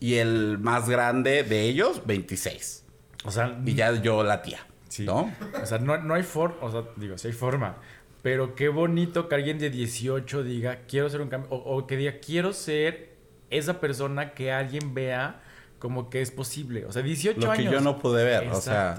Y 0.00 0.16
el 0.16 0.58
más 0.58 0.88
grande 0.88 1.42
de 1.42 1.62
ellos, 1.62 2.02
26. 2.06 2.84
O 3.24 3.30
sea, 3.30 3.58
Y 3.64 3.74
ya 3.74 3.92
yo 4.00 4.22
la 4.22 4.42
tía. 4.42 4.64
Sí. 4.88 5.04
¿No? 5.04 5.32
O 5.62 5.66
sea, 5.66 5.78
no, 5.78 5.98
no 5.98 6.14
hay 6.14 6.22
forma, 6.22 6.56
o 6.60 6.70
sea, 6.70 6.84
digo, 6.96 7.18
sí 7.18 7.28
hay 7.28 7.34
forma. 7.34 7.76
Pero 8.22 8.54
qué 8.54 8.68
bonito 8.68 9.28
que 9.28 9.34
alguien 9.34 9.58
de 9.58 9.70
18 9.70 10.42
diga, 10.42 10.80
quiero 10.88 11.06
hacer 11.06 11.20
un 11.20 11.28
cambio, 11.28 11.50
o, 11.50 11.76
o 11.76 11.86
que 11.86 11.96
diga, 11.96 12.18
quiero 12.24 12.52
ser 12.52 13.16
esa 13.50 13.80
persona 13.80 14.32
que 14.32 14.52
alguien 14.52 14.94
vea 14.94 15.40
como 15.78 16.10
que 16.10 16.20
es 16.20 16.30
posible. 16.30 16.84
O 16.86 16.92
sea, 16.92 17.02
18 17.02 17.40
Lo 17.40 17.52
que 17.52 17.60
años. 17.60 17.72
yo 17.72 17.80
no 17.80 17.98
pude 17.98 18.24
ver, 18.24 18.48
o 18.48 18.60
sea. 18.60 18.96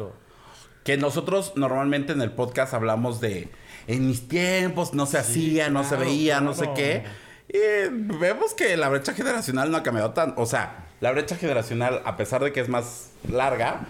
Que 0.83 0.97
nosotros 0.97 1.53
normalmente 1.55 2.13
en 2.13 2.21
el 2.21 2.31
podcast 2.31 2.73
hablamos 2.73 3.19
de 3.19 3.49
en 3.87 4.07
mis 4.07 4.27
tiempos 4.27 4.93
no 4.93 5.05
se 5.05 5.17
hacía, 5.17 5.69
no 5.69 5.83
se 5.83 5.89
claro, 5.89 6.05
veía, 6.05 6.41
no 6.41 6.53
sé 6.53 6.69
qué. 6.75 7.03
Y 7.49 7.89
vemos 8.19 8.53
que 8.53 8.77
la 8.77 8.89
brecha 8.89 9.13
generacional 9.13 9.71
no 9.71 9.77
ha 9.77 9.83
cambiado 9.83 10.11
tan, 10.11 10.33
o 10.37 10.45
sea, 10.45 10.87
la 11.01 11.11
brecha 11.11 11.35
generacional 11.35 12.01
a 12.05 12.15
pesar 12.15 12.43
de 12.43 12.53
que 12.53 12.61
es 12.61 12.69
más 12.69 13.11
larga, 13.29 13.87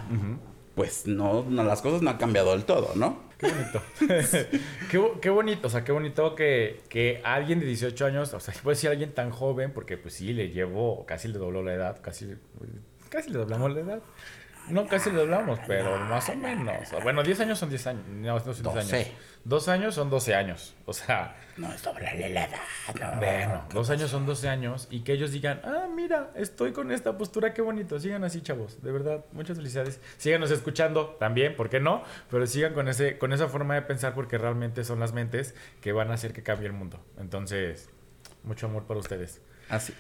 pues 0.79 1.07
no, 1.07 1.43
no, 1.43 1.65
las 1.65 1.81
cosas 1.81 2.01
no 2.01 2.09
han 2.09 2.15
cambiado 2.17 2.51
del 2.51 2.63
todo, 2.63 2.91
¿no? 2.95 3.21
Qué 3.37 3.47
bonito. 3.51 3.81
qué, 4.89 4.97
bo- 4.97 5.19
qué 5.19 5.29
bonito, 5.29 5.67
o 5.67 5.69
sea, 5.69 5.83
qué 5.83 5.91
bonito 5.91 6.35
que, 6.35 6.79
que 6.87 7.19
alguien 7.25 7.59
de 7.59 7.65
18 7.65 8.05
años, 8.05 8.33
o 8.33 8.39
sea, 8.39 8.53
puede 8.63 8.75
decir 8.75 8.89
alguien 8.89 9.13
tan 9.13 9.29
joven, 9.29 9.73
porque 9.73 9.97
pues 9.97 10.13
sí, 10.13 10.31
le 10.31 10.51
llevo, 10.51 11.05
casi 11.05 11.27
le 11.27 11.37
dobló 11.37 11.61
la 11.63 11.73
edad, 11.73 11.99
casi, 12.01 12.33
casi 13.09 13.29
le 13.29 13.39
doblamos 13.39 13.73
la 13.73 13.81
edad. 13.81 13.99
No, 14.69 14.87
casi 14.87 15.11
le 15.11 15.19
hablamos, 15.19 15.59
pero 15.67 15.97
más 15.99 16.29
o 16.29 16.35
menos. 16.37 16.77
Bueno, 17.03 17.23
10 17.23 17.41
años 17.41 17.59
son 17.59 17.69
10 17.69 17.87
años. 17.87 18.03
No, 18.07 18.33
no 18.35 18.39
son 18.39 18.53
10 18.53 18.63
12. 18.63 18.95
años. 18.95 19.07
Dos 19.49 19.67
años 19.67 19.95
son 19.95 20.11
12 20.11 20.35
años. 20.35 20.75
O 20.85 20.93
sea, 20.93 21.35
No 21.57 21.73
es 21.73 21.81
sobre 21.81 22.05
la 22.29 22.45
edad. 22.45 22.49
no. 22.99 23.17
bueno, 23.17 23.65
dos 23.73 23.89
años 23.89 24.11
son 24.11 24.27
12 24.27 24.47
años. 24.47 24.87
Y 24.91 24.99
que 25.01 25.13
ellos 25.13 25.31
digan, 25.31 25.59
ah, 25.63 25.87
mira, 25.91 26.29
estoy 26.35 26.71
con 26.71 26.91
esta 26.91 27.17
postura, 27.17 27.51
qué 27.51 27.63
bonito. 27.63 27.99
Sigan 27.99 28.23
así, 28.23 28.41
chavos. 28.41 28.83
De 28.83 28.91
verdad, 28.91 29.25
muchas 29.31 29.57
felicidades. 29.57 29.99
Síganos 30.17 30.51
escuchando 30.51 31.17
también, 31.19 31.55
¿por 31.55 31.67
qué 31.67 31.79
no? 31.79 32.03
Pero 32.29 32.45
sigan 32.45 32.75
con, 32.75 32.87
ese, 32.87 33.17
con 33.17 33.33
esa 33.33 33.47
forma 33.47 33.73
de 33.73 33.81
pensar 33.81 34.13
porque 34.13 34.37
realmente 34.37 34.83
son 34.83 34.99
las 34.99 35.13
mentes 35.13 35.55
que 35.81 35.93
van 35.93 36.11
a 36.11 36.13
hacer 36.13 36.31
que 36.31 36.43
cambie 36.43 36.67
el 36.67 36.73
mundo. 36.73 37.03
Entonces, 37.17 37.89
mucho 38.43 38.67
amor 38.67 38.83
para 38.83 38.99
ustedes. 38.99 39.41
Así. 39.67 39.95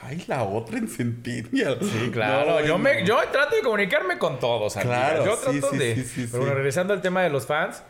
Ay, 0.00 0.24
la 0.28 0.44
otra 0.44 0.78
en 0.78 0.86
Centennial. 0.86 1.76
Sí, 1.82 2.10
claro. 2.12 2.60
No, 2.60 2.60
yo, 2.64 2.78
me, 2.78 3.04
yo 3.04 3.18
trato 3.32 3.56
de 3.56 3.62
comunicarme 3.62 4.16
con 4.16 4.38
todos. 4.38 4.74
Claro, 4.76 5.24
Yo 5.26 5.36
trato 5.36 5.70
sí, 5.72 5.76
de... 5.76 6.04
sí, 6.04 6.28
Pero 6.30 6.44
bueno, 6.44 6.54
regresando 6.54 6.94
al 6.94 7.02
tema 7.02 7.22
de 7.22 7.30
los 7.30 7.46
fans, 7.46 7.82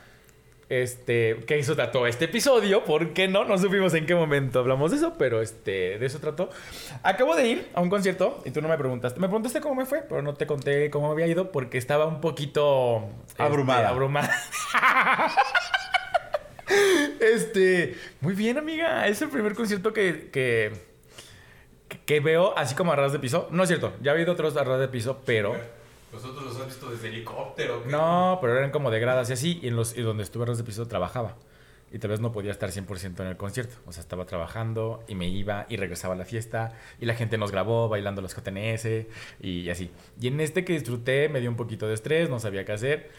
este, 0.70 1.36
que 1.48 1.58
eso 1.58 1.74
trató 1.74 2.06
este 2.06 2.26
episodio, 2.26 2.84
¿por 2.84 3.12
qué 3.12 3.26
no? 3.26 3.44
No 3.44 3.58
supimos 3.58 3.92
en 3.94 4.06
qué 4.06 4.14
momento 4.14 4.60
hablamos 4.60 4.92
de 4.92 4.98
eso, 4.98 5.14
pero 5.18 5.42
este, 5.42 5.98
de 5.98 6.06
eso 6.06 6.20
trató. 6.20 6.48
Acabo 7.02 7.34
de 7.34 7.48
ir 7.48 7.68
a 7.74 7.80
un 7.80 7.90
concierto 7.90 8.40
y 8.44 8.52
tú 8.52 8.62
no 8.62 8.68
me 8.68 8.78
preguntaste. 8.78 9.18
Me 9.18 9.26
preguntaste 9.26 9.60
cómo 9.60 9.74
me 9.74 9.84
fue, 9.84 10.02
pero 10.08 10.22
no 10.22 10.34
te 10.34 10.46
conté 10.46 10.88
cómo 10.90 11.08
me 11.08 11.12
había 11.12 11.26
ido 11.26 11.50
porque 11.50 11.76
estaba 11.76 12.06
un 12.06 12.20
poquito... 12.20 13.02
este, 13.26 13.42
Abrumada. 13.42 13.88
abrumada. 13.88 14.30
este, 17.20 17.96
muy 18.20 18.34
bien, 18.34 18.56
amiga. 18.56 19.08
Es 19.08 19.20
el 19.22 19.28
primer 19.28 19.54
concierto 19.54 19.92
que... 19.92 20.30
que 20.30 20.88
que 22.06 22.20
veo 22.20 22.56
así 22.56 22.76
como 22.76 22.92
a 22.92 22.96
ras 22.96 23.12
de 23.12 23.18
piso. 23.18 23.48
No 23.50 23.64
es 23.64 23.68
cierto, 23.68 23.92
ya 24.00 24.12
he 24.12 24.14
habido 24.14 24.32
otros 24.32 24.56
a 24.56 24.62
ras 24.62 24.78
de 24.78 24.86
piso, 24.86 25.22
pero... 25.24 25.56
¿Vosotros 26.12 26.42
los 26.44 26.60
has 26.60 26.66
visto 26.66 26.90
desde 26.90 27.08
helicóptero? 27.08 27.82
qué? 27.84 27.90
No, 27.90 28.38
pero 28.40 28.56
eran 28.58 28.70
como 28.70 28.90
de 28.90 28.98
gradas 29.00 29.30
y 29.30 29.32
así. 29.32 29.60
Y, 29.62 29.68
en 29.68 29.76
los, 29.76 29.96
y 29.96 30.02
donde 30.02 30.22
estuve 30.22 30.44
de 30.58 30.64
piso 30.64 30.86
trabajaba. 30.88 31.36
Y 31.92 31.98
tal 31.98 32.10
vez 32.10 32.20
no 32.20 32.30
podía 32.30 32.52
estar 32.52 32.70
100% 32.70 33.20
en 33.20 33.26
el 33.26 33.36
concierto. 33.36 33.74
O 33.86 33.92
sea, 33.92 34.00
estaba 34.00 34.24
trabajando 34.24 35.02
y 35.08 35.14
me 35.16 35.26
iba 35.28 35.66
y 35.68 35.76
regresaba 35.76 36.14
a 36.14 36.16
la 36.16 36.24
fiesta. 36.24 36.72
Y 37.00 37.06
la 37.06 37.14
gente 37.14 37.36
nos 37.38 37.50
grabó 37.50 37.88
bailando 37.88 38.22
los 38.22 38.34
JNS 38.34 39.06
y 39.40 39.68
así. 39.70 39.90
Y 40.20 40.28
en 40.28 40.40
este 40.40 40.64
que 40.64 40.72
disfruté 40.72 41.28
me 41.28 41.40
dio 41.40 41.50
un 41.50 41.56
poquito 41.56 41.86
de 41.88 41.94
estrés, 41.94 42.30
no 42.30 42.38
sabía 42.38 42.64
qué 42.64 42.72
hacer. 42.72 43.10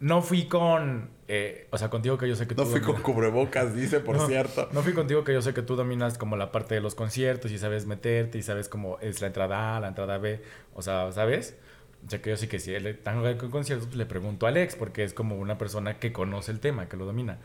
No 0.00 0.22
fui 0.22 0.46
con... 0.46 1.10
eh, 1.28 1.66
o 1.70 1.76
sea, 1.78 1.90
contigo 1.90 2.16
que 2.16 2.26
yo 2.26 2.34
sé 2.36 2.46
que 2.46 2.54
No 2.54 2.64
tú... 2.64 2.70
fui 2.70 2.80
con 2.80 2.94
dominas- 2.96 3.02
cubrebocas, 3.02 3.74
dice, 3.74 4.00
por 4.00 4.16
no, 4.18 4.26
cierto. 4.26 4.68
No 4.72 4.82
fui 4.82 4.94
contigo 4.94 5.24
que 5.24 5.32
yo 5.34 5.42
sé 5.42 5.52
que 5.52 5.60
tú 5.62 5.76
dominas 5.76 6.16
como 6.16 6.36
la 6.36 6.52
parte 6.52 6.74
de 6.74 6.80
los 6.80 6.94
conciertos 6.94 7.50
y 7.50 7.58
sabes 7.58 7.84
meterte 7.86 8.38
y 8.38 8.42
sabes 8.42 8.68
cómo 8.70 8.98
es 9.00 9.20
la 9.20 9.26
entrada 9.26 9.76
A, 9.76 9.80
la 9.80 9.88
entrada 9.88 10.16
B. 10.18 10.42
O 10.74 10.80
sea, 10.82 11.12
¿sabes? 11.12 11.56
O 12.06 12.10
sea, 12.10 12.20
que 12.22 12.30
yo 12.30 12.36
sí 12.36 12.46
que 12.48 12.58
si 12.58 12.72
él 12.74 12.98
ver 13.22 13.36
con 13.36 13.50
conciertos, 13.50 13.86
pues 13.88 13.96
le 13.96 14.06
pregunto 14.06 14.46
a 14.46 14.48
Alex 14.48 14.74
porque 14.76 15.04
es 15.04 15.12
como 15.14 15.36
una 15.36 15.58
persona 15.58 15.98
que 15.98 16.12
conoce 16.12 16.50
el 16.52 16.60
tema, 16.60 16.88
que 16.88 16.96
lo 16.96 17.04
domina. 17.04 17.38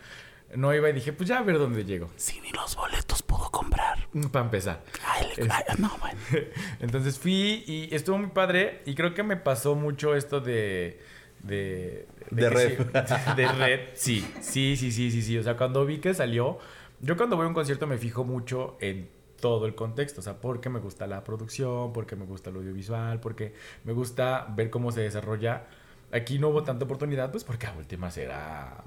No 0.55 0.73
iba 0.73 0.89
y 0.89 0.93
dije, 0.93 1.11
pues 1.11 1.27
ya 1.27 1.39
a 1.39 1.41
ver 1.41 1.57
dónde 1.57 1.83
llego. 1.85 2.09
Si 2.15 2.39
ni 2.39 2.51
los 2.51 2.75
boletos 2.75 3.21
pudo 3.23 3.49
comprar. 3.51 4.07
Para 4.31 4.45
empezar. 4.45 4.83
Ay, 5.05 5.27
le- 5.37 5.49
ay, 5.51 5.63
no, 5.79 5.91
bueno. 5.99 6.17
Entonces 6.79 7.19
fui 7.19 7.63
y 7.67 7.93
estuvo 7.93 8.17
muy 8.17 8.27
padre 8.29 8.81
y 8.85 8.95
creo 8.95 9.13
que 9.13 9.23
me 9.23 9.37
pasó 9.37 9.75
mucho 9.75 10.15
esto 10.15 10.39
de... 10.39 10.99
De, 11.43 12.07
De 12.31 12.49
red. 12.49 12.77
sí- 12.79 13.31
de 13.35 13.47
red, 13.51 13.79
sí, 13.93 14.25
sí, 14.41 14.75
sí, 14.77 14.91
sí, 14.91 15.11
sí, 15.11 15.21
sí. 15.21 15.37
O 15.37 15.43
sea, 15.43 15.57
cuando 15.57 15.85
vi 15.85 15.99
que 15.99 16.13
salió, 16.13 16.57
yo 17.01 17.17
cuando 17.17 17.35
voy 17.35 17.45
a 17.45 17.49
un 17.49 17.53
concierto 17.53 17.85
me 17.85 17.97
fijo 17.97 18.23
mucho 18.23 18.77
en 18.81 19.09
todo 19.39 19.65
el 19.65 19.75
contexto, 19.75 20.21
o 20.21 20.23
sea, 20.23 20.39
porque 20.41 20.69
me 20.69 20.79
gusta 20.79 21.07
la 21.07 21.23
producción, 21.23 21.93
porque 21.93 22.15
me 22.15 22.25
gusta 22.25 22.49
el 22.49 22.57
audiovisual, 22.57 23.19
porque 23.19 23.53
me 23.83 23.93
gusta 23.93 24.47
ver 24.55 24.69
cómo 24.69 24.91
se 24.91 25.01
desarrolla. 25.01 25.67
Aquí 26.11 26.39
no 26.39 26.49
hubo 26.49 26.63
tanta 26.63 26.85
oportunidad, 26.85 27.31
pues 27.31 27.43
porque 27.43 27.67
el 27.79 27.87
tema 27.87 28.11
será... 28.11 28.83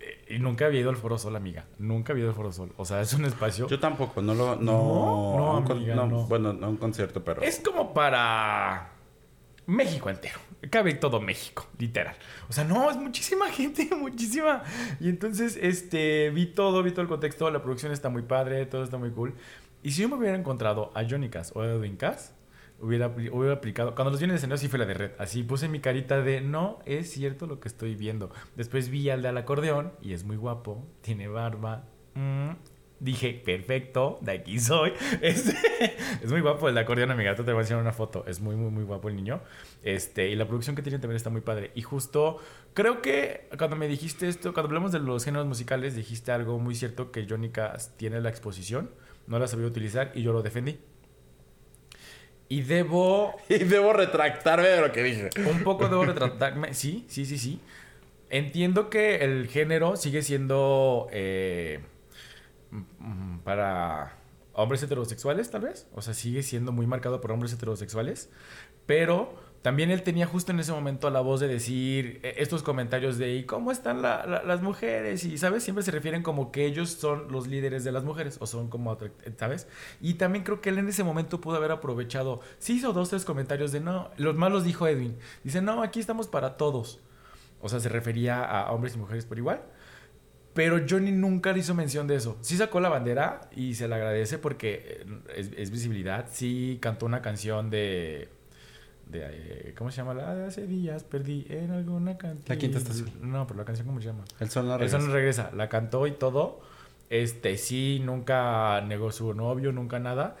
eh, 0.00 0.34
Y 0.36 0.38
nunca 0.38 0.66
había 0.66 0.80
ido 0.80 0.90
al 0.90 0.96
Foro 0.96 1.18
Sol, 1.18 1.36
amiga. 1.36 1.66
Nunca 1.78 2.12
había 2.12 2.22
ido 2.22 2.30
al 2.30 2.36
Foro 2.36 2.52
Sol. 2.52 2.72
O 2.76 2.84
sea, 2.84 3.00
es 3.00 3.12
un 3.14 3.24
espacio... 3.24 3.66
Yo 3.68 3.78
tampoco, 3.80 4.20
no 4.22 4.34
lo. 4.34 4.56
No, 4.56 5.36
No, 5.36 5.60
no, 5.60 5.68
a 5.68 5.72
amiga, 5.72 5.94
no. 5.94 6.26
Bueno, 6.26 6.52
no 6.52 6.66
a 6.66 6.68
un 6.68 6.76
concierto, 6.76 7.24
pero. 7.24 7.42
Es 7.42 7.60
como 7.60 7.94
para 7.94 8.92
México 9.66 10.10
entero. 10.10 10.38
Cabe 10.70 10.94
todo 10.94 11.20
México, 11.20 11.66
literal. 11.78 12.14
O 12.48 12.52
sea, 12.52 12.64
no, 12.64 12.90
es 12.90 12.96
muchísima 12.96 13.48
gente, 13.50 13.88
muchísima. 13.96 14.62
Y 15.00 15.08
entonces, 15.08 15.58
este, 15.60 16.30
vi 16.30 16.46
todo, 16.46 16.82
vi 16.82 16.90
todo 16.90 17.02
el 17.02 17.08
contexto. 17.08 17.50
La 17.50 17.62
producción 17.62 17.92
está 17.92 18.08
muy 18.10 18.22
padre, 18.22 18.66
todo 18.66 18.84
está 18.84 18.98
muy 18.98 19.10
cool. 19.10 19.34
Y 19.82 19.92
si 19.92 20.02
yo 20.02 20.08
me 20.08 20.16
hubiera 20.16 20.36
encontrado 20.36 20.90
a 20.94 21.04
Johnny 21.08 21.28
Cass 21.28 21.52
o 21.54 21.62
a 21.62 21.66
Edwin 21.66 21.96
Cass, 21.96 22.34
hubiera, 22.80 23.08
hubiera 23.08 23.54
aplicado. 23.54 23.94
Cuando 23.94 24.10
los 24.10 24.20
vi 24.20 24.24
en 24.24 24.30
el 24.30 24.36
escenario, 24.36 24.58
sí 24.58 24.68
fue 24.68 24.78
la 24.78 24.86
de 24.86 24.94
red. 24.94 25.10
Así 25.18 25.42
puse 25.42 25.68
mi 25.68 25.80
carita 25.80 26.20
de 26.22 26.40
no 26.40 26.80
es 26.86 27.10
cierto 27.10 27.46
lo 27.46 27.60
que 27.60 27.68
estoy 27.68 27.94
viendo. 27.94 28.30
Después 28.56 28.88
vi 28.90 29.10
al 29.10 29.22
de 29.22 29.28
al 29.28 29.38
acordeón 29.38 29.92
y 30.02 30.12
es 30.12 30.24
muy 30.24 30.36
guapo, 30.36 30.86
tiene 31.02 31.28
barba. 31.28 31.84
mm, 32.14 32.50
Dije, 33.00 33.32
perfecto, 33.42 34.18
de 34.20 34.32
aquí 34.32 34.60
soy. 34.60 34.92
Este, 35.22 35.56
es 36.22 36.30
muy 36.30 36.42
guapo 36.42 36.68
el 36.68 36.74
de 36.74 36.82
acordeón, 36.82 37.10
amiga. 37.10 37.34
Te 37.34 37.42
voy 37.42 37.54
a 37.54 37.60
enseñar 37.60 37.80
una 37.80 37.92
foto. 37.92 38.24
Es 38.26 38.40
muy, 38.40 38.56
muy, 38.56 38.70
muy 38.70 38.84
guapo 38.84 39.08
el 39.08 39.16
niño. 39.16 39.40
Este, 39.82 40.28
y 40.28 40.36
la 40.36 40.46
producción 40.46 40.76
que 40.76 40.82
tiene 40.82 40.98
también 40.98 41.16
está 41.16 41.30
muy 41.30 41.40
padre. 41.40 41.70
Y 41.74 41.80
justo, 41.80 42.36
creo 42.74 43.00
que 43.00 43.48
cuando 43.56 43.74
me 43.76 43.88
dijiste 43.88 44.28
esto, 44.28 44.52
cuando 44.52 44.68
hablamos 44.68 44.92
de 44.92 44.98
los 44.98 45.24
géneros 45.24 45.46
musicales, 45.46 45.96
dijiste 45.96 46.30
algo 46.30 46.58
muy 46.58 46.74
cierto 46.74 47.10
que 47.10 47.26
Johnny 47.26 47.48
Cass 47.48 47.96
tiene 47.96 48.20
la 48.20 48.28
exposición. 48.28 48.90
No 49.30 49.38
la 49.38 49.46
sabía 49.46 49.68
utilizar 49.68 50.10
y 50.16 50.22
yo 50.22 50.32
lo 50.32 50.42
defendí. 50.42 50.80
Y 52.48 52.62
debo 52.62 53.36
Y 53.48 53.58
debo 53.60 53.92
retractarme 53.92 54.66
de 54.66 54.80
lo 54.80 54.90
que 54.90 55.04
dije. 55.04 55.30
un 55.48 55.62
poco 55.62 55.88
debo 55.88 56.04
retratarme. 56.04 56.74
Sí, 56.74 57.04
sí, 57.08 57.24
sí, 57.24 57.38
sí. 57.38 57.60
Entiendo 58.28 58.90
que 58.90 59.18
el 59.24 59.46
género 59.46 59.96
sigue 59.96 60.22
siendo 60.22 61.06
eh, 61.12 61.78
mm, 62.72 63.38
para 63.44 64.16
hombres 64.52 64.82
heterosexuales, 64.82 65.48
tal 65.48 65.60
vez. 65.62 65.86
O 65.94 66.02
sea, 66.02 66.12
sigue 66.12 66.42
siendo 66.42 66.72
muy 66.72 66.88
marcado 66.88 67.20
por 67.20 67.30
hombres 67.30 67.52
heterosexuales. 67.52 68.30
Pero 68.86 69.32
también 69.62 69.90
él 69.90 70.02
tenía 70.02 70.26
justo 70.26 70.52
en 70.52 70.60
ese 70.60 70.72
momento 70.72 71.10
la 71.10 71.20
voz 71.20 71.40
de 71.40 71.46
decir 71.48 72.20
eh, 72.22 72.34
estos 72.38 72.62
comentarios 72.62 73.18
de 73.18 73.34
¿y 73.36 73.44
cómo 73.44 73.70
están 73.72 74.00
la- 74.00 74.24
la- 74.26 74.42
las 74.42 74.62
mujeres? 74.62 75.24
Y, 75.24 75.36
¿sabes? 75.36 75.62
Siempre 75.62 75.84
se 75.84 75.90
refieren 75.90 76.22
como 76.22 76.50
que 76.50 76.64
ellos 76.64 76.90
son 76.90 77.30
los 77.30 77.46
líderes 77.46 77.84
de 77.84 77.92
las 77.92 78.02
mujeres 78.04 78.38
o 78.40 78.46
son 78.46 78.68
como, 78.70 78.96
atract- 78.96 79.36
¿sabes? 79.38 79.68
Y 80.00 80.14
también 80.14 80.44
creo 80.44 80.60
que 80.62 80.70
él 80.70 80.78
en 80.78 80.88
ese 80.88 81.04
momento 81.04 81.40
pudo 81.40 81.56
haber 81.56 81.72
aprovechado. 81.72 82.40
Sí 82.58 82.74
hizo 82.76 82.92
dos, 82.94 83.10
tres 83.10 83.24
comentarios 83.26 83.70
de 83.72 83.80
no, 83.80 84.10
los 84.16 84.34
malos 84.36 84.64
dijo 84.64 84.86
Edwin. 84.86 85.16
Dice, 85.44 85.60
no, 85.60 85.82
aquí 85.82 86.00
estamos 86.00 86.26
para 86.28 86.56
todos. 86.56 87.00
O 87.60 87.68
sea, 87.68 87.80
se 87.80 87.90
refería 87.90 88.42
a 88.42 88.72
hombres 88.72 88.94
y 88.94 88.98
mujeres 88.98 89.26
por 89.26 89.36
igual. 89.36 89.62
Pero 90.54 90.80
Johnny 90.88 91.12
nunca 91.12 91.52
le 91.52 91.60
hizo 91.60 91.74
mención 91.74 92.06
de 92.08 92.16
eso. 92.16 92.36
Sí 92.40 92.56
sacó 92.56 92.80
la 92.80 92.88
bandera 92.88 93.42
y 93.54 93.74
se 93.74 93.86
le 93.86 93.94
agradece 93.94 94.38
porque 94.38 95.02
eh, 95.06 95.06
es, 95.36 95.50
es 95.56 95.70
visibilidad. 95.70 96.28
Sí 96.32 96.78
cantó 96.80 97.06
una 97.06 97.22
canción 97.22 97.70
de... 97.70 98.28
de 99.10 99.20
eh, 99.24 99.74
¿Cómo 99.76 99.90
se 99.90 99.98
llama? 99.98 100.14
La 100.14 100.34
de 100.34 100.46
hace 100.46 100.66
días 100.66 101.04
perdí 101.04 101.46
en 101.48 101.70
alguna 101.70 102.16
canción. 102.16 102.44
La 102.46 102.56
quinta 102.56 102.78
estación. 102.78 103.10
No, 103.20 103.46
pero 103.46 103.58
la 103.58 103.64
canción 103.64 103.86
¿cómo 103.86 104.00
se 104.00 104.06
llama? 104.06 104.24
El 104.38 104.50
sol 104.50 104.66
no 104.66 104.76
regresa. 104.76 104.98
no 104.98 105.12
regresa. 105.12 105.50
La 105.54 105.68
cantó 105.68 106.06
y 106.06 106.12
todo. 106.12 106.60
Este, 107.10 107.56
sí, 107.56 108.00
nunca 108.04 108.80
negó 108.82 109.10
su 109.12 109.34
novio, 109.34 109.72
nunca 109.72 109.98
nada. 109.98 110.36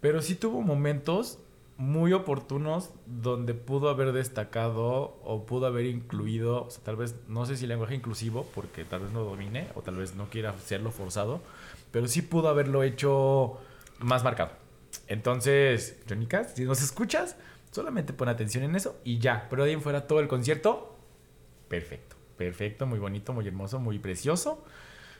Pero 0.00 0.22
sí 0.22 0.34
tuvo 0.34 0.62
momentos 0.62 1.38
muy 1.80 2.12
oportunos 2.12 2.90
donde 3.06 3.54
pudo 3.54 3.88
haber 3.88 4.12
destacado 4.12 5.18
o 5.24 5.46
pudo 5.46 5.64
haber 5.66 5.86
incluido, 5.86 6.66
o 6.66 6.70
sea, 6.70 6.84
tal 6.84 6.96
vez, 6.96 7.14
no 7.26 7.46
sé 7.46 7.56
si 7.56 7.66
lenguaje 7.66 7.94
inclusivo, 7.94 8.46
porque 8.54 8.84
tal 8.84 9.00
vez 9.00 9.12
no 9.12 9.24
domine 9.24 9.68
o 9.74 9.80
tal 9.80 9.96
vez 9.96 10.14
no 10.14 10.28
quiera 10.28 10.50
hacerlo 10.50 10.90
forzado, 10.90 11.40
pero 11.90 12.06
sí 12.06 12.20
pudo 12.20 12.48
haberlo 12.50 12.82
hecho 12.82 13.58
más 13.98 14.22
marcado. 14.24 14.50
Entonces, 15.06 15.98
Johnny 16.06 16.26
Cass, 16.26 16.52
si 16.54 16.64
nos 16.64 16.82
escuchas, 16.82 17.36
solamente 17.70 18.12
pon 18.12 18.28
atención 18.28 18.64
en 18.64 18.76
eso 18.76 19.00
y 19.04 19.18
ya. 19.18 19.46
Pero 19.50 19.64
de 19.64 19.70
ahí 19.70 19.74
en 19.74 19.82
fuera 19.82 20.06
todo 20.06 20.20
el 20.20 20.28
concierto, 20.28 20.96
perfecto. 21.68 22.16
Perfecto, 22.36 22.86
muy 22.86 22.98
bonito, 22.98 23.32
muy 23.32 23.46
hermoso, 23.46 23.78
muy 23.80 23.98
precioso. 23.98 24.64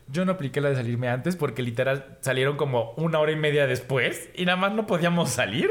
Yo 0.08 0.24
no 0.24 0.32
apliqué 0.32 0.60
la 0.60 0.70
de 0.70 0.76
salirme 0.76 1.08
antes 1.08 1.36
porque 1.36 1.62
literal 1.62 2.18
salieron 2.20 2.56
como 2.56 2.92
una 2.96 3.20
hora 3.20 3.30
y 3.30 3.36
media 3.36 3.66
después 3.66 4.30
y 4.34 4.44
nada 4.44 4.56
más 4.56 4.72
no 4.72 4.86
podíamos 4.86 5.30
salir. 5.30 5.70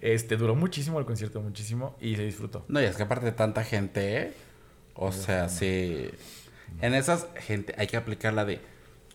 Este 0.00 0.36
duró 0.36 0.54
muchísimo 0.54 0.98
el 0.98 1.04
concierto, 1.04 1.40
muchísimo 1.40 1.96
y 2.00 2.16
se 2.16 2.24
disfrutó. 2.24 2.64
No, 2.68 2.80
y 2.80 2.84
es 2.84 2.96
que 2.96 3.02
aparte 3.02 3.26
de 3.26 3.32
tanta 3.32 3.62
gente, 3.62 4.22
¿eh? 4.22 4.32
o 4.94 5.12
sea, 5.12 5.48
sí. 5.48 6.10
En 6.80 6.94
esas 6.94 7.28
gente 7.36 7.74
hay 7.78 7.86
que 7.86 7.96
aplicar 7.96 8.32
la 8.32 8.44
de 8.44 8.60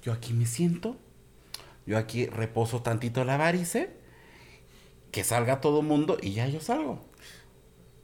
yo 0.04 0.14
aquí 0.14 0.34
me 0.34 0.46
siento, 0.46 0.96
yo 1.86 1.98
aquí 1.98 2.26
reposo 2.26 2.82
tantito 2.82 3.24
la 3.24 3.38
varice, 3.38 3.90
que 5.12 5.24
salga 5.24 5.62
todo 5.62 5.82
mundo 5.82 6.18
y 6.22 6.34
ya 6.34 6.48
yo 6.48 6.60
salgo. 6.60 7.06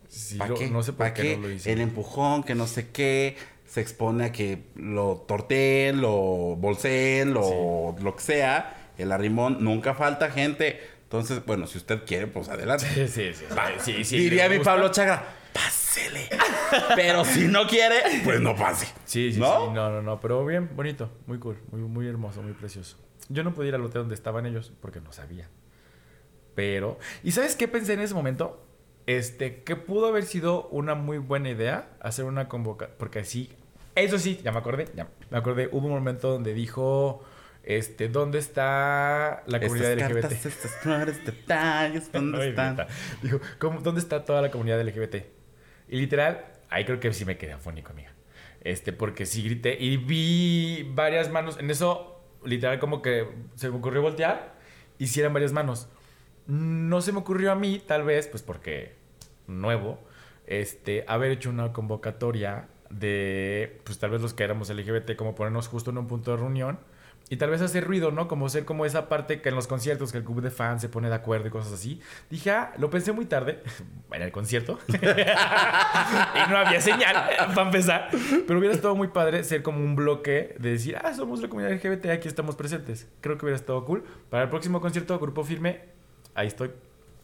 Sí, 0.10 0.38
¿Para 0.38 0.53
qué? 0.53 0.70
No 0.70 0.84
sé 0.84 0.93
por 0.93 1.08
¿Pa' 1.08 1.14
qué, 1.14 1.38
no 1.38 1.47
lo 1.47 1.51
hice. 1.53 1.72
El 1.72 1.82
empujón, 1.82 2.43
que 2.43 2.55
no 2.55 2.68
sé 2.68 2.89
qué, 2.91 3.38
se 3.66 3.82
expone 3.82 4.26
a 4.26 4.32
que 4.32 4.64
lo 4.76 5.26
torteen, 5.28 6.01
lo 6.01 6.55
bolseen, 6.55 7.34
lo, 7.34 7.95
lo 7.99 8.16
que 8.16 8.22
sea. 8.22 8.91
El 8.97 9.12
arrimón, 9.12 9.64
nunca 9.64 9.93
falta 9.93 10.32
gente. 10.32 10.80
Entonces, 11.03 11.45
bueno, 11.45 11.68
si 11.68 11.78
usted 11.78 12.03
quiere, 12.05 12.28
pues 12.28 12.49
adelante. 12.49 12.86
Sí, 12.93 13.08
sí, 13.08 13.34
sí. 13.34 13.45
sí, 13.80 14.03
sí, 14.03 14.18
Diría 14.18 14.49
mi. 14.49 14.60
Pablo 14.60 14.89
Chagra, 14.89 15.24
pásele. 15.53 16.28
Pero 16.95 17.24
si 17.24 17.47
no 17.47 17.68
quiere, 17.68 18.01
pues 18.24 18.41
no 18.41 18.55
pase. 18.55 18.88
Sí, 19.05 19.32
sí, 19.32 19.39
¿No? 19.39 19.68
sí. 19.68 19.74
No, 19.74 19.89
no, 19.89 20.01
no. 20.01 20.20
Pero 20.20 20.45
bien, 20.45 20.70
bonito. 20.76 21.10
Muy 21.28 21.39
cool. 21.39 21.58
Muy, 21.72 21.82
muy 21.82 22.08
hermoso, 22.08 22.41
muy 22.41 22.53
precioso. 22.53 22.97
Yo 23.30 23.43
no 23.43 23.53
pude 23.53 23.68
ir 23.68 23.76
al 23.76 23.84
hotel 23.84 24.01
donde 24.01 24.16
estaban 24.16 24.45
ellos 24.45 24.74
porque 24.82 24.99
no 24.99 25.12
sabía. 25.12 25.49
Pero. 26.58 26.97
¿Y 27.24 27.34
sabes 27.34 27.55
qué 27.55 27.68
pensé 27.68 27.93
en 27.93 27.99
ese 27.99 28.16
momento? 28.16 28.66
Este, 29.05 29.62
que 29.62 29.76
pudo 29.76 30.08
haber 30.08 30.26
sido 30.26 30.68
una 30.70 30.95
muy 30.95 31.20
buena 31.20 31.51
idea 31.51 31.88
hacer 32.01 32.26
una 32.26 32.47
convocatoria. 32.49 32.97
Porque 32.97 33.20
así. 33.20 33.51
Eso 33.93 34.18
sí, 34.18 34.41
ya 34.43 34.51
me 34.51 34.58
acordé. 34.58 34.88
Ya 34.95 35.08
me 35.30 35.38
acordé. 35.38 35.70
Hubo 35.72 35.86
un 35.86 35.93
momento 35.93 36.32
donde 36.32 36.55
dijo. 36.55 37.24
Este, 37.64 38.08
¿dónde 38.08 38.39
está 38.39 39.43
la 39.45 39.60
comunidad 39.60 39.91
Estas 39.91 40.10
LGBT? 40.10 40.22
cartas, 40.22 40.45
estas 40.45 40.72
flores, 40.78 41.26
detalles, 41.26 42.10
¿dónde 42.14 42.41
Ay, 42.41 42.49
están? 42.49 42.78
Dijo, 43.22 43.41
¿cómo- 43.60 43.82
¿dónde 43.82 43.99
está 43.99 44.24
toda 44.24 44.41
la 44.41 44.49
comunidad 44.51 44.82
LGBT? 44.82 45.16
Y 45.89 45.97
literal, 45.99 46.45
ahí 46.70 46.86
creo 46.86 46.99
que 47.01 47.12
sí 47.14 47.26
me 47.26 47.38
quedé 47.38 47.51
afónico, 47.51 47.91
amiga. 47.91 48.14
Este, 48.62 48.93
porque 48.93 49.26
sí 49.26 49.43
grité 49.43 49.78
y 49.78 49.97
vi 49.97 50.89
varias 50.95 51.30
manos. 51.30 51.60
En 51.60 51.70
eso, 51.70 52.22
literal, 52.45 52.80
como 52.80 53.01
que 53.01 53.28
se 53.55 53.70
me 53.70 53.76
ocurrió 53.76 54.01
voltear 54.01 54.55
y 54.97 55.08
sí 55.08 55.20
eran 55.20 55.34
varias 55.34 55.51
manos. 55.51 55.89
No 56.48 57.02
se 57.02 57.12
me 57.12 57.20
ocurrió 57.20 57.52
a 57.52 57.56
mí, 57.56 57.82
tal 57.86 58.04
vez, 58.04 58.28
pues 58.28 58.41
porque 58.41 58.95
nuevo, 59.48 60.00
este, 60.45 61.04
haber 61.08 61.32
hecho 61.32 61.50
una 61.50 61.74
convocatoria 61.74 62.68
de, 62.89 63.82
pues 63.84 64.00
tal 64.00 64.12
vez 64.12 64.22
los 64.22 64.34
que 64.34 64.43
éramos 64.43 64.70
LGBT, 64.70 65.16
como 65.16 65.36
ponernos 65.36 65.68
justo 65.68 65.91
en 65.91 65.98
un 65.98 66.08
punto 66.08 66.32
de 66.32 66.38
reunión 66.38 66.80
y 67.30 67.36
tal 67.36 67.50
vez 67.50 67.62
hacer 67.62 67.84
ruido, 67.84 68.12
¿no? 68.12 68.28
Como 68.30 68.48
ser 68.48 68.64
como 68.64 68.86
esa 68.86 69.10
parte 69.10 69.41
que 69.41 69.50
en 69.50 69.56
los 69.56 69.68
conciertos, 69.68 70.12
que 70.12 70.20
el 70.20 70.24
club 70.24 70.41
de 70.41 70.50
fans 70.50 70.82
se 70.82 70.88
pone 70.88 71.10
de 71.10 71.16
acuerdo 71.16 71.48
y 71.48 71.52
cosas 71.52 71.74
así. 71.74 72.02
Dije, 72.30 72.52
ah, 72.52 72.74
lo 72.78 72.89
pensé 72.89 73.12
muy 73.12 73.26
tarde, 73.26 73.62
en 74.12 74.22
el 74.22 74.32
concierto. 74.32 74.80
y 74.88 76.50
no 76.50 76.58
había 76.58 76.80
señal, 76.80 77.16
para 77.54 77.64
empezar. 77.64 78.10
Pero 78.48 78.60
hubiera 78.60 78.74
estado 78.74 78.95
muy 78.95 79.10
padre 79.10 79.43
ser 79.43 79.62
como 79.62 79.80
un 79.80 79.95
bloque 79.95 80.56
de 80.60 80.72
decir, 80.72 80.98
ah, 81.04 81.14
somos 81.14 81.41
la 81.41 81.50
comunidad 81.50 81.74
LGBT, 81.74 82.08
aquí 82.08 82.30
estamos 82.30 82.56
presentes. 82.56 83.08
Creo 83.20 83.38
que 83.38 83.45
hubiera 83.45 83.58
estado 83.58 83.84
cool. 83.84 84.06
Para 84.30 84.43
el 84.43 84.50
próximo 84.50 84.80
concierto, 84.80 85.20
Grupo 85.20 85.43
Firme, 85.43 85.97
ahí 86.38 86.48
estoy. 86.48 86.72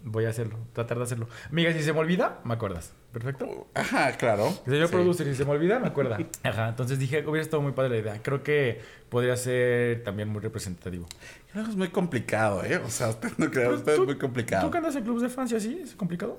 Voy 0.06 0.26
a 0.26 0.30
hacerlo, 0.32 0.58
tratar 0.74 0.98
de 0.98 1.06
hacerlo. 1.06 1.30
Amiga, 1.50 1.72
si 1.72 1.82
se 1.82 1.94
me 1.94 2.00
olvida, 2.00 2.42
me 2.44 2.54
acuerdas. 2.56 2.92
Perfecto. 3.14 3.68
Ajá, 3.74 4.12
claro. 4.18 4.52
Señor 4.66 4.88
Sí. 4.90 4.94
producer, 4.94 5.26
si 5.28 5.36
se 5.36 5.46
me 5.46 5.52
olvida, 5.52 5.80
me 5.80 5.88
acuerda. 5.88 6.18
Ajá, 6.44 6.68
entonces 6.68 7.00
dije, 7.00 7.20
hubiera 7.26 7.42
estado 7.42 7.62
muy 7.64 7.72
padre 7.72 7.92
la 7.92 7.98
idea. 8.00 8.22
Creo 8.22 8.44
que 8.44 8.82
podría 9.08 9.38
ser 9.38 10.04
también 10.04 10.28
muy 10.28 10.42
representativo. 10.42 11.06
Creo 11.54 11.64
que 11.64 11.70
es 11.70 11.78
muy 11.78 11.88
complicado, 11.88 12.66
¿eh? 12.66 12.78
O 12.86 12.90
sea, 12.90 13.08
usted 13.10 13.30
no 13.38 13.50
cree, 13.50 13.64
Pero 13.66 13.76
usted 13.78 13.92
es 13.94 13.98
tú- 14.00 14.06
muy 14.06 14.18
complicado. 14.18 14.66
¿Tú 14.66 14.72
que 14.72 14.78
andas 14.80 14.96
en 14.98 15.04
clubes 15.04 15.22
de 15.22 15.30
fans 15.30 15.54
y 15.54 15.56
así? 15.56 15.80
¿Es 15.82 15.96
complicado? 15.96 16.38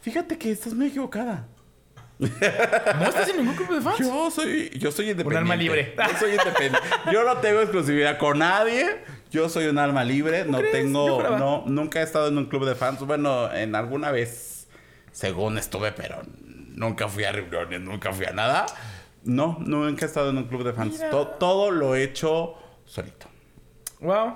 Fíjate 0.00 0.38
que 0.38 0.50
estás 0.50 0.72
muy 0.72 0.86
equivocada. 0.86 1.46
¿No 2.18 3.04
estás 3.08 3.28
en 3.30 3.38
ningún 3.38 3.54
club 3.54 3.74
de 3.74 3.80
fans? 3.80 3.98
Yo 3.98 4.30
soy, 4.30 4.70
yo 4.78 4.92
soy 4.92 5.10
independiente. 5.10 5.38
alma 5.38 5.56
libre. 5.56 5.94
Yo 5.96 6.18
soy 6.18 6.30
independiente. 6.32 6.78
Yo 7.12 7.24
no 7.24 7.36
tengo 7.38 7.60
exclusividad 7.60 8.18
con 8.18 8.38
nadie. 8.38 9.02
Yo 9.30 9.48
soy 9.48 9.66
un 9.66 9.78
alma 9.78 10.04
libre. 10.04 10.44
No 10.44 10.58
crees? 10.58 10.72
Tengo, 10.72 11.22
no, 11.38 11.64
nunca 11.66 12.00
he 12.00 12.02
estado 12.02 12.28
en 12.28 12.38
un 12.38 12.46
club 12.46 12.64
de 12.66 12.74
fans. 12.74 13.00
Bueno, 13.00 13.52
en 13.52 13.74
alguna 13.74 14.10
vez, 14.12 14.68
según 15.10 15.58
estuve, 15.58 15.92
pero 15.92 16.22
nunca 16.44 17.08
fui 17.08 17.24
a 17.24 17.32
reuniones, 17.32 17.80
nunca 17.80 18.12
fui 18.12 18.26
a 18.26 18.32
nada. 18.32 18.66
No, 19.24 19.56
nunca 19.60 20.04
he 20.04 20.08
estado 20.08 20.30
en 20.30 20.38
un 20.38 20.44
club 20.44 20.64
de 20.64 20.72
fans. 20.72 21.00
To- 21.10 21.26
todo 21.28 21.70
lo 21.70 21.94
he 21.94 22.02
hecho 22.04 22.54
solito. 22.84 23.26
Wow. 24.00 24.34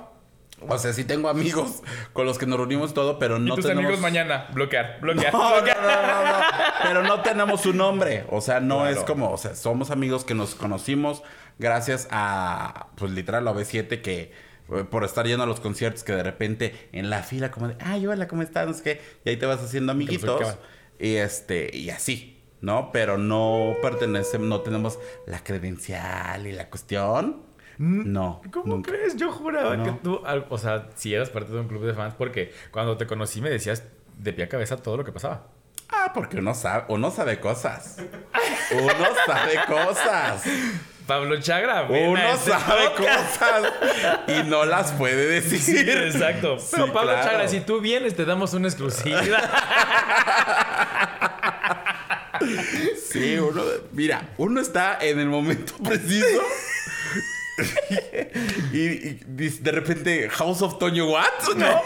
O 0.68 0.78
sea, 0.78 0.92
sí 0.92 1.04
tengo 1.04 1.28
amigos 1.28 1.82
con 2.14 2.24
los 2.26 2.38
que 2.38 2.46
nos 2.46 2.56
reunimos 2.58 2.94
todo, 2.94 3.18
pero 3.18 3.38
no 3.38 3.52
y 3.52 3.56
tus 3.56 3.64
tenemos... 3.66 3.84
amigos 3.84 4.00
mañana. 4.00 4.48
Bloquear, 4.54 4.98
bloquear, 5.02 5.32
No, 5.32 5.52
bloquear. 5.52 5.82
no, 5.82 6.02
no, 6.02 6.38
no. 6.38 6.44
Pero 6.82 7.02
no 7.02 7.20
tenemos 7.22 7.66
un 7.66 7.76
nombre. 7.76 8.24
O 8.30 8.40
sea, 8.40 8.60
no 8.60 8.78
Claro. 8.78 8.90
es 8.98 9.04
como, 9.04 9.30
o 9.30 9.36
sea, 9.36 9.54
somos 9.54 9.90
amigos 9.90 10.24
que 10.24 10.34
nos 10.34 10.54
conocimos 10.54 11.22
gracias 11.58 12.08
a, 12.10 12.88
pues 12.96 13.12
literal, 13.12 13.44
la 13.44 13.52
B7 13.52 14.00
que 14.02 14.32
eh, 14.72 14.84
por 14.90 15.04
estar 15.04 15.26
yendo 15.26 15.44
a 15.44 15.46
los 15.46 15.60
conciertos 15.60 16.02
que 16.04 16.12
de 16.12 16.22
repente 16.22 16.88
en 16.92 17.10
la 17.10 17.22
fila 17.22 17.50
como 17.50 17.68
de, 17.68 17.76
ay, 17.80 18.06
hola, 18.06 18.26
¿cómo 18.26 18.42
estás? 18.42 18.66
No 18.66 18.72
sé 18.74 18.82
qué. 18.82 19.00
Y 19.24 19.30
ahí 19.30 19.36
te 19.36 19.46
vas 19.46 19.62
haciendo 19.62 19.92
amiguitos. 19.92 20.56
Y 20.98 21.16
este, 21.16 21.70
y 21.76 21.90
así, 21.90 22.42
¿no? 22.62 22.90
Pero 22.92 23.18
no 23.18 23.74
pertenecemos, 23.82 24.48
no 24.48 24.62
tenemos 24.62 24.98
la 25.26 25.44
credencial 25.44 26.46
y 26.46 26.52
la 26.52 26.68
cuestión. 26.70 27.45
No. 27.78 28.40
¿Cómo 28.52 28.76
nunca. 28.76 28.90
crees? 28.92 29.16
Yo 29.16 29.30
juraba 29.32 29.76
No. 29.76 29.84
que 29.84 29.92
tú, 30.02 30.20
o 30.48 30.58
sea, 30.58 30.88
si 30.94 31.14
eras 31.14 31.30
parte 31.30 31.52
de 31.52 31.60
un 31.60 31.68
club 31.68 31.84
de 31.84 31.94
fans, 31.94 32.14
porque 32.16 32.52
cuando 32.70 32.96
te 32.96 33.06
conocí 33.06 33.40
me 33.40 33.50
decías 33.50 33.82
de 34.18 34.32
pie 34.32 34.44
a 34.44 34.48
cabeza 34.48 34.76
todo 34.78 34.96
lo 34.96 35.04
que 35.04 35.12
pasaba. 35.12 35.48
Ah, 35.88 36.10
porque 36.14 36.38
uno 36.38 36.52
sabe, 36.54 36.84
uno 36.88 37.10
sabe 37.10 37.38
cosas. 37.38 37.98
Uno 38.72 38.92
sabe 39.26 39.54
cosas. 39.68 40.42
Pablo 41.06 41.40
Chagra, 41.40 41.84
Uno 41.84 42.36
sabe 42.36 42.92
cosas 42.96 43.72
y 44.26 44.42
no 44.48 44.64
las 44.64 44.90
puede 44.92 45.40
Sí, 45.42 45.50
decir. 45.72 45.88
exacto. 45.88 46.58
Sí, 46.58 46.70
Pero 46.72 46.92
Pablo 46.92 47.12
claro. 47.12 47.28
Chagra, 47.28 47.48
si 47.48 47.60
tú 47.60 47.80
vienes, 47.80 48.16
te 48.16 48.24
damos 48.24 48.52
una 48.54 48.66
exclusividad. 48.66 49.48
Sí, 53.10 53.38
uno, 53.38 53.62
mira, 53.92 54.28
uno 54.36 54.60
está 54.60 54.98
en 55.00 55.18
el 55.20 55.26
momento 55.28 55.74
preciso. 55.82 56.42
Y, 58.72 58.84
y 58.84 59.18
de 59.60 59.72
repente, 59.72 60.28
House 60.30 60.62
of 60.62 60.78
Toño 60.78 61.06
What? 61.10 61.24
¿No? 61.56 61.82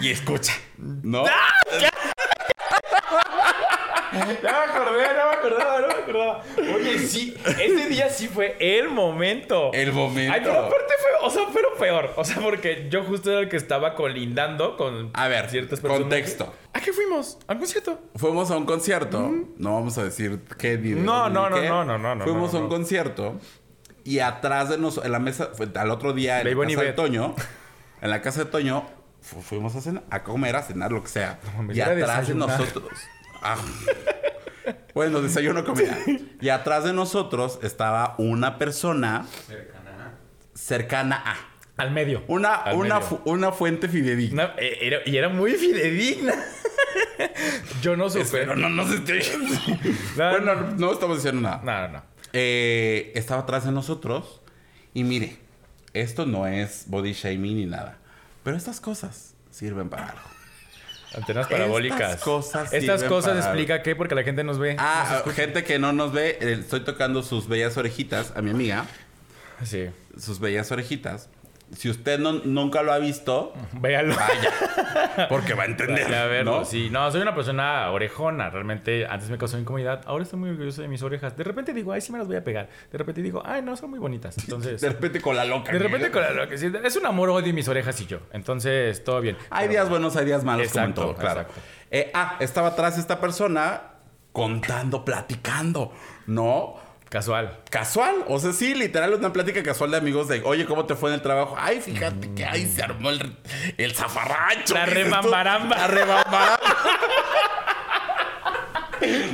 y 0.00 0.10
escucha, 0.10 0.52
¿no? 0.78 1.24
Ya 4.14 4.20
me 4.52 4.72
acordé, 4.72 5.02
ya 5.02 5.26
me 5.26 5.32
acordaba, 5.38 5.80
no 5.80 5.86
me 5.88 5.92
acordaba. 5.94 6.42
Oye, 6.76 6.98
sí, 7.00 7.34
ese 7.44 7.88
día 7.88 8.08
sí 8.08 8.28
fue 8.28 8.56
el 8.60 8.88
momento. 8.88 9.72
El 9.72 9.92
momento. 9.92 10.32
Ay, 10.32 10.40
pero 10.44 10.66
aparte 10.66 10.94
fue, 11.02 11.26
o 11.26 11.30
sea, 11.30 11.46
fue 11.48 11.62
lo 11.62 11.74
peor. 11.74 12.12
O 12.16 12.24
sea, 12.24 12.36
porque 12.40 12.86
yo 12.90 13.02
justo 13.02 13.32
era 13.32 13.40
el 13.40 13.48
que 13.48 13.56
estaba 13.56 13.96
colindando 13.96 14.76
con 14.76 15.10
A 15.14 15.26
ver, 15.26 15.50
ciertas 15.50 15.80
personas. 15.80 16.02
contexto. 16.02 16.54
¿A 16.72 16.80
qué 16.80 16.92
fuimos? 16.92 17.38
¿A 17.48 17.54
un 17.54 17.58
concierto? 17.58 18.00
Fuimos 18.14 18.50
a 18.52 18.56
un 18.56 18.66
concierto. 18.66 19.32
No 19.56 19.74
vamos 19.74 19.98
a 19.98 20.04
decir 20.04 20.40
qué 20.58 20.78
ni 20.78 20.90
No, 20.90 21.28
no, 21.28 21.50
no, 21.50 21.60
no, 21.60 21.84
no, 21.84 21.98
no, 21.98 22.14
no, 22.14 22.24
Fuimos 22.24 22.52
no, 22.52 22.58
a 22.60 22.62
un 22.62 22.68
no. 22.68 22.74
concierto 22.76 23.40
y 24.04 24.18
atrás 24.20 24.68
de 24.68 24.78
nosotros, 24.78 25.06
en 25.06 25.12
la 25.12 25.18
mesa, 25.18 25.50
fue 25.54 25.68
al 25.74 25.90
otro 25.90 26.12
día 26.12 26.40
en 26.40 26.44
De 26.46 26.54
la 26.54 26.60
casa 26.66 26.82
de. 26.82 26.92
Toño, 26.92 27.34
en 28.02 28.10
la 28.10 28.22
casa 28.22 28.44
de 28.44 28.50
Toño, 28.50 28.86
fu- 29.20 29.40
fuimos 29.42 29.74
a, 29.76 29.80
cenar, 29.80 30.04
a 30.10 30.22
comer, 30.22 30.54
a 30.56 30.62
cenar, 30.62 30.92
lo 30.92 31.02
que 31.02 31.08
sea. 31.08 31.38
y 31.72 31.80
atrás 31.80 32.28
de 32.28 32.34
nosotros. 32.34 32.92
Ah. 33.46 33.56
Bueno, 34.94 35.20
desayuno, 35.20 35.64
comida. 35.66 35.98
Y 36.40 36.48
atrás 36.48 36.84
de 36.84 36.94
nosotros 36.94 37.58
estaba 37.62 38.14
una 38.16 38.56
persona 38.56 39.26
Cercana. 39.46 40.14
cercana 40.54 41.22
a. 41.26 41.36
Al 41.76 41.90
medio. 41.90 42.22
Una, 42.28 42.54
Al 42.54 42.76
una, 42.76 42.94
medio. 43.00 43.06
fu- 43.08 43.20
una 43.26 43.52
fuente 43.52 43.88
fidedigna. 43.88 44.44
Una- 44.44 44.54
era- 44.56 45.00
y 45.04 45.16
era 45.18 45.28
muy 45.28 45.52
fidedigna. 45.52 46.32
yo 47.82 47.96
no 47.96 48.08
supe. 48.08 48.22
Espero 48.22 48.56
no 48.56 48.68
nos 48.70 48.90
esté. 48.92 49.20
No, 50.16 50.30
bueno, 50.30 50.54
no. 50.54 50.70
no 50.70 50.92
estamos 50.92 51.16
diciendo 51.18 51.42
nada. 51.42 51.60
No, 51.62 51.88
no, 51.88 51.88
no. 51.98 52.13
Eh, 52.34 53.12
estaba 53.14 53.42
atrás 53.42 53.64
de 53.64 53.72
nosotros. 53.72 54.40
Y 54.92 55.04
mire, 55.04 55.38
esto 55.92 56.26
no 56.26 56.46
es 56.46 56.84
body 56.88 57.12
shaming 57.12 57.56
ni 57.56 57.66
nada. 57.66 57.98
Pero 58.42 58.56
estas 58.56 58.80
cosas 58.80 59.34
sirven 59.50 59.88
para 59.88 60.08
algo. 60.10 60.34
Antenas 61.16 61.46
parabólicas. 61.46 62.00
Estas 62.00 62.20
cosas 62.22 62.72
Estas 62.72 63.04
cosas 63.04 63.38
explica 63.38 63.82
qué, 63.82 63.94
porque 63.94 64.14
la 64.14 64.24
gente 64.24 64.42
nos 64.42 64.58
ve. 64.58 64.76
Ah, 64.78 65.22
gente 65.34 65.62
que 65.64 65.78
no 65.78 65.92
nos 65.92 66.12
ve, 66.12 66.38
eh, 66.40 66.56
estoy 66.60 66.80
tocando 66.80 67.22
sus 67.22 67.46
bellas 67.48 67.76
orejitas 67.76 68.32
a 68.36 68.42
mi 68.42 68.50
amiga. 68.50 68.84
Sí. 69.64 69.90
Sus 70.18 70.40
bellas 70.40 70.70
orejitas. 70.72 71.28
Si 71.76 71.90
usted 71.90 72.18
no, 72.18 72.32
nunca 72.44 72.82
lo 72.82 72.92
ha 72.92 72.98
visto, 72.98 73.52
Véalo. 73.72 74.14
vaya. 74.16 75.26
Porque 75.28 75.54
va 75.54 75.64
a 75.64 75.66
entender. 75.66 76.04
Vaya 76.04 76.22
a 76.24 76.26
verlo, 76.26 76.58
¿no? 76.60 76.64
sí. 76.64 76.88
No, 76.90 77.10
soy 77.10 77.20
una 77.22 77.34
persona 77.34 77.90
orejona. 77.90 78.50
Realmente 78.50 79.06
antes 79.06 79.28
me 79.30 79.38
causó 79.38 79.58
incomodidad. 79.58 80.02
Ahora 80.06 80.24
estoy 80.24 80.38
muy 80.38 80.50
orgulloso 80.50 80.82
de 80.82 80.88
mis 80.88 81.02
orejas. 81.02 81.36
De 81.36 81.44
repente 81.44 81.72
digo, 81.72 81.92
ay, 81.92 82.00
sí 82.00 82.12
me 82.12 82.18
las 82.18 82.26
voy 82.26 82.36
a 82.36 82.44
pegar. 82.44 82.68
De 82.90 82.98
repente 82.98 83.22
digo, 83.22 83.42
ay, 83.44 83.62
no, 83.62 83.76
son 83.76 83.90
muy 83.90 83.98
bonitas. 83.98 84.36
Entonces, 84.38 84.80
De 84.80 84.88
de 84.88 84.94
repente 84.94 85.20
con 85.20 85.36
la 85.36 85.44
loca. 85.44 85.72
repente 85.72 86.10
con 86.10 86.22
la- 86.22 86.30
lo 86.32 86.48
que 86.48 86.58
sí, 86.58 86.70
es 86.84 86.96
un 86.96 87.06
amor 87.06 87.30
odio 87.30 87.52
mis 87.52 87.68
orejas 87.68 88.00
y 88.00 88.06
yo. 88.06 88.18
Entonces, 88.32 89.02
todo 89.04 89.20
bien. 89.20 89.36
Hay 89.50 89.68
días 89.68 89.88
buenos, 89.88 90.16
hay 90.16 90.24
días 90.26 90.44
malos, 90.44 90.68
como 90.70 90.84
en 90.84 90.90
Exacto, 90.90 91.00
todo, 91.12 91.16
claro. 91.16 91.40
exacto. 91.42 91.60
Eh, 91.90 92.10
ah, 92.14 92.36
estaba 92.40 92.68
atrás 92.68 92.98
esta 92.98 93.20
persona 93.20 93.82
contando, 94.32 95.04
platicando, 95.04 95.92
¿no? 96.26 96.74
Casual. 97.14 97.58
Casual, 97.70 98.24
o 98.26 98.40
sea, 98.40 98.52
sí, 98.52 98.74
literal, 98.74 99.14
una 99.14 99.32
plática 99.32 99.62
casual 99.62 99.92
de 99.92 99.98
amigos 99.98 100.26
de, 100.26 100.42
oye, 100.42 100.66
¿cómo 100.66 100.84
te 100.84 100.96
fue 100.96 101.10
en 101.10 101.14
el 101.14 101.22
trabajo? 101.22 101.54
Ay, 101.56 101.80
fíjate 101.80 102.34
que 102.34 102.44
ahí 102.44 102.66
se 102.66 102.82
armó 102.82 103.10
el, 103.10 103.36
el 103.78 103.94
zafarrancho. 103.94 104.74
La 104.74 104.84
rebambaramba. 104.84 105.76
La 105.76 105.86
rebambaramba. 105.86 106.58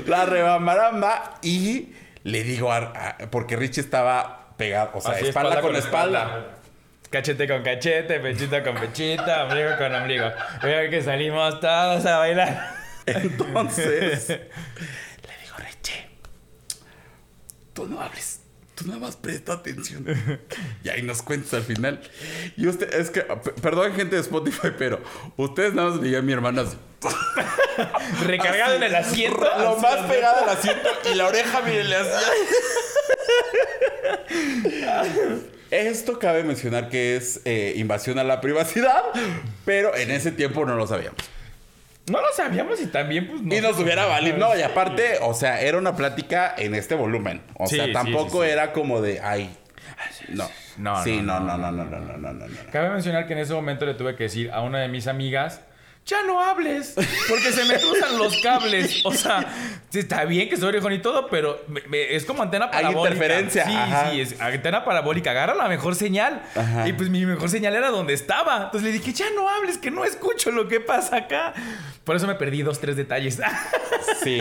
la 0.06 0.26
rebambaramba. 0.26 1.38
Y 1.42 1.94
le 2.24 2.42
digo, 2.44 2.70
a- 2.70 2.92
a- 2.92 3.16
porque 3.30 3.56
Richie 3.56 3.80
estaba 3.80 4.50
pegado, 4.58 4.90
o 4.94 5.00
sea, 5.00 5.12
Así, 5.12 5.28
espalda, 5.28 5.62
con 5.62 5.74
espalda. 5.74 6.48
Cachete 7.08 7.48
con 7.48 7.62
cachete, 7.62 8.20
pechito 8.20 8.62
con 8.62 8.74
pechito, 8.76 9.22
ombligo 9.42 9.70
con 9.78 9.94
ombligo. 9.94 10.26
Veo 10.62 10.90
que 10.90 11.02
salimos 11.02 11.58
todos 11.60 12.04
a 12.04 12.18
bailar. 12.18 12.74
Entonces, 13.06 14.38
tú 17.72 17.86
no 17.86 18.00
hables. 18.00 18.40
Tú 18.74 18.86
nada 18.86 18.98
más 18.98 19.16
presta 19.16 19.52
atención. 19.54 20.06
Y 20.82 20.88
ahí 20.88 21.02
nos 21.02 21.22
cuentas 21.22 21.52
al 21.54 21.64
final. 21.64 22.00
Y 22.56 22.66
usted, 22.66 22.92
es 22.94 23.10
que, 23.10 23.20
perdón 23.60 23.92
gente 23.92 24.16
de 24.16 24.22
Spotify, 24.22 24.68
pero 24.78 25.00
ustedes 25.36 25.74
nada 25.74 25.90
más 25.90 26.00
veían 26.00 26.20
a 26.20 26.22
mi 26.22 26.32
hermana 26.32 26.62
así, 26.62 26.76
Recargado 28.26 28.74
en 28.74 28.82
el 28.82 28.94
asiento. 28.94 29.46
Lo 29.58 29.76
más 29.76 30.06
pegado 30.06 30.44
al 30.44 30.48
asiento 30.50 30.88
y 31.10 31.14
la 31.14 31.26
oreja, 31.26 31.60
miren, 31.62 31.90
le 31.90 31.96
hacía. 31.96 32.28
Esto 35.70 36.18
cabe 36.18 36.42
mencionar 36.42 36.88
que 36.88 37.16
es 37.16 37.40
eh, 37.44 37.74
invasión 37.76 38.18
a 38.18 38.24
la 38.24 38.40
privacidad, 38.40 39.02
pero 39.64 39.94
en 39.94 40.10
ese 40.10 40.32
tiempo 40.32 40.64
no 40.64 40.74
lo 40.74 40.86
sabíamos. 40.86 41.20
No 42.10 42.20
lo 42.20 42.26
sabíamos 42.34 42.80
y 42.80 42.86
también, 42.86 43.26
pues. 43.28 43.42
No 43.42 43.54
Y 43.54 43.60
nos 43.60 43.78
hubiera 43.78 44.06
valido. 44.06 44.36
No, 44.36 44.56
y 44.56 44.62
aparte, 44.62 45.18
o 45.22 45.32
sea, 45.34 45.60
era 45.60 45.78
una 45.78 45.96
plática 45.96 46.54
en 46.56 46.74
este 46.74 46.94
volumen. 46.94 47.40
O 47.54 47.66
Sí, 47.66 47.76
sea, 47.76 47.92
tampoco 47.92 48.42
sí, 48.42 48.46
sí. 48.48 48.52
era 48.52 48.72
como 48.72 49.00
de, 49.00 49.20
ay. 49.20 49.56
No. 50.28 50.48
No, 50.76 51.02
Sí, 51.04 51.20
no, 51.22 51.40
no, 51.40 51.58
no, 51.58 51.70
no, 51.70 51.84
no, 51.84 52.00
no, 52.00 52.16
no, 52.16 52.32
no, 52.32 52.46
no. 52.48 52.56
Cabe 52.72 52.88
mencionar 52.90 53.26
que 53.26 53.34
en 53.34 53.40
ese 53.40 53.52
momento 53.52 53.84
le 53.84 53.94
tuve 53.94 54.16
que 54.16 54.24
decir 54.24 54.50
a 54.50 54.62
una 54.62 54.78
de 54.80 54.88
mis 54.88 55.06
amigas. 55.06 55.60
Ya 56.10 56.22
no 56.26 56.40
hables, 56.40 56.94
porque 57.28 57.52
se 57.52 57.64
me 57.66 57.78
cruzan 57.78 58.18
los 58.18 58.36
cables. 58.42 59.00
O 59.04 59.12
sea, 59.12 59.46
está 59.94 60.24
bien 60.24 60.48
que 60.48 60.56
soy 60.56 60.68
orejón 60.70 60.92
y 60.94 60.98
todo, 61.00 61.28
pero 61.28 61.62
me- 61.68 61.82
me- 61.82 62.16
es 62.16 62.24
como 62.24 62.42
antena 62.42 62.64
Hay 62.66 62.70
parabólica. 62.82 63.14
interferencia, 63.14 63.64
Sí, 63.64 63.72
ajá. 63.76 64.10
sí, 64.10 64.20
es 64.20 64.40
antena 64.40 64.84
parabólica. 64.84 65.30
Agarra 65.30 65.54
la 65.54 65.68
mejor 65.68 65.94
señal. 65.94 66.42
Ajá. 66.56 66.88
Y 66.88 66.94
pues 66.94 67.10
mi 67.10 67.24
mejor 67.26 67.48
señal 67.48 67.76
era 67.76 67.90
donde 67.90 68.14
estaba. 68.14 68.56
Entonces 68.64 68.82
le 68.82 68.92
dije, 68.92 69.12
ya 69.12 69.26
no 69.36 69.48
hables, 69.48 69.78
que 69.78 69.90
no 69.92 70.04
escucho 70.04 70.50
lo 70.50 70.66
que 70.66 70.80
pasa 70.80 71.16
acá. 71.16 71.54
Por 72.02 72.16
eso 72.16 72.26
me 72.26 72.34
perdí 72.34 72.62
dos, 72.62 72.80
tres 72.80 72.96
detalles. 72.96 73.38
Sí. 74.24 74.40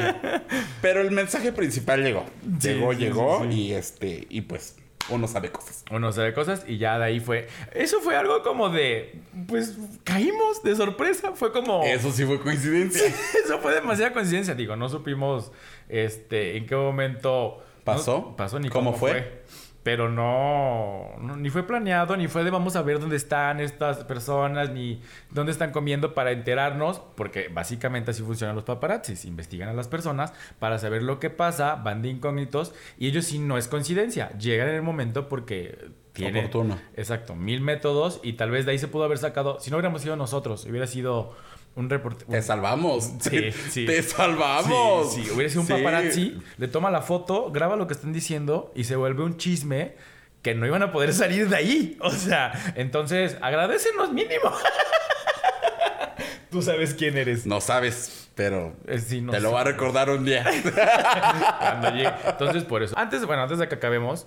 Pero 0.81 1.01
el 1.01 1.11
mensaje 1.11 1.51
principal 1.51 2.01
llegó. 2.03 2.25
Sí, 2.59 2.69
llegó, 2.69 2.93
sí, 2.93 2.99
llegó. 2.99 3.43
sí. 3.43 3.49
Y 3.61 3.73
este, 3.73 4.25
y 4.29 4.41
pues, 4.41 4.75
uno 5.11 5.27
sabe 5.27 5.51
cosas. 5.51 5.83
Uno 5.91 6.11
sabe 6.11 6.33
cosas 6.33 6.63
y 6.67 6.77
ya 6.77 6.97
de 6.99 7.05
ahí 7.05 7.19
fue. 7.19 7.47
Eso 7.73 7.99
fue 8.01 8.15
algo 8.15 8.41
como 8.43 8.69
de. 8.69 9.19
Pues 9.47 9.77
caímos 10.03 10.63
de 10.63 10.75
sorpresa. 10.75 11.31
Fue 11.35 11.51
como. 11.51 11.83
Eso 11.83 12.11
sí 12.11 12.25
fue 12.25 12.39
coincidencia. 12.39 13.05
Eso 13.45 13.59
fue 13.59 13.73
demasiada 13.73 14.13
coincidencia. 14.13 14.55
Digo, 14.55 14.75
no 14.75 14.89
supimos 14.89 15.51
este, 15.87 16.57
en 16.57 16.65
qué 16.67 16.75
momento 16.75 17.63
¿Pasó? 17.83 18.19
no- 18.29 18.35
pasó 18.35 18.59
ni 18.59 18.69
¿Cómo 18.69 18.91
cómo, 18.91 18.97
fue? 18.97 19.11
fue. 19.11 19.41
Pero 19.89 20.07
no, 20.07 21.15
no- 21.19 21.35
ni 21.35 21.49
fue 21.49 21.63
planeado, 21.63 22.15
ni 22.15 22.27
fue 22.27 22.43
de 22.43 22.51
vamos 22.51 22.75
a 22.75 22.83
ver 22.83 22.99
dónde 22.99 23.15
están 23.15 23.59
estas 23.59 24.03
personas, 24.03 24.69
ni 24.69 25.01
dónde 25.31 25.51
están 25.51 25.71
comiendo 25.71 26.13
para 26.13 26.31
enterarnos, 26.31 27.01
porque 27.15 27.47
básicamente 27.47 28.11
así 28.11 28.21
funcionan 28.21 28.55
los 28.55 28.65
paparazzis. 28.65 29.25
Investigan 29.25 29.67
a 29.67 29.73
las 29.73 29.87
personas 29.87 30.31
para 30.59 30.77
saber 30.77 31.01
lo 31.01 31.19
que 31.19 31.31
pasa, 31.31 31.73
van 31.73 32.03
de 32.03 32.09
incógnitos, 32.09 32.71
y 32.99 33.07
ellos 33.07 33.25
sí 33.25 33.39
no 33.39 33.57
es 33.57 33.67
coincidencia. 33.67 34.29
Llegan 34.37 34.69
en 34.69 34.75
el 34.75 34.83
momento 34.83 35.27
porque 35.27 35.89
tienen... 36.13 36.45
Oportuno. 36.45 36.77
Exacto, 36.95 37.35
mil 37.35 37.59
métodos, 37.61 38.19
y 38.21 38.33
tal 38.33 38.51
vez 38.51 38.67
de 38.67 38.73
ahí 38.73 38.77
se 38.77 38.89
pudo 38.89 39.05
haber 39.05 39.17
sacado, 39.17 39.59
si 39.59 39.71
no 39.71 39.77
hubiéramos 39.77 40.03
sido 40.03 40.15
nosotros, 40.17 40.65
hubiera 40.65 40.85
sido 40.85 41.35
un 41.75 41.89
reporte... 41.89 42.25
Te 42.25 42.41
salvamos. 42.41 43.11
Sí, 43.21 43.29
Te- 43.29 43.51
sí. 43.51 43.85
Te 43.85 44.03
salvamos. 44.03 45.13
Sí, 45.13 45.23
sí, 45.23 45.31
hubiera 45.31 45.49
sido 45.49 45.61
un 45.61 45.67
Sí. 45.67 45.73
paparazzi, 45.73 46.37
le 46.57 46.67
toma 46.67 46.91
la 46.91 47.01
foto, 47.01 47.51
graba 47.51 47.75
lo 47.75 47.87
que 47.87 47.93
están 47.93 48.11
diciendo 48.13 48.71
y 48.75 48.83
se 48.85 48.95
vuelve 48.95 49.23
un 49.23 49.37
chisme 49.37 49.95
que 50.41 50.55
no 50.55 50.65
iban 50.65 50.81
a 50.83 50.91
poder 50.91 51.13
salir 51.13 51.49
de 51.49 51.55
ahí. 51.55 51.97
O 52.01 52.11
sea, 52.11 52.51
entonces, 52.75 53.37
agradecenos 53.41 54.11
mínimo. 54.13 54.51
Tú 56.51 56.61
sabes 56.63 56.93
quién 56.95 57.15
eres. 57.17 57.45
No 57.45 57.61
sabes, 57.61 58.29
pero 58.35 58.73
Eh, 58.87 58.97
sí, 58.99 59.21
no 59.21 59.31
te 59.31 59.39
lo 59.39 59.49
sé. 59.49 59.55
va 59.55 59.61
a 59.61 59.63
recordar 59.65 60.09
un 60.09 60.25
día. 60.25 60.43
Cuando 61.59 61.91
llegue. 61.91 62.11
Entonces, 62.25 62.63
por 62.63 62.81
eso. 62.81 62.97
Antes, 62.97 63.23
bueno, 63.25 63.43
antes 63.43 63.59
de 63.59 63.67
que 63.67 63.75
acabemos, 63.75 64.25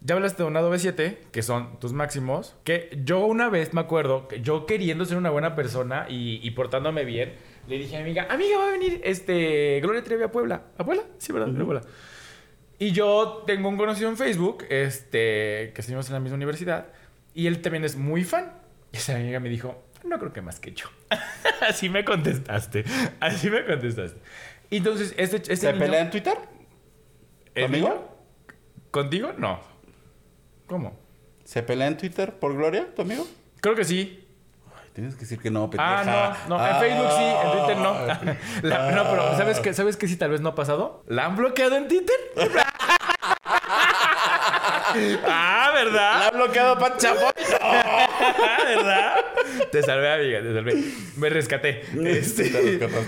ya 0.00 0.14
hablaste 0.14 0.42
de 0.42 0.48
una 0.48 0.60
V7, 0.62 1.16
que 1.32 1.42
son 1.42 1.78
tus 1.80 1.92
máximos. 1.92 2.56
Que 2.64 2.98
yo 3.04 3.20
una 3.26 3.48
vez 3.48 3.74
me 3.74 3.80
acuerdo 3.80 4.28
que 4.28 4.40
yo 4.40 4.66
queriendo 4.66 5.04
ser 5.04 5.16
una 5.16 5.30
buena 5.30 5.54
persona 5.56 6.06
y, 6.08 6.40
y 6.46 6.50
portándome 6.52 7.04
bien, 7.04 7.34
le 7.68 7.78
dije 7.78 7.96
a 7.96 7.98
mi 8.00 8.04
amiga, 8.04 8.26
amiga, 8.30 8.58
va 8.58 8.68
a 8.68 8.72
venir 8.72 9.00
este 9.04 9.80
Gloria 9.82 10.02
Trevi 10.04 10.22
a 10.24 10.30
Puebla. 10.30 10.62
¿A 10.78 10.84
Puebla? 10.84 11.02
Sí, 11.18 11.32
¿verdad? 11.32 11.48
A 11.50 11.64
Puebla. 11.64 11.82
Y 12.78 12.92
yo 12.92 13.42
tengo 13.46 13.68
un 13.70 13.76
conocido 13.78 14.08
en 14.10 14.16
Facebook, 14.16 14.64
este, 14.68 15.72
que 15.74 15.80
estuvimos 15.80 16.06
en 16.08 16.12
la 16.14 16.20
misma 16.20 16.36
universidad, 16.36 16.88
y 17.34 17.46
él 17.46 17.62
también 17.62 17.84
es 17.84 17.96
muy 17.96 18.22
fan. 18.22 18.52
Y 18.92 18.98
esa 18.98 19.16
amiga 19.16 19.40
me 19.40 19.48
dijo, 19.48 19.82
no 20.04 20.18
creo 20.18 20.32
que 20.32 20.42
más 20.42 20.60
que 20.60 20.72
yo. 20.72 20.86
Así 21.68 21.88
me 21.88 22.04
contestaste. 22.04 22.84
Así 23.18 23.48
me 23.50 23.64
contestaste. 23.64 24.20
Y 24.70 24.76
entonces, 24.76 25.14
este, 25.16 25.36
este 25.36 25.56
¿Se 25.56 25.72
niño- 25.72 25.84
pelea 25.84 26.00
en 26.02 26.10
Twitter? 26.10 26.34
¿El 27.54 27.64
¿Conmigo? 27.64 28.16
¿Contigo? 28.90 29.32
No. 29.38 29.60
¿Cómo? 30.66 30.98
¿Se 31.44 31.62
pelea 31.62 31.86
en 31.88 31.96
Twitter 31.96 32.38
por 32.38 32.54
Gloria, 32.54 32.88
tu 32.94 33.02
amigo? 33.02 33.26
Creo 33.60 33.74
que 33.74 33.84
sí. 33.84 34.26
Ay, 34.76 34.88
tienes 34.94 35.14
que 35.14 35.20
decir 35.20 35.38
que 35.38 35.50
no, 35.50 35.70
pendeja. 35.70 36.00
Ah, 36.00 36.36
no, 36.48 36.58
no. 36.58 36.66
En 36.66 36.72
Ah. 36.74 36.78
Facebook 36.80 37.10
sí, 37.16 37.22
en 37.24 37.52
Twitter 37.52 37.76
no. 37.78 37.94
La- 38.68 38.90
no, 38.92 39.04
pero 39.10 39.36
¿sabes 39.36 39.60
qué? 39.60 39.72
¿Sabes 39.74 39.96
qué 39.96 40.08
sí 40.08 40.16
tal 40.16 40.30
vez 40.30 40.40
no 40.40 40.48
ha 40.50 40.54
pasado? 40.54 41.04
¿La 41.06 41.26
han 41.26 41.36
bloqueado 41.36 41.76
en 41.76 41.86
Twitter? 41.88 42.16
ah, 45.26 45.70
¿verdad? 45.74 46.18
¿La 46.20 46.26
ha 46.26 46.30
bloqueado 46.30 46.78
Pat 46.78 46.98
Chapoy? 46.98 47.32
¿Verdad? 48.66 49.14
Te 49.70 49.82
salvé, 49.82 50.12
amiga, 50.12 50.40
te 50.42 50.52
salvé. 50.54 50.84
Me 51.16 51.28
rescaté. 51.28 51.82
Este, 52.04 52.50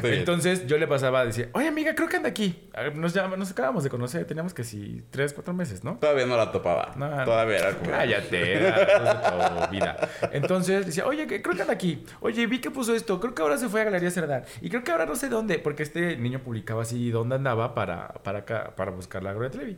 Te. 0.01 0.17
Entonces 0.19 0.67
yo 0.67 0.79
le 0.79 0.87
pasaba 0.87 1.21
a 1.21 1.25
decir, 1.27 1.49
oye, 1.53 1.69
amiga, 1.69 1.95
creo 1.95 2.09
que 2.09 2.17
anda 2.17 2.29
aquí. 2.29 2.69
Nos, 2.95 3.13
llama- 3.15 3.37
nos 3.37 3.51
acabamos 3.51 3.85
de 3.85 3.91
conocer, 3.91 4.25
teníamos 4.25 4.55
que 4.55 4.65
sí, 4.65 5.03
tres, 5.11 5.33
cuatro 5.33 5.53
meses, 5.55 5.85
¿no? 5.85 5.97
Todavía 5.99 6.27
no 6.27 6.37
la 6.37 6.53
topaba. 6.53 6.93
No, 6.97 7.09
no. 7.09 7.25
Todavía 7.25 7.59
era 7.59 7.73
como... 7.75 7.91
Cállate, 7.91 8.53
era 8.55 9.61
de 9.61 9.67
vida. 9.71 10.09
Entonces 10.33 10.87
decía, 10.87 11.07
oye, 11.07 11.27
creo 11.27 11.55
que 11.57 11.63
anda 11.63 11.75
aquí. 11.75 12.05
Oye, 12.21 12.47
vi 12.47 12.61
que 12.61 12.71
puso 12.71 12.95
esto. 12.95 13.21
Creo 13.21 13.35
que 13.35 13.43
ahora 13.43 13.57
se 13.59 13.69
fue 13.69 13.81
a 13.83 13.85
Galería 13.85 14.11
Cerdán. 14.11 14.45
Y 14.61 14.69
creo 14.71 14.85
que 14.85 14.93
ahora 14.93 15.07
no 15.07 15.17
sé 15.17 15.29
dónde, 15.29 15.59
porque 15.59 15.83
este 15.83 16.17
niño 16.17 16.41
publicaba 16.41 16.83
así 16.83 17.11
dónde 17.11 17.35
andaba 17.37 17.75
para, 17.75 18.09
para, 18.09 18.41
acá, 18.41 18.75
para 18.77 18.91
buscar 18.91 19.23
la 19.23 19.33
Gloria 19.33 19.51
Trevi. 19.51 19.77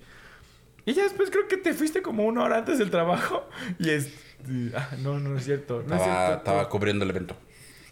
Y 0.87 0.95
ya 0.95 1.03
después 1.05 1.31
creo 1.31 1.47
que 1.47 1.57
te 1.59 1.75
fuiste 1.75 2.03
como 2.03 2.25
una 2.25 2.43
hora 2.43 2.57
antes 2.59 2.79
del 2.79 2.91
trabajo. 2.91 3.49
Y 3.79 3.91
es. 3.91 4.09
Ah, 4.75 4.91
no, 4.99 5.19
no 5.19 5.37
es 5.39 5.45
cierto. 5.45 5.83
No 5.87 5.95
es 5.95 6.01
Estaba, 6.01 6.27
cierto. 6.27 6.39
estaba 6.39 6.69
cubriendo 6.69 7.05
el 7.05 7.11
evento. 7.11 7.37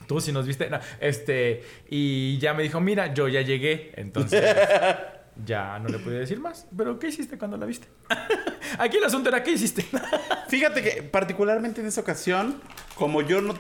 Tú 0.07 0.21
si 0.21 0.33
nos 0.33 0.47
viste. 0.47 0.71
No, 0.71 0.79
este. 1.01 1.63
Y 1.89 2.39
ya 2.39 2.55
me 2.55 2.63
dijo, 2.63 2.81
mira, 2.81 3.13
yo 3.15 3.29
ya 3.29 3.43
llegué. 3.43 3.93
Entonces. 3.97 4.45
Ya 5.45 5.79
no 5.79 5.89
le 5.89 5.99
pude 5.99 6.19
decir 6.19 6.41
más. 6.41 6.67
Pero, 6.77 6.99
¿qué 6.99 7.09
hiciste 7.09 7.39
cuando 7.39 7.57
la 7.57 7.67
viste? 7.67 7.87
Aquí 8.79 8.97
el 8.97 9.05
asunto 9.05 9.29
era, 9.29 9.43
¿qué 9.43 9.53
hiciste? 9.53 9.87
Fíjate 10.49 10.83
que 10.83 11.03
particularmente 11.03 11.81
en 11.81 11.87
esa 11.87 12.01
ocasión, 12.01 12.61
como 12.97 13.23
yo 13.23 13.41
no... 13.41 13.55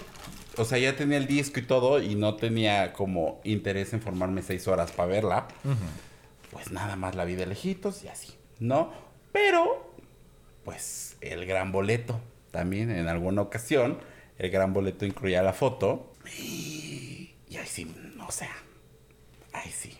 O 0.56 0.64
sea, 0.64 0.78
ya 0.78 0.96
tenía 0.96 1.18
el 1.18 1.28
disco 1.28 1.60
y 1.60 1.62
todo 1.62 2.02
y 2.02 2.16
no 2.16 2.34
tenía 2.34 2.92
como 2.92 3.40
interés 3.44 3.92
en 3.92 4.00
formarme 4.02 4.42
seis 4.42 4.66
horas 4.66 4.90
para 4.90 5.08
verla, 5.08 5.46
pues 6.50 6.72
nada 6.72 6.96
más 6.96 7.14
la 7.14 7.24
vi 7.24 7.36
de 7.36 7.46
lejitos 7.46 8.02
y 8.02 8.08
así, 8.08 8.34
¿no? 8.58 8.92
Pero, 9.30 9.94
pues 10.64 11.16
el 11.20 11.46
gran 11.46 11.70
boleto 11.70 12.20
también 12.50 12.90
en 12.90 13.08
alguna 13.08 13.42
ocasión, 13.42 13.98
el 14.38 14.50
gran 14.50 14.72
boleto 14.72 15.04
incluía 15.04 15.42
la 15.42 15.52
foto 15.52 16.12
y, 16.38 17.34
ahí 17.50 17.66
sí, 17.66 17.94
o 18.26 18.30
sea, 18.30 18.54
ahí 19.52 19.70
sí. 19.70 19.96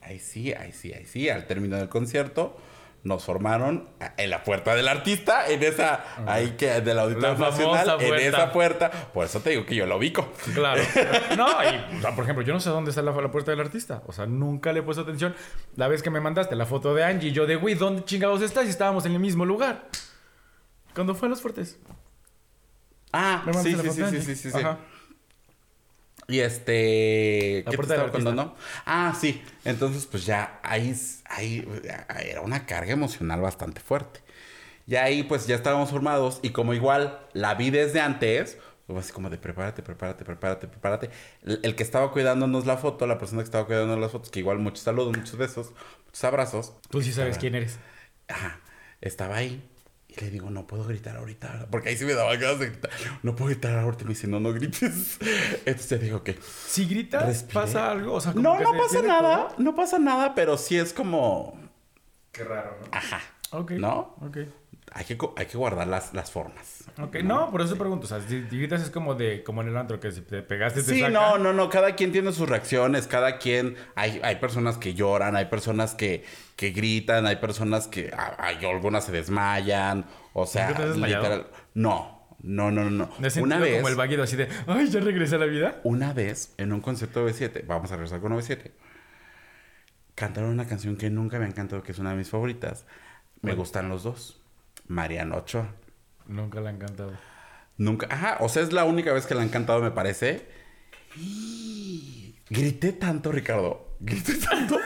Ahí 0.00 0.18
sí, 0.18 0.52
ahí 0.52 0.72
sí, 0.72 0.92
ahí 0.92 1.06
sí. 1.06 1.28
Al 1.28 1.46
término 1.46 1.76
del 1.76 1.88
concierto, 1.88 2.56
nos 3.04 3.24
formaron 3.24 3.88
en 4.16 4.30
la 4.30 4.44
puerta 4.44 4.74
del 4.74 4.86
artista, 4.86 5.48
en 5.48 5.62
esa, 5.62 6.04
ahí 6.26 6.52
que 6.52 6.80
del 6.80 6.98
Auditorio 6.98 7.36
Nacional, 7.36 8.00
en 8.00 8.08
puerta. 8.08 8.26
esa 8.26 8.52
puerta. 8.52 8.90
Por 8.90 9.26
eso 9.26 9.40
te 9.40 9.50
digo 9.50 9.66
que 9.66 9.74
yo 9.74 9.86
lo 9.86 9.96
ubico. 9.96 10.32
Claro. 10.54 10.82
No, 11.36 11.48
y, 11.64 11.96
o 11.96 12.00
sea, 12.00 12.14
por 12.14 12.24
ejemplo, 12.24 12.44
yo 12.44 12.52
no 12.52 12.60
sé 12.60 12.68
dónde 12.68 12.90
está 12.90 13.02
la, 13.02 13.12
la 13.12 13.30
puerta 13.30 13.50
del 13.50 13.60
artista. 13.60 14.02
O 14.06 14.12
sea, 14.12 14.26
nunca 14.26 14.72
le 14.72 14.80
he 14.80 14.82
puesto 14.82 15.02
atención. 15.02 15.34
La 15.76 15.88
vez 15.88 16.02
que 16.02 16.10
me 16.10 16.20
mandaste 16.20 16.54
la 16.56 16.66
foto 16.66 16.94
de 16.94 17.04
Angie, 17.04 17.32
yo 17.32 17.46
de, 17.46 17.56
güey, 17.56 17.74
¿dónde 17.74 18.04
chingados 18.04 18.42
estás? 18.42 18.66
Y 18.66 18.70
estábamos 18.70 19.06
en 19.06 19.12
el 19.12 19.18
mismo 19.18 19.44
lugar. 19.44 19.88
Cuando 20.94 21.14
fue 21.14 21.26
en 21.26 21.30
Los 21.30 21.40
Fuertes. 21.42 21.78
Ah, 23.12 23.44
sí, 23.62 23.74
sí, 23.74 23.90
sí, 23.90 24.04
sí, 24.04 24.20
sí, 24.22 24.34
sí, 24.36 24.50
sí. 24.50 24.58
Ajá. 24.58 24.78
Y 26.28 26.38
este. 26.40 27.64
¿Qué 27.68 27.76
te 27.76 27.82
estaba 27.82 28.10
contando? 28.10 28.56
Ah, 28.86 29.14
sí. 29.18 29.42
Entonces, 29.64 30.06
pues 30.06 30.24
ya 30.24 30.60
ahí, 30.62 30.94
ahí 31.26 31.66
era 32.30 32.40
una 32.40 32.64
carga 32.64 32.92
emocional 32.92 33.40
bastante 33.40 33.80
fuerte. 33.80 34.20
Y 34.86 34.96
ahí, 34.96 35.24
pues 35.24 35.46
ya 35.46 35.54
estábamos 35.56 35.90
formados. 35.90 36.38
Y 36.42 36.50
como 36.50 36.74
igual 36.74 37.26
la 37.34 37.54
vi 37.54 37.70
desde 37.70 38.00
antes, 38.00 38.56
pues 38.86 39.04
así 39.04 39.12
como 39.12 39.30
de 39.30 39.36
prepárate, 39.38 39.82
prepárate, 39.82 40.24
prepárate, 40.24 40.68
prepárate. 40.68 41.10
El, 41.42 41.60
el 41.64 41.74
que 41.74 41.82
estaba 41.82 42.10
cuidándonos 42.12 42.66
la 42.66 42.76
foto, 42.78 43.06
la 43.06 43.18
persona 43.18 43.42
que 43.42 43.46
estaba 43.46 43.66
cuidándonos 43.66 44.00
las 44.00 44.12
fotos, 44.12 44.30
que 44.30 44.38
igual 44.38 44.58
muchos 44.58 44.80
saludos, 44.84 45.16
muchos 45.16 45.36
besos, 45.36 45.72
muchos 46.06 46.24
abrazos. 46.24 46.72
Tú 46.88 47.02
sí 47.02 47.12
sabes 47.12 47.30
Estaba- 47.32 47.40
quién 47.40 47.54
eres. 47.56 47.78
Ajá. 48.28 48.60
Estaba 49.00 49.36
ahí. 49.36 49.68
Y 50.14 50.20
le 50.20 50.30
digo, 50.30 50.50
no 50.50 50.66
puedo 50.66 50.84
gritar 50.84 51.16
ahorita, 51.16 51.48
¿verdad? 51.50 51.68
porque 51.70 51.88
ahí 51.88 51.96
sí 51.96 52.04
me 52.04 52.12
daba 52.14 52.36
ganas 52.36 52.58
de 52.58 52.66
gritar. 52.70 52.90
No 53.22 53.34
puedo 53.34 53.50
gritar 53.50 53.78
ahorita. 53.78 54.02
Y 54.02 54.06
me 54.06 54.10
dice, 54.14 54.26
no, 54.28 54.40
no 54.40 54.52
grites. 54.52 55.18
Entonces 55.64 56.00
digo 56.00 56.22
que. 56.22 56.38
Si 56.66 56.86
gritas, 56.86 57.26
Respiré. 57.26 57.54
pasa 57.54 57.90
algo. 57.90 58.14
O 58.14 58.20
sea, 58.20 58.32
como 58.32 58.42
No, 58.42 58.58
que 58.58 58.64
no 58.64 58.72
pasa 58.76 59.02
nada. 59.02 59.48
No 59.58 59.74
pasa 59.74 59.98
nada, 59.98 60.34
pero 60.34 60.58
sí 60.58 60.76
es 60.78 60.92
como. 60.92 61.58
Qué 62.30 62.44
raro, 62.44 62.76
¿no? 62.80 62.88
Ajá. 62.92 63.20
Ok. 63.52 63.72
¿No? 63.72 64.16
Ok. 64.20 64.38
Hay 64.94 65.04
que, 65.06 65.16
hay 65.36 65.46
que 65.46 65.56
guardar 65.56 65.86
las, 65.86 66.12
las 66.12 66.30
formas. 66.30 66.84
Ok, 67.00 67.16
no, 67.22 67.50
por 67.50 67.62
eso 67.62 67.76
pregunto. 67.78 68.04
O 68.04 68.08
sea, 68.08 68.20
si 68.20 68.40
gritas 68.42 68.82
es 68.82 68.90
como 68.90 69.14
de 69.14 69.42
como 69.42 69.62
en 69.62 69.68
el 69.68 69.76
antro, 69.76 70.00
que 70.00 70.12
si 70.12 70.20
te 70.20 70.42
pegaste, 70.42 70.82
te 70.82 70.90
Sí, 70.92 70.98
sacan. 71.00 71.12
no, 71.14 71.38
no, 71.38 71.52
no. 71.54 71.70
Cada 71.70 71.94
quien 71.94 72.12
tiene 72.12 72.32
sus 72.32 72.48
reacciones. 72.48 73.06
Cada 73.06 73.38
quien. 73.38 73.76
Hay, 73.94 74.20
hay 74.22 74.36
personas 74.36 74.76
que 74.76 74.92
lloran, 74.92 75.34
hay 75.36 75.46
personas 75.46 75.94
que, 75.94 76.24
que 76.56 76.70
gritan, 76.72 77.24
hay 77.26 77.36
personas 77.36 77.86
que. 77.88 78.12
Hay 78.38 78.62
algunas 78.66 79.04
se 79.04 79.12
desmayan. 79.12 80.04
O 80.34 80.44
sea, 80.46 80.68
¿Nunca 80.68 80.82
te 80.82 80.90
has 80.90 80.96
literal. 80.98 81.46
No, 81.74 82.26
no, 82.42 82.70
no, 82.70 82.84
no. 82.84 82.90
no. 82.90 83.10
¿Me 83.18 83.28
has 83.28 83.36
Una 83.38 83.58
vez. 83.58 83.76
como 83.76 83.88
el 83.88 83.94
vaguido 83.96 84.22
así 84.24 84.36
de, 84.36 84.48
ay, 84.66 84.88
ya 84.88 85.00
regresé 85.00 85.36
a 85.36 85.38
la 85.38 85.46
vida? 85.46 85.80
Una 85.84 86.12
vez 86.12 86.52
en 86.58 86.72
un 86.72 86.80
concierto 86.80 87.24
de 87.24 87.32
B7, 87.32 87.64
vamos 87.66 87.90
a 87.92 87.96
regresar 87.96 88.20
con 88.20 88.32
B7, 88.36 88.72
cantaron 90.14 90.50
una 90.50 90.66
canción 90.66 90.96
que 90.96 91.08
nunca 91.08 91.38
me 91.38 91.44
ha 91.46 91.48
encantado, 91.48 91.82
que 91.82 91.92
es 91.92 91.98
una 91.98 92.10
de 92.10 92.16
mis 92.16 92.28
favoritas. 92.28 92.84
Me 93.42 93.54
gustan 93.54 93.88
los 93.88 94.02
dos. 94.04 94.40
Mariano 94.88 95.36
Ochoa. 95.38 95.68
Nunca 96.26 96.60
le 96.60 96.68
han 96.70 96.78
cantado. 96.78 97.18
Nunca, 97.76 98.06
ajá, 98.10 98.36
o 98.40 98.48
sea, 98.48 98.62
es 98.62 98.72
la 98.72 98.84
única 98.84 99.12
vez 99.12 99.26
que 99.26 99.34
la 99.34 99.42
han 99.42 99.48
cantado, 99.48 99.80
me 99.82 99.90
parece. 99.90 100.46
Y 101.16 102.34
grité 102.48 102.92
tanto, 102.92 103.32
Ricardo, 103.32 103.96
grité 104.00 104.34
tanto, 104.50 104.78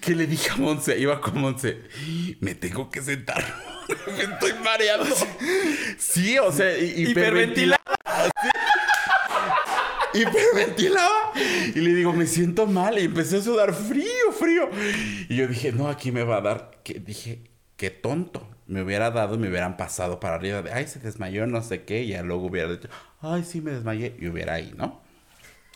que 0.00 0.14
le 0.14 0.26
dije 0.26 0.50
a 0.50 0.56
Monse, 0.56 0.98
iba 0.98 1.20
con 1.20 1.40
Monse, 1.40 1.82
me 2.40 2.54
tengo 2.54 2.90
que 2.90 3.02
sentar, 3.02 3.44
me 4.06 4.22
estoy 4.24 4.52
mareando. 4.64 5.14
Sí, 5.98 6.38
o 6.38 6.52
sea, 6.52 6.76
hi- 6.78 7.08
hiperventilaba. 7.10 7.82
Sí. 8.42 8.48
Hiperventilaba. 10.14 11.32
Y 11.74 11.80
le 11.80 11.94
digo, 11.94 12.12
me 12.12 12.26
siento 12.26 12.66
mal. 12.66 12.98
Y 12.98 13.04
empecé 13.04 13.38
a 13.38 13.42
sudar 13.42 13.74
frío, 13.74 14.32
frío. 14.38 14.68
Y 15.28 15.36
yo 15.36 15.46
dije, 15.46 15.72
no, 15.72 15.88
aquí 15.88 16.10
me 16.12 16.22
va 16.24 16.38
a 16.38 16.40
dar. 16.40 16.70
Que 16.82 16.94
dije, 16.94 17.42
qué 17.76 17.90
tonto. 17.90 18.48
Me 18.66 18.82
hubiera 18.82 19.10
dado 19.10 19.34
y 19.34 19.38
me 19.38 19.48
hubieran 19.48 19.76
pasado 19.76 20.18
para 20.18 20.36
arriba 20.36 20.62
de, 20.62 20.72
ay, 20.72 20.86
se 20.86 20.98
desmayó, 20.98 21.46
no 21.46 21.62
sé 21.62 21.84
qué. 21.84 22.02
Y 22.02 22.08
ya 22.08 22.22
luego 22.22 22.46
hubiera 22.46 22.70
dicho, 22.70 22.88
ay, 23.20 23.44
sí, 23.44 23.60
me 23.60 23.72
desmayé. 23.72 24.16
Y 24.18 24.28
hubiera 24.28 24.54
ahí, 24.54 24.72
¿no? 24.76 25.00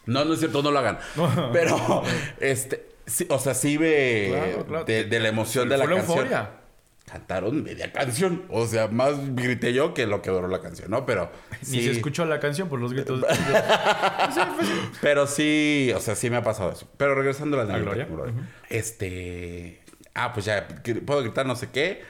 No, 0.07 0.25
no 0.25 0.33
es 0.35 0.41
cierto, 0.41 0.63
no 0.63 0.71
lo 0.71 0.79
hagan. 0.79 0.99
Pero, 1.53 2.03
este, 2.41 2.89
sí, 3.07 3.27
o 3.29 3.39
sea, 3.39 3.55
sí 3.55 3.77
ve 3.77 4.29
Claro, 4.31 4.67
claro. 4.67 4.85
De, 4.85 5.05
de 5.05 5.21
la 5.21 5.29
emoción 5.29 5.69
de 5.69 5.77
la 5.79 5.87
canción. 5.87 6.19
euforia. 6.19 6.51
Cantaron 7.05 7.63
media 7.63 7.93
canción. 7.93 8.45
O 8.49 8.67
sea, 8.67 8.89
más 8.89 9.35
grité 9.35 9.73
yo 9.73 9.93
que 9.93 10.07
lo 10.07 10.23
que 10.23 10.31
duró 10.31 10.49
la 10.49 10.61
canción, 10.61 10.91
¿no? 10.91 11.05
Pero. 11.05 11.31
Ni 11.63 11.67
sí. 11.67 11.83
se 11.83 11.91
escuchó 11.93 12.25
la 12.25 12.39
canción 12.39 12.69
por 12.69 12.81
los 12.81 12.93
gritos. 12.93 13.25
Pero 15.01 15.27
sí, 15.27 15.93
o 15.95 16.01
sea, 16.01 16.15
sí 16.15 16.31
me 16.31 16.37
ha 16.37 16.43
pasado 16.43 16.71
eso. 16.71 16.89
Pero 16.97 17.15
regresando 17.15 17.61
a 17.61 17.65
la 17.65 17.75
anécdota, 17.75 18.05
Gloria? 18.05 18.07
Gloria. 18.07 18.51
Este. 18.69 19.83
Ah, 20.15 20.33
pues 20.33 20.47
ya, 20.47 20.69
puedo 21.05 21.23
gritar 21.23 21.45
no 21.45 21.57
sé 21.57 21.71
qué. 21.71 22.03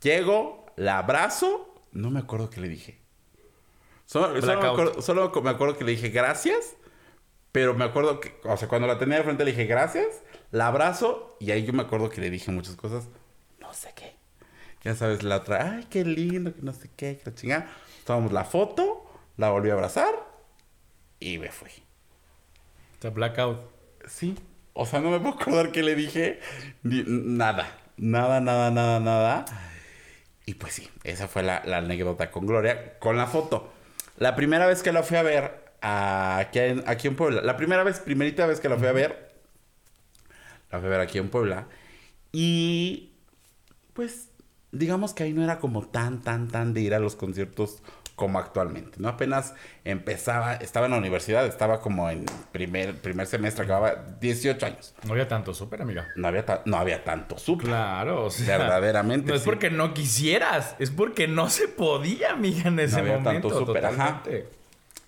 Llego, 0.00 0.66
la 0.76 0.98
abrazo. 0.98 1.74
No 1.92 2.10
me 2.10 2.20
acuerdo 2.20 2.48
qué 2.48 2.60
le 2.60 2.68
dije. 2.68 3.00
Solo, 4.04 4.40
solo 4.40 4.60
me, 4.60 4.68
acuerdo, 4.68 5.02
solo 5.02 5.32
me 5.42 5.50
acuerdo 5.50 5.76
que 5.76 5.84
le 5.84 5.92
dije 5.92 6.10
gracias. 6.10 6.76
Pero 7.50 7.74
me 7.74 7.84
acuerdo 7.84 8.20
que, 8.20 8.38
o 8.44 8.56
sea, 8.56 8.68
cuando 8.68 8.86
la 8.86 8.98
tenía 8.98 9.16
de 9.16 9.24
frente 9.24 9.44
le 9.44 9.50
dije 9.50 9.66
gracias. 9.66 10.22
La 10.50 10.68
abrazo. 10.68 11.36
Y 11.40 11.50
ahí 11.50 11.64
yo 11.64 11.72
me 11.72 11.82
acuerdo 11.82 12.10
que 12.10 12.20
le 12.20 12.30
dije 12.30 12.52
muchas 12.52 12.76
cosas. 12.76 13.08
No 13.58 13.72
sé 13.72 13.92
qué. 13.96 14.15
Ya 14.86 14.94
sabes, 14.94 15.24
la 15.24 15.38
otra, 15.38 15.72
ay, 15.78 15.86
qué 15.90 16.04
lindo, 16.04 16.54
que 16.54 16.62
no 16.62 16.72
sé 16.72 16.88
qué, 16.94 17.16
que 17.18 17.28
la 17.28 17.34
chingada. 17.34 17.66
Tomamos 18.04 18.32
la 18.32 18.44
foto, 18.44 19.04
la 19.36 19.50
volví 19.50 19.68
a 19.68 19.72
abrazar 19.72 20.14
y 21.18 21.38
me 21.38 21.48
fui. 21.50 21.70
Está 22.92 23.10
blackout. 23.10 23.58
Sí. 24.06 24.36
O 24.74 24.86
sea, 24.86 25.00
no 25.00 25.10
me 25.10 25.18
puedo 25.18 25.34
acordar 25.34 25.72
qué 25.72 25.82
le 25.82 25.96
dije. 25.96 26.38
Ni- 26.84 27.02
nada. 27.04 27.76
Nada, 27.96 28.40
nada, 28.40 28.70
nada, 28.70 29.00
nada. 29.00 29.44
Y 30.44 30.54
pues 30.54 30.74
sí, 30.74 30.88
esa 31.02 31.26
fue 31.26 31.42
la, 31.42 31.64
la 31.64 31.78
anécdota 31.78 32.30
con 32.30 32.46
Gloria, 32.46 32.96
con 33.00 33.16
la 33.16 33.26
foto. 33.26 33.72
La 34.18 34.36
primera 34.36 34.66
vez 34.68 34.84
que 34.84 34.92
la 34.92 35.02
fui 35.02 35.16
a 35.16 35.22
ver 35.24 35.64
a- 35.82 36.38
aquí, 36.38 36.60
en, 36.60 36.84
aquí 36.86 37.08
en 37.08 37.16
Puebla, 37.16 37.42
la 37.42 37.56
primera 37.56 37.82
vez, 37.82 37.98
primerita 37.98 38.46
vez 38.46 38.60
que 38.60 38.68
la 38.68 38.76
fui 38.76 38.86
a 38.86 38.92
ver, 38.92 39.34
la 40.70 40.78
fui 40.78 40.86
a 40.86 40.90
ver 40.90 41.00
aquí 41.00 41.18
en 41.18 41.28
Puebla. 41.28 41.66
Y 42.30 43.10
pues, 43.92 44.28
digamos 44.78 45.14
que 45.14 45.24
ahí 45.24 45.32
no 45.32 45.42
era 45.42 45.58
como 45.58 45.82
tan, 45.86 46.20
tan, 46.22 46.48
tan 46.48 46.72
de 46.74 46.80
ir 46.80 46.94
a 46.94 46.98
los 46.98 47.16
conciertos 47.16 47.82
como 48.14 48.38
actualmente, 48.38 48.96
¿no? 48.98 49.08
Apenas 49.08 49.52
empezaba, 49.84 50.54
estaba 50.54 50.86
en 50.86 50.92
la 50.92 50.98
universidad, 50.98 51.44
estaba 51.44 51.80
como 51.80 52.08
en 52.08 52.24
primer, 52.50 52.94
primer 52.94 53.26
semestre, 53.26 53.64
acababa 53.64 53.94
18 54.20 54.64
años. 54.64 54.94
No 55.04 55.12
había 55.12 55.28
tanto 55.28 55.52
súper, 55.52 55.82
amiga. 55.82 56.08
No 56.16 56.26
había, 56.28 56.44
no 56.64 56.78
había 56.78 57.04
tanto 57.04 57.36
súper. 57.36 57.66
Claro, 57.66 58.24
o 58.24 58.30
sea. 58.30 58.56
Verdaderamente, 58.56 59.28
No 59.28 59.34
es 59.34 59.42
sí. 59.42 59.46
porque 59.46 59.70
no 59.70 59.92
quisieras, 59.92 60.76
es 60.78 60.90
porque 60.90 61.28
no 61.28 61.50
se 61.50 61.68
podía, 61.68 62.32
amiga, 62.32 62.68
en 62.68 62.78
ese 62.80 63.00
había 63.00 63.18
momento. 63.18 63.48
tanto 63.50 63.66
súper, 63.66 63.84
ajá. 63.84 64.22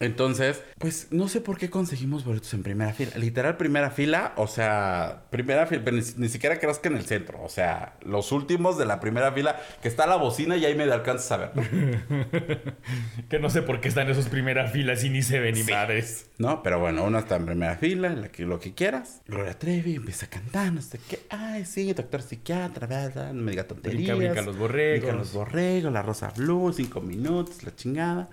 Entonces, 0.01 0.63
pues 0.79 1.09
no 1.11 1.27
sé 1.29 1.41
por 1.41 1.59
qué 1.59 1.71
conseguimos 1.71 2.25
boletos 2.25 2.55
en 2.55 2.63
primera 2.63 2.93
fila. 2.93 3.11
Literal, 3.17 3.57
primera 3.57 3.91
fila, 3.91 4.33
o 4.37 4.47
sea, 4.47 5.25
primera 5.31 5.67
fila, 5.67 5.83
pero 5.85 5.97
ni, 5.97 6.03
ni 6.17 6.29
siquiera 6.29 6.59
creas 6.61 6.79
que 6.79 6.87
en 6.89 6.97
el 6.97 7.05
centro. 7.05 7.43
O 7.43 7.49
sea, 7.49 7.97
los 8.03 8.31
últimos 8.31 8.79
de 8.79 8.87
la 8.87 9.01
primera 9.01 9.33
fila, 9.33 9.57
que 9.83 9.89
está 9.89 10.07
la 10.07 10.17
bocina 10.17 10.57
y 10.57 10.65
ahí 10.65 10.77
me 10.77 10.85
alcanzas 10.85 11.33
a 11.33 11.37
ver. 11.37 11.51
Que 13.29 13.39
no 13.39 13.51
sé 13.51 13.63
por 13.63 13.81
qué 13.81 13.89
están 13.89 14.07
en 14.07 14.13
esas 14.13 14.29
primeras 14.29 14.73
filas 14.73 15.03
y 15.05 15.11
ni 15.11 15.23
se 15.23 15.41
ven 15.41 15.55
ni 15.55 15.63
Sí. 15.65 15.73
madres. 15.73 16.27
¿No? 16.39 16.63
Pero 16.63 16.79
bueno, 16.79 17.05
uno 17.05 17.19
está 17.19 17.37
en 17.37 17.47
primera 17.47 17.77
fila, 17.77 18.09
en 18.09 18.23
la 18.23 18.29
que, 18.29 18.45
lo 18.45 18.61
que 18.61 18.75
quieras. 18.75 19.21
Gloria 19.27 19.59
Trevi 19.59 19.97
empieza 19.97 20.27
a 20.27 20.31
cantar, 20.31 20.73
no 20.73 20.81
sé 20.81 20.99
qué. 21.09 21.21
Ay, 21.31 21.65
sí, 21.65 21.93
doctor 21.93 22.23
psiquiatra, 22.23 22.87
no 23.33 23.43
me 23.43 23.51
diga 23.51 23.65
tonterías. 23.67 24.17
Brinca, 24.17 24.33
brinca 24.35 24.43
los 24.43 24.57
borregos. 24.57 25.01
Brinca 25.01 25.17
los 25.17 25.33
borregos, 25.33 25.93
la 25.93 26.03
rosa 26.03 26.33
blue, 26.37 26.73
cinco 26.73 27.01
minutos, 27.01 27.63
la 27.65 27.75
chingada. 27.75 28.29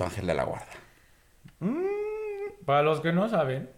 Tu 0.00 0.04
ángel 0.04 0.26
de 0.26 0.32
la 0.32 0.44
guarda. 0.44 0.64
Para 2.64 2.82
los 2.82 3.02
que 3.02 3.12
no 3.12 3.28
saben, 3.28 3.68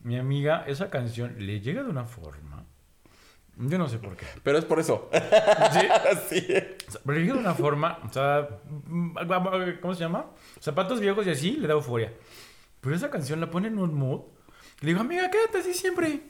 mi 0.00 0.16
amiga, 0.18 0.64
esa 0.66 0.88
canción 0.88 1.34
le 1.38 1.60
llega 1.60 1.82
de 1.82 1.90
una 1.90 2.06
forma. 2.06 2.64
Yo 3.56 3.76
no 3.76 3.86
sé 3.86 3.98
por 3.98 4.16
qué. 4.16 4.24
Pero 4.42 4.56
es 4.56 4.64
por 4.64 4.80
eso. 4.80 5.10
¿Sí? 5.12 5.80
sí. 6.30 6.46
O 6.88 6.90
sea, 6.92 7.00
Pero 7.04 7.18
le 7.18 7.20
llega 7.20 7.34
de 7.34 7.40
una 7.40 7.52
forma, 7.52 7.98
o 8.08 8.10
sea, 8.10 8.48
mm, 8.86 9.16
¿cómo 9.82 9.94
se 9.94 10.00
llama? 10.00 10.30
Zapatos 10.60 10.98
viejos 10.98 11.26
y 11.26 11.30
así 11.32 11.58
le 11.58 11.68
da 11.68 11.74
euforia. 11.74 12.10
Pero 12.80 12.96
esa 12.96 13.10
canción 13.10 13.38
la 13.38 13.50
pone 13.50 13.68
en 13.68 13.78
un 13.78 13.94
mood. 13.94 14.22
Le 14.80 14.86
digo, 14.88 15.00
amiga, 15.00 15.30
quédate 15.30 15.58
así 15.58 15.74
siempre. 15.74 16.22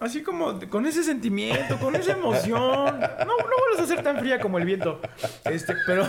Así 0.00 0.22
como 0.22 0.58
con 0.70 0.86
ese 0.86 1.04
sentimiento, 1.04 1.76
con 1.78 1.94
esa 1.94 2.12
emoción. 2.12 2.58
No, 2.98 2.98
no 3.26 3.34
vuelvas 3.58 3.80
a 3.82 3.86
ser 3.86 4.02
tan 4.02 4.18
fría 4.18 4.40
como 4.40 4.56
el 4.58 4.64
viento. 4.64 5.00
Este, 5.44 5.74
pero. 5.86 6.08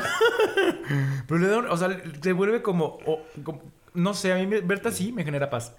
pero 1.28 1.40
le 1.40 1.48
da, 1.48 1.58
un- 1.60 1.68
o 1.70 1.76
sea, 1.78 1.90
se 2.22 2.32
vuelve 2.34 2.62
como, 2.62 3.00
o- 3.06 3.26
como- 3.44 3.62
No 3.94 4.14
sé, 4.14 4.32
a 4.32 4.36
mí 4.38 4.46
verte 4.46 4.88
así 4.88 5.12
me 5.12 5.26
genera 5.26 5.50
paz. 5.50 5.76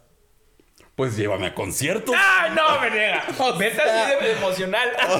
Pues 0.95 1.17
llévame 1.17 1.47
a 1.47 1.55
conciertos. 1.55 2.15
¡Ay, 2.19 2.51
no, 2.55 2.79
me 2.83 2.91
niega! 2.91 3.25
Verte 3.59 3.81
así 3.81 4.25
de 4.25 4.33
emocional. 4.33 4.91
o 5.09 5.19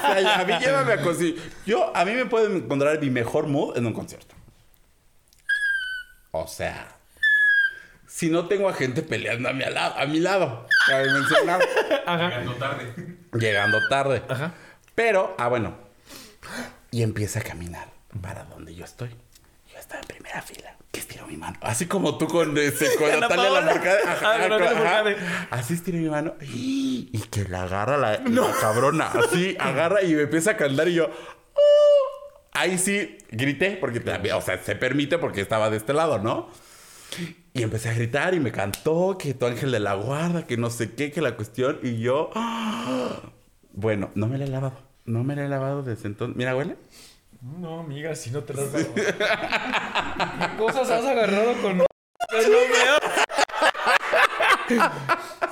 sea, 0.00 0.40
a 0.40 0.44
mí 0.44 0.52
llévame 0.58 0.94
a 0.94 1.00
conciertos. 1.00 1.44
Yo, 1.64 1.96
a 1.96 2.04
mí 2.04 2.10
me 2.12 2.26
pueden 2.26 2.56
encontrar 2.56 2.98
mi 3.00 3.08
mejor 3.08 3.46
mood 3.46 3.76
en 3.76 3.86
un 3.86 3.92
concierto. 3.92 4.34
O 6.32 6.48
sea, 6.48 6.88
si 8.14 8.28
no 8.28 8.46
tengo 8.46 8.68
a 8.68 8.74
gente 8.74 9.02
peleando 9.02 9.48
a 9.48 9.52
mi 9.54 9.64
lado, 9.64 9.94
a 9.98 10.04
mi 10.06 10.20
lado, 10.20 10.66
cabe 10.86 11.10
mencionar, 11.12 11.60
Ajá. 12.06 12.28
Llegando 12.28 12.54
tarde. 12.56 13.16
llegando 13.32 13.88
tarde. 13.88 14.22
Ajá. 14.28 14.52
Pero, 14.94 15.34
ah, 15.38 15.48
bueno. 15.48 15.76
Y 16.90 17.02
empieza 17.02 17.40
a 17.40 17.42
caminar 17.42 17.88
para 18.20 18.44
donde 18.44 18.74
yo 18.74 18.84
estoy. 18.84 19.08
Yo 19.72 19.78
estaba 19.78 20.02
en 20.02 20.08
primera 20.08 20.42
fila. 20.42 20.76
Que 20.92 21.00
estiro 21.00 21.26
mi 21.26 21.38
mano. 21.38 21.58
Así 21.62 21.86
como 21.86 22.18
tú 22.18 22.28
con, 22.28 22.56
este, 22.58 22.94
con 22.96 23.08
Natalia 23.18 23.44
Paola. 23.44 23.60
Lafourcade. 23.62 25.16
Ah. 25.18 25.46
Así 25.52 25.72
estiro 25.74 25.96
mi 25.96 26.10
mano. 26.10 26.34
Y 26.42 27.18
que 27.30 27.44
la 27.48 27.62
agarra 27.62 27.96
la, 27.96 28.18
la 28.18 28.52
cabrona. 28.60 29.06
Así 29.06 29.56
agarra 29.58 30.02
y 30.02 30.14
me 30.14 30.22
empieza 30.24 30.50
a 30.50 30.56
cantar 30.58 30.88
y 30.88 30.94
yo. 30.94 31.06
"Oh". 31.54 32.48
Ahí 32.52 32.76
sí 32.76 33.16
grité, 33.30 33.78
porque, 33.80 34.02
o 34.34 34.40
sea, 34.42 34.62
se 34.62 34.76
permite 34.76 35.16
porque 35.16 35.40
estaba 35.40 35.70
de 35.70 35.78
este 35.78 35.94
lado, 35.94 36.18
¿no? 36.18 36.50
Y 37.54 37.62
empecé 37.62 37.90
a 37.90 37.94
gritar 37.94 38.34
y 38.34 38.40
me 38.40 38.50
cantó 38.50 39.16
que 39.18 39.34
tu 39.34 39.44
ángel 39.46 39.72
de 39.72 39.80
la 39.80 39.94
guarda, 39.94 40.46
que 40.46 40.56
no 40.56 40.70
sé 40.70 40.92
qué, 40.94 41.12
que 41.12 41.20
la 41.20 41.36
cuestión. 41.36 41.78
Y 41.82 41.98
yo. 42.00 42.30
"Ah". 42.34 43.20
Bueno, 43.72 44.10
no 44.14 44.26
me 44.26 44.38
la 44.38 44.44
he 44.44 44.48
lavado. 44.48 44.74
No 45.04 45.22
me 45.24 45.36
la 45.36 45.44
he 45.44 45.48
lavado 45.48 45.82
desde 45.82 46.06
entonces. 46.08 46.36
Mira, 46.36 46.56
huele. 46.56 46.76
No, 47.58 47.80
amiga, 47.80 48.14
si 48.14 48.30
no 48.30 48.40
te 48.42 48.54
las 48.54 48.72
dado. 48.72 48.94
¿Qué 48.94 50.56
cosas 50.56 50.88
has 50.90 51.04
agarrado 51.04 51.60
con.? 51.60 51.78
No. 51.78 51.84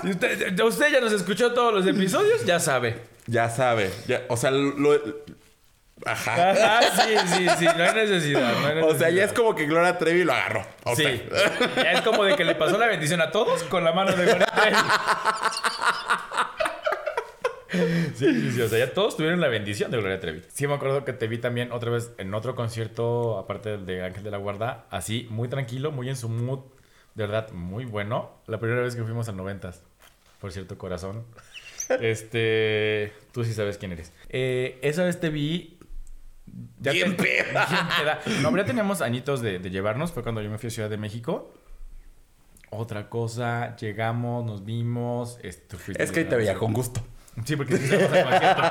Si 0.02 0.08
usted, 0.10 0.58
usted 0.62 0.92
ya 0.92 1.00
nos 1.00 1.12
escuchó 1.12 1.52
todos 1.52 1.74
los 1.74 1.86
episodios, 1.86 2.44
ya 2.46 2.58
sabe. 2.58 2.96
Ya 3.26 3.50
sabe. 3.50 3.90
ya- 4.06 4.22
o 4.28 4.36
sea, 4.36 4.50
lo- 4.50 4.98
Ajá. 6.06 6.50
Ajá, 6.50 6.80
sí, 7.04 7.14
sí, 7.26 7.46
sí, 7.58 7.64
no 7.76 7.84
hay 7.84 7.94
necesidad. 7.94 8.52
no 8.60 8.66
hay 8.66 8.78
O 8.82 8.94
sea, 8.94 9.10
ya 9.10 9.24
es 9.24 9.32
como 9.32 9.54
que 9.54 9.66
Gloria 9.66 9.98
Trevi 9.98 10.24
lo 10.24 10.32
agarró. 10.32 10.64
O 10.84 10.96
Sí, 10.96 11.02
sea, 11.04 11.74
ya 11.76 11.92
es 11.92 12.00
como 12.02 12.24
de 12.24 12.36
que 12.36 12.44
le 12.44 12.54
pasó 12.54 12.78
la 12.78 12.86
bendición 12.86 13.20
a 13.20 13.30
todos 13.30 13.62
con 13.64 13.84
la 13.84 13.92
mano 13.92 14.12
de 14.12 14.24
Gloria 14.24 14.46
Trevi. 14.46 14.76
Sí, 17.72 18.34
sí, 18.34 18.50
sí, 18.52 18.60
o 18.62 18.68
sea, 18.68 18.78
ya 18.80 18.92
todos 18.92 19.16
tuvieron 19.16 19.40
la 19.40 19.46
bendición 19.48 19.90
de 19.92 19.98
Gloria 19.98 20.18
Trevi. 20.18 20.42
Sí, 20.52 20.66
me 20.66 20.74
acuerdo 20.74 21.04
que 21.04 21.12
te 21.12 21.28
vi 21.28 21.38
también 21.38 21.70
otra 21.70 21.90
vez 21.90 22.10
en 22.18 22.34
otro 22.34 22.56
concierto, 22.56 23.38
aparte 23.38 23.78
de 23.78 24.02
Ángel 24.04 24.24
de 24.24 24.30
la 24.32 24.38
Guarda, 24.38 24.86
así, 24.90 25.28
muy 25.30 25.48
tranquilo, 25.48 25.92
muy 25.92 26.08
en 26.08 26.16
su 26.16 26.28
mood, 26.28 26.60
de 27.14 27.24
verdad, 27.26 27.50
muy 27.52 27.84
bueno. 27.84 28.32
La 28.48 28.58
primera 28.58 28.80
vez 28.82 28.96
que 28.96 29.04
fuimos 29.04 29.28
al 29.28 29.36
noventas, 29.36 29.82
por 30.40 30.50
cierto, 30.52 30.76
corazón. 30.78 31.24
Este, 32.00 33.12
tú 33.32 33.44
sí 33.44 33.54
sabes 33.54 33.78
quién 33.78 33.92
eres. 33.92 34.12
Eh, 34.30 34.78
esa 34.82 35.04
vez 35.04 35.20
te 35.20 35.28
vi 35.28 35.78
Bien 36.78 37.16
te- 37.16 37.22
peda. 37.22 37.66
bien 37.70 37.86
peda. 37.98 38.20
No, 38.42 38.56
ya 38.56 38.64
teníamos 38.64 39.00
añitos 39.02 39.40
de, 39.42 39.58
de 39.58 39.70
llevarnos. 39.70 40.12
Fue 40.12 40.22
cuando 40.22 40.40
yo 40.42 40.50
me 40.50 40.58
fui 40.58 40.68
a 40.68 40.70
Ciudad 40.70 40.90
de 40.90 40.96
México. 40.96 41.52
Otra 42.70 43.08
cosa, 43.08 43.74
llegamos, 43.76 44.44
nos 44.44 44.64
vimos. 44.64 45.38
este, 45.42 45.76
es 45.98 46.12
que 46.12 46.20
ahí 46.20 46.26
te 46.26 46.36
veía 46.36 46.54
con 46.54 46.72
gusto. 46.72 47.04
Sí, 47.44 47.56
porque 47.56 47.76
fuiste 47.76 47.96
al 47.96 48.24
concierto. 48.24 48.62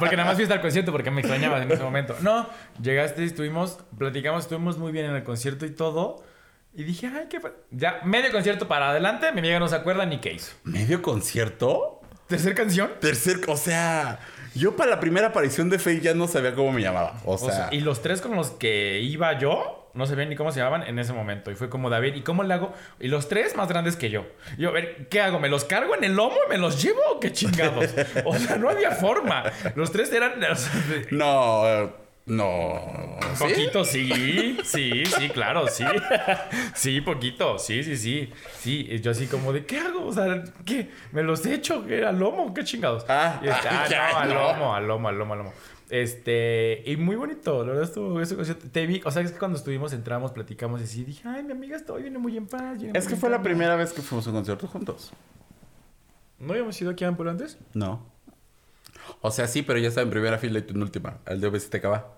Porque 0.00 0.16
nada 0.16 0.28
más 0.28 0.36
fuiste 0.36 0.54
al 0.54 0.60
concierto 0.60 0.90
porque 0.92 1.10
me 1.10 1.20
extrañabas 1.20 1.62
en 1.62 1.70
ese 1.70 1.82
momento. 1.82 2.16
No, 2.22 2.48
llegaste, 2.82 3.24
estuvimos, 3.24 3.78
platicamos, 3.98 4.44
estuvimos 4.44 4.78
muy 4.78 4.90
bien 4.90 5.06
en 5.06 5.14
el 5.16 5.22
concierto 5.22 5.64
y 5.64 5.70
todo. 5.70 6.24
Y 6.74 6.82
dije, 6.84 7.06
ay, 7.08 7.26
qué. 7.30 7.38
pa-". 7.40 7.52
Ya, 7.70 8.00
medio 8.04 8.32
concierto 8.32 8.66
para 8.68 8.90
adelante, 8.90 9.30
mi 9.32 9.38
amiga 9.40 9.58
no 9.60 9.68
se 9.68 9.76
acuerda 9.76 10.04
ni 10.06 10.18
qué 10.18 10.32
hizo. 10.32 10.52
¿Medio 10.64 11.00
concierto? 11.02 12.00
¿Tercer 12.26 12.54
canción? 12.54 12.90
Tercer, 13.00 13.38
o 13.48 13.56
sea, 13.56 14.18
yo 14.56 14.76
para 14.76 14.90
la 14.90 15.00
primera 15.00 15.28
aparición 15.28 15.70
de 15.70 15.78
Faye 15.78 16.00
ya 16.00 16.14
no 16.14 16.28
sabía 16.28 16.54
cómo 16.54 16.72
me 16.72 16.82
llamaba. 16.82 17.20
O 17.24 17.34
O 17.34 17.38
sea, 17.38 17.68
y 17.70 17.80
los 17.80 18.02
tres 18.02 18.20
con 18.20 18.34
los 18.36 18.50
que 18.50 19.00
iba 19.00 19.38
yo, 19.38 19.90
no 19.94 20.06
sabían 20.06 20.28
ni 20.28 20.36
cómo 20.36 20.52
se 20.52 20.60
llamaban 20.60 20.82
en 20.86 20.98
ese 20.98 21.12
momento. 21.12 21.50
Y 21.50 21.54
fue 21.54 21.68
como, 21.68 21.88
David, 21.90 22.14
¿y 22.16 22.20
cómo 22.20 22.42
le 22.42 22.52
hago? 22.54 22.72
Y 23.00 23.08
los 23.08 23.28
tres 23.28 23.56
más 23.56 23.68
grandes 23.68 23.96
que 23.96 24.10
yo. 24.10 24.26
Yo, 24.58 24.68
a 24.68 24.72
ver, 24.72 25.08
¿qué 25.08 25.20
hago? 25.20 25.40
¿Me 25.40 25.48
los 25.48 25.64
cargo 25.64 25.94
en 25.94 26.04
el 26.04 26.14
lomo 26.14 26.36
y 26.46 26.50
me 26.50 26.58
los 26.58 26.82
llevo 26.82 27.18
qué 27.20 27.32
chingados? 27.32 27.86
O 28.24 28.36
sea, 28.36 28.56
no 28.56 28.68
había 28.68 28.90
forma. 28.90 29.44
Los 29.74 29.92
tres 29.92 30.12
eran... 30.12 30.34
no, 31.10 32.05
no. 32.26 32.80
¿sí? 33.34 33.44
Poquito, 33.44 33.84
sí, 33.84 34.56
sí, 34.64 35.04
sí, 35.06 35.28
claro, 35.30 35.66
sí. 35.68 35.84
Sí, 36.74 37.00
poquito, 37.00 37.58
sí, 37.58 37.82
sí, 37.82 37.96
sí. 37.96 38.32
Sí, 38.58 39.00
yo 39.00 39.12
así 39.12 39.26
como 39.26 39.52
de, 39.52 39.64
¿qué 39.64 39.78
hago? 39.78 40.06
O 40.06 40.12
sea, 40.12 40.42
¿qué? 40.64 40.90
¿Me 41.12 41.22
los 41.22 41.44
echo? 41.46 41.84
¿Qué? 41.86 42.04
¿Al 42.04 42.18
lomo? 42.18 42.52
¿Qué 42.52 42.64
chingados? 42.64 43.04
Ah, 43.08 43.40
Y 43.42 43.48
este, 43.48 43.68
ah, 43.68 43.86
ya, 43.90 44.10
no, 44.12 44.18
al 44.18 44.28
lomo, 44.34 44.74
al 44.74 44.86
lomo, 44.88 45.08
al 45.08 45.18
lomo, 45.18 45.32
al 45.34 45.38
lomo. 45.38 45.52
Este, 45.88 46.82
y 46.84 46.96
muy 46.96 47.14
bonito, 47.14 47.60
la 47.64 47.68
verdad 47.68 47.84
estuvo 47.84 48.12
concierto. 48.14 48.68
Te 48.72 48.86
vi, 48.86 49.00
o 49.04 49.10
sea, 49.10 49.22
es 49.22 49.30
que 49.30 49.38
cuando 49.38 49.56
estuvimos, 49.56 49.92
entramos, 49.92 50.32
platicamos 50.32 50.80
y 50.80 50.84
así, 50.84 51.04
dije, 51.04 51.28
ay, 51.28 51.44
mi 51.44 51.52
amiga 51.52 51.76
está 51.76 51.92
hoy, 51.92 52.02
viene 52.02 52.18
muy 52.18 52.36
en 52.36 52.46
paz. 52.48 52.78
viene 52.80 52.98
Es 52.98 53.06
que 53.06 53.14
fue 53.14 53.28
la 53.30 53.36
calma". 53.36 53.44
primera 53.44 53.76
vez 53.76 53.92
que 53.92 54.02
fuimos 54.02 54.26
a 54.26 54.30
un 54.30 54.36
concierto 54.36 54.66
juntos. 54.66 55.12
¿No 56.40 56.52
habíamos 56.52 56.80
ido 56.82 56.90
aquí 56.90 57.04
a 57.04 57.08
antes? 57.08 57.56
No. 57.72 58.15
O 59.20 59.30
sea, 59.30 59.46
sí, 59.46 59.62
pero 59.62 59.78
ya 59.78 59.88
estaba 59.88 60.04
en 60.04 60.10
primera 60.10 60.38
fila 60.38 60.58
y 60.58 60.62
tú 60.62 60.74
en 60.74 60.82
última. 60.82 61.18
El 61.26 61.40
de 61.40 61.50
OV7 61.50 61.90
va. 61.90 62.16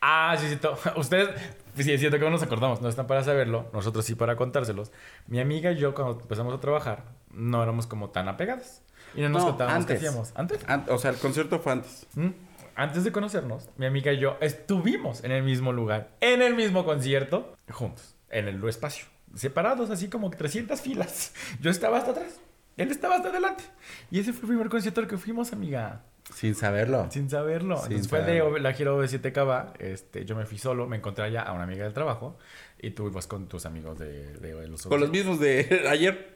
Ah, 0.00 0.36
sí, 0.38 0.46
sí. 0.48 0.58
Ustedes, 0.96 1.28
sí, 1.76 1.92
es 1.92 2.00
cierto 2.00 2.18
que 2.18 2.24
no 2.24 2.30
nos 2.30 2.42
acordamos. 2.42 2.80
No 2.80 2.88
están 2.88 3.06
para 3.06 3.24
saberlo. 3.24 3.68
Nosotros 3.72 4.04
sí 4.04 4.14
para 4.14 4.36
contárselos. 4.36 4.92
Mi 5.26 5.40
amiga 5.40 5.72
y 5.72 5.76
yo, 5.78 5.94
cuando 5.94 6.20
empezamos 6.20 6.54
a 6.54 6.60
trabajar, 6.60 7.04
no 7.32 7.62
éramos 7.62 7.86
como 7.86 8.10
tan 8.10 8.28
apegadas. 8.28 8.82
Y 9.14 9.22
no 9.22 9.28
nos 9.30 9.42
No, 9.42 9.48
contábamos 9.50 9.86
qué 9.86 9.94
antes. 9.94 10.08
hacíamos. 10.08 10.32
¿Antes? 10.36 10.60
An- 10.68 10.84
o 10.88 10.98
sea, 10.98 11.10
el 11.10 11.16
concierto 11.16 11.58
fue 11.58 11.72
antes. 11.72 12.06
¿Mm? 12.14 12.28
Antes 12.76 13.02
de 13.02 13.10
conocernos, 13.10 13.68
mi 13.76 13.86
amiga 13.86 14.12
y 14.12 14.18
yo 14.20 14.36
estuvimos 14.40 15.24
en 15.24 15.32
el 15.32 15.42
mismo 15.42 15.72
lugar, 15.72 16.10
en 16.20 16.42
el 16.42 16.54
mismo 16.54 16.84
concierto, 16.84 17.56
juntos, 17.68 18.14
en 18.30 18.46
el 18.46 18.62
espacio, 18.68 19.06
separados 19.34 19.90
así 19.90 20.08
como 20.08 20.30
300 20.30 20.80
filas. 20.80 21.32
Yo 21.60 21.72
estaba 21.72 21.98
hasta 21.98 22.12
atrás, 22.12 22.38
él 22.78 22.90
estaba 22.90 23.16
hasta 23.16 23.28
adelante. 23.28 23.64
Y 24.10 24.20
ese 24.20 24.32
fue 24.32 24.42
el 24.42 24.48
primer 24.48 24.68
concierto 24.68 25.00
al 25.00 25.08
que 25.08 25.18
fuimos, 25.18 25.52
amiga. 25.52 26.02
Sin 26.34 26.54
saberlo. 26.54 27.08
Sin 27.10 27.30
saberlo. 27.30 27.76
Sin 27.78 27.92
Entonces 27.92 28.08
fue 28.08 28.22
de 28.22 28.60
la 28.60 28.72
gira 28.72 28.92
OV7 28.92 29.32
Cava. 29.32 29.72
Este, 29.78 30.24
yo 30.24 30.36
me 30.36 30.44
fui 30.44 30.58
solo, 30.58 30.86
me 30.86 30.96
encontré 30.96 31.24
allá 31.24 31.42
a 31.42 31.52
una 31.52 31.64
amiga 31.64 31.84
del 31.84 31.94
trabajo 31.94 32.38
y 32.78 32.90
tú 32.90 33.08
ibas 33.08 33.26
con 33.26 33.48
tus 33.48 33.66
amigos 33.66 33.98
de, 33.98 34.34
de, 34.34 34.54
de 34.54 34.68
los 34.68 34.82
Con 34.86 35.00
los 35.00 35.10
mismos 35.10 35.40
de 35.40 35.86
ayer. 35.90 36.34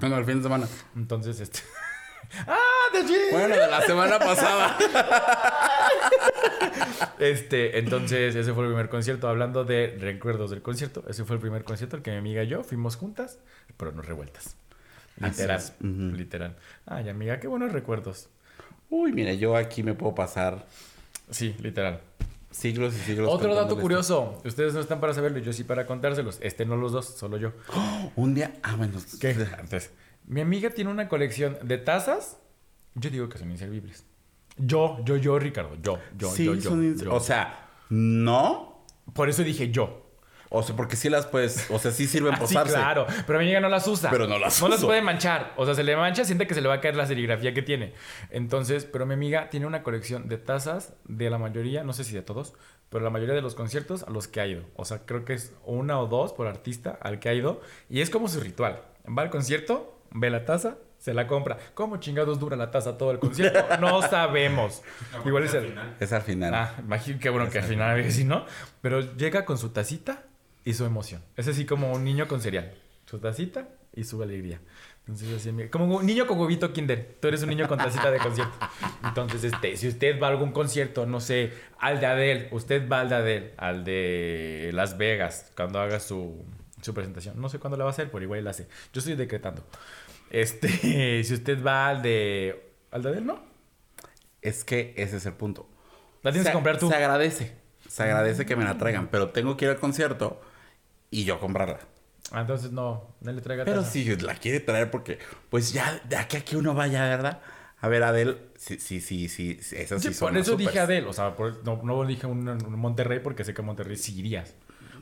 Bueno, 0.00 0.18
el 0.18 0.24
fin 0.24 0.38
de 0.38 0.42
semana. 0.42 0.66
Entonces, 0.96 1.40
este. 1.40 1.60
¡Ah! 2.46 2.58
¡De 2.92 2.98
allí! 2.98 3.16
Bueno, 3.32 3.54
de 3.56 3.68
la 3.68 3.82
semana 3.82 4.18
pasada. 4.18 4.76
Este, 7.18 7.78
entonces, 7.78 8.34
ese 8.36 8.52
fue 8.54 8.64
el 8.64 8.70
primer 8.70 8.88
concierto. 8.88 9.28
Hablando 9.28 9.64
de 9.64 9.96
recuerdos 10.00 10.50
del 10.50 10.62
concierto, 10.62 11.04
ese 11.08 11.24
fue 11.24 11.36
el 11.36 11.40
primer 11.40 11.64
concierto 11.64 11.96
al 11.96 12.02
que 12.02 12.12
mi 12.12 12.16
amiga 12.16 12.44
y 12.44 12.48
yo 12.48 12.62
fuimos 12.62 12.96
juntas, 12.96 13.40
pero 13.76 13.92
no 13.92 14.02
revueltas. 14.02 14.56
Literal. 15.20 15.62
Literal. 16.16 16.56
Ay, 16.86 17.08
amiga, 17.08 17.40
qué 17.40 17.48
buenos 17.48 17.72
recuerdos. 17.72 18.28
Uy, 18.90 19.12
mira, 19.12 19.32
yo 19.34 19.56
aquí 19.56 19.82
me 19.82 19.94
puedo 19.94 20.14
pasar 20.14 20.66
Sí, 21.30 21.54
literal. 21.60 22.00
siglos 22.50 22.94
y 22.94 22.98
siglos. 23.00 23.28
Otro 23.30 23.54
dato 23.54 23.78
curioso. 23.78 24.40
Ustedes 24.44 24.72
no 24.74 24.80
están 24.80 25.00
para 25.00 25.12
saberlo, 25.14 25.38
yo 25.38 25.52
sí 25.52 25.64
para 25.64 25.84
contárselos. 25.86 26.38
Este 26.40 26.64
no 26.64 26.76
los 26.76 26.92
dos, 26.92 27.06
solo 27.06 27.36
yo. 27.36 27.52
Un 28.16 28.34
día. 28.34 28.54
Ah, 28.62 28.76
bueno. 28.76 28.98
¿Qué? 29.20 29.36
Antes. 29.58 29.90
Mi 30.26 30.40
amiga 30.40 30.70
tiene 30.70 30.90
una 30.90 31.08
colección 31.08 31.58
de 31.62 31.78
tazas. 31.78 32.38
Yo 32.94 33.10
digo 33.10 33.28
que 33.28 33.38
son 33.38 33.50
inservibles. 33.50 34.04
Yo, 34.56 34.98
yo, 35.04 35.16
yo, 35.16 35.38
Ricardo. 35.38 35.76
Yo, 35.82 35.98
yo, 36.16 36.30
Sí, 36.30 36.44
yo, 36.44 36.54
yo, 36.54 36.70
son 36.70 36.82
ins- 36.82 37.04
yo. 37.04 37.14
O 37.14 37.20
sea, 37.20 37.68
no. 37.90 38.84
Por 39.12 39.28
eso 39.28 39.42
dije 39.44 39.70
yo. 39.70 40.07
O 40.50 40.62
sea, 40.62 40.74
porque 40.76 40.96
sí 40.96 41.08
las 41.10 41.26
puedes. 41.26 41.70
O 41.70 41.78
sea, 41.78 41.90
sí 41.90 42.06
sirven 42.06 42.32
Ah, 42.38 42.38
sí, 42.46 42.54
posarse. 42.54 42.74
claro. 42.74 43.06
Pero 43.26 43.38
mi 43.38 43.44
amiga 43.46 43.60
no 43.60 43.68
las 43.68 43.86
usa. 43.86 44.10
Pero 44.10 44.26
no 44.26 44.38
las 44.38 44.60
No 44.62 44.68
las 44.68 44.78
uso. 44.78 44.86
puede 44.86 45.02
manchar. 45.02 45.52
O 45.56 45.64
sea, 45.66 45.74
se 45.74 45.84
le 45.84 45.96
mancha, 45.96 46.24
siente 46.24 46.46
que 46.46 46.54
se 46.54 46.60
le 46.60 46.68
va 46.68 46.74
a 46.74 46.80
caer 46.80 46.96
la 46.96 47.06
serigrafía 47.06 47.52
que 47.54 47.62
tiene. 47.62 47.92
Entonces, 48.30 48.84
pero 48.84 49.06
mi 49.06 49.14
amiga 49.14 49.50
tiene 49.50 49.66
una 49.66 49.82
colección 49.82 50.28
de 50.28 50.38
tazas 50.38 50.94
de 51.04 51.30
la 51.30 51.38
mayoría, 51.38 51.84
no 51.84 51.92
sé 51.92 52.04
si 52.04 52.14
de 52.14 52.22
todos, 52.22 52.54
pero 52.88 53.04
la 53.04 53.10
mayoría 53.10 53.34
de 53.34 53.42
los 53.42 53.54
conciertos 53.54 54.02
a 54.04 54.10
los 54.10 54.28
que 54.28 54.40
ha 54.40 54.46
ido. 54.46 54.62
O 54.76 54.84
sea, 54.84 55.04
creo 55.04 55.24
que 55.24 55.34
es 55.34 55.52
una 55.64 56.00
o 56.00 56.06
dos 56.06 56.32
por 56.32 56.46
artista 56.46 56.98
al 57.02 57.18
que 57.18 57.28
ha 57.28 57.34
ido. 57.34 57.60
Y 57.90 58.00
es 58.00 58.10
como 58.10 58.28
su 58.28 58.40
ritual. 58.40 58.82
Va 59.06 59.22
al 59.22 59.30
concierto, 59.30 60.00
ve 60.12 60.30
la 60.30 60.44
taza, 60.44 60.76
se 60.98 61.14
la 61.14 61.26
compra. 61.26 61.58
¿Cómo 61.74 61.98
chingados 61.98 62.40
dura 62.40 62.56
la 62.56 62.70
taza 62.70 62.96
todo 62.98 63.10
el 63.10 63.18
concierto? 63.18 63.58
No 63.80 64.02
sabemos. 64.02 64.82
No, 65.12 65.28
Igual 65.28 65.44
es 65.44 65.54
al 65.54 65.66
final- 65.66 65.96
Es 66.00 66.12
al 66.12 66.22
final. 66.22 66.54
Ah, 66.54 66.74
imagino 66.78 67.18
que 67.20 67.28
bueno 67.30 67.48
que 67.50 67.58
al 67.58 67.64
final 67.64 67.90
a 67.90 67.94
ver 67.94 68.10
si 68.10 68.24
no. 68.24 68.46
Pero 68.80 69.00
llega 69.16 69.44
con 69.44 69.58
su 69.58 69.68
tacita 69.70 70.22
y 70.64 70.74
su 70.74 70.84
emoción. 70.84 71.22
Es 71.36 71.48
así 71.48 71.64
como 71.64 71.92
un 71.92 72.04
niño 72.04 72.28
con 72.28 72.40
cereal. 72.40 72.74
Su 73.06 73.18
tacita 73.18 73.68
y 73.94 74.04
su 74.04 74.22
alegría. 74.22 74.60
Entonces, 75.06 75.32
así, 75.46 75.68
como 75.70 75.96
un 75.96 76.04
niño 76.04 76.26
con 76.26 76.38
huevito 76.38 76.72
kinder. 76.74 77.16
Tú 77.20 77.28
eres 77.28 77.42
un 77.42 77.48
niño 77.48 77.66
con 77.66 77.78
tacita 77.78 78.10
de 78.10 78.18
concierto. 78.18 78.54
Entonces, 79.02 79.42
este, 79.44 79.76
si 79.78 79.88
usted 79.88 80.20
va 80.20 80.26
a 80.26 80.30
algún 80.30 80.52
concierto, 80.52 81.06
no 81.06 81.20
sé, 81.20 81.52
al 81.78 81.98
de 82.00 82.06
Adele, 82.06 82.48
usted 82.50 82.86
va 82.86 83.00
al 83.00 83.08
de 83.08 83.14
Adele, 83.14 83.54
al 83.56 83.84
de 83.84 84.70
Las 84.74 84.98
Vegas, 84.98 85.50
cuando 85.56 85.80
haga 85.80 85.98
su, 86.00 86.44
su 86.82 86.92
presentación. 86.92 87.40
No 87.40 87.48
sé 87.48 87.58
cuándo 87.58 87.78
la 87.78 87.84
va 87.84 87.90
a 87.90 87.92
hacer, 87.92 88.10
pero 88.10 88.22
igual 88.22 88.44
la 88.44 88.50
hace. 88.50 88.68
Yo 88.92 88.98
estoy 88.98 89.14
decretando. 89.16 89.64
Este, 90.30 90.68
si 91.24 91.32
usted 91.34 91.64
va 91.64 91.88
al 91.88 92.02
de... 92.02 92.70
¿Al 92.90 93.02
de 93.02 93.08
Adele, 93.08 93.24
no? 93.24 93.42
Es 94.42 94.62
que 94.64 94.92
ese 94.98 95.16
es 95.16 95.24
el 95.26 95.32
punto. 95.32 95.68
La 96.22 96.30
tienes 96.32 96.44
Se- 96.44 96.50
que 96.50 96.54
comprar 96.54 96.78
tú. 96.78 96.88
Se 96.90 96.94
agradece. 96.94 97.52
Se 97.88 98.02
agradece 98.02 98.44
que 98.44 98.56
me 98.56 98.64
la 98.64 98.76
traigan. 98.76 99.08
Pero 99.08 99.30
tengo 99.30 99.56
que 99.56 99.64
ir 99.64 99.70
al 99.70 99.78
concierto 99.78 100.40
y 101.10 101.24
yo 101.24 101.38
comprarla. 101.40 101.78
Ah, 102.30 102.42
entonces 102.42 102.72
no, 102.72 103.14
no 103.20 103.32
le 103.32 103.40
traiga 103.40 103.64
Pero 103.64 103.84
sí, 103.84 104.04
la 104.16 104.34
quiere 104.34 104.60
traer 104.60 104.90
porque, 104.90 105.18
pues 105.50 105.72
ya, 105.72 106.00
de 106.08 106.16
aquí 106.16 106.36
a 106.36 106.44
que 106.44 106.56
uno 106.56 106.74
vaya, 106.74 107.04
¿verdad? 107.08 107.40
A 107.80 107.88
ver, 107.88 108.02
Adele, 108.02 108.36
sí, 108.56 108.78
sí, 108.80 109.00
sí, 109.00 109.28
sí, 109.28 109.58
esas 109.72 110.02
sí, 110.02 110.10
por 110.10 110.36
eso 110.36 110.56
dije 110.56 110.70
supers. 110.70 110.84
Adele. 110.84 111.06
O 111.06 111.12
sea, 111.12 111.34
no, 111.64 111.80
no 111.84 112.04
dije 112.04 112.26
un, 112.26 112.44
Monterrey 112.78 113.20
porque 113.20 113.44
sé 113.44 113.54
que 113.54 113.62
Monterrey 113.62 113.96
sí 113.96 114.18
irías. 114.18 114.54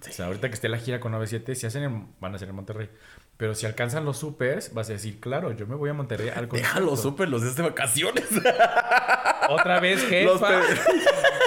O 0.09 0.13
sea, 0.13 0.27
ahorita 0.27 0.49
que 0.49 0.55
esté 0.55 0.69
la 0.69 0.77
gira 0.77 1.01
con 1.01 1.11
97, 1.13 1.55
si 1.55 1.67
hacen 1.67 1.83
en- 1.85 2.09
van 2.21 2.35
a 2.35 2.39
ser 2.39 2.51
en 2.51 2.55
Monterrey. 2.55 2.91
Pero 3.39 3.55
si 3.55 3.65
alcanzan 3.67 4.05
los 4.05 4.19
supers, 4.19 4.73
vas 4.75 4.91
a 4.91 4.93
decir, 4.93 5.21
claro, 5.21 5.53
yo 5.53 5.67
me 5.67 5.75
voy 5.75 5.89
a 5.91 5.95
Monterrey 5.95 6.29
al 6.29 6.49
concierto. 6.49 6.75
Déjalo 6.79 6.97
súper 6.99 7.29
los 7.31 7.57
de 7.57 7.63
vacaciones. 7.63 8.25
Otra 9.49 9.81
vez, 9.81 10.03
los, 10.03 10.11
jefa. 10.11 10.49
te- 10.61 10.77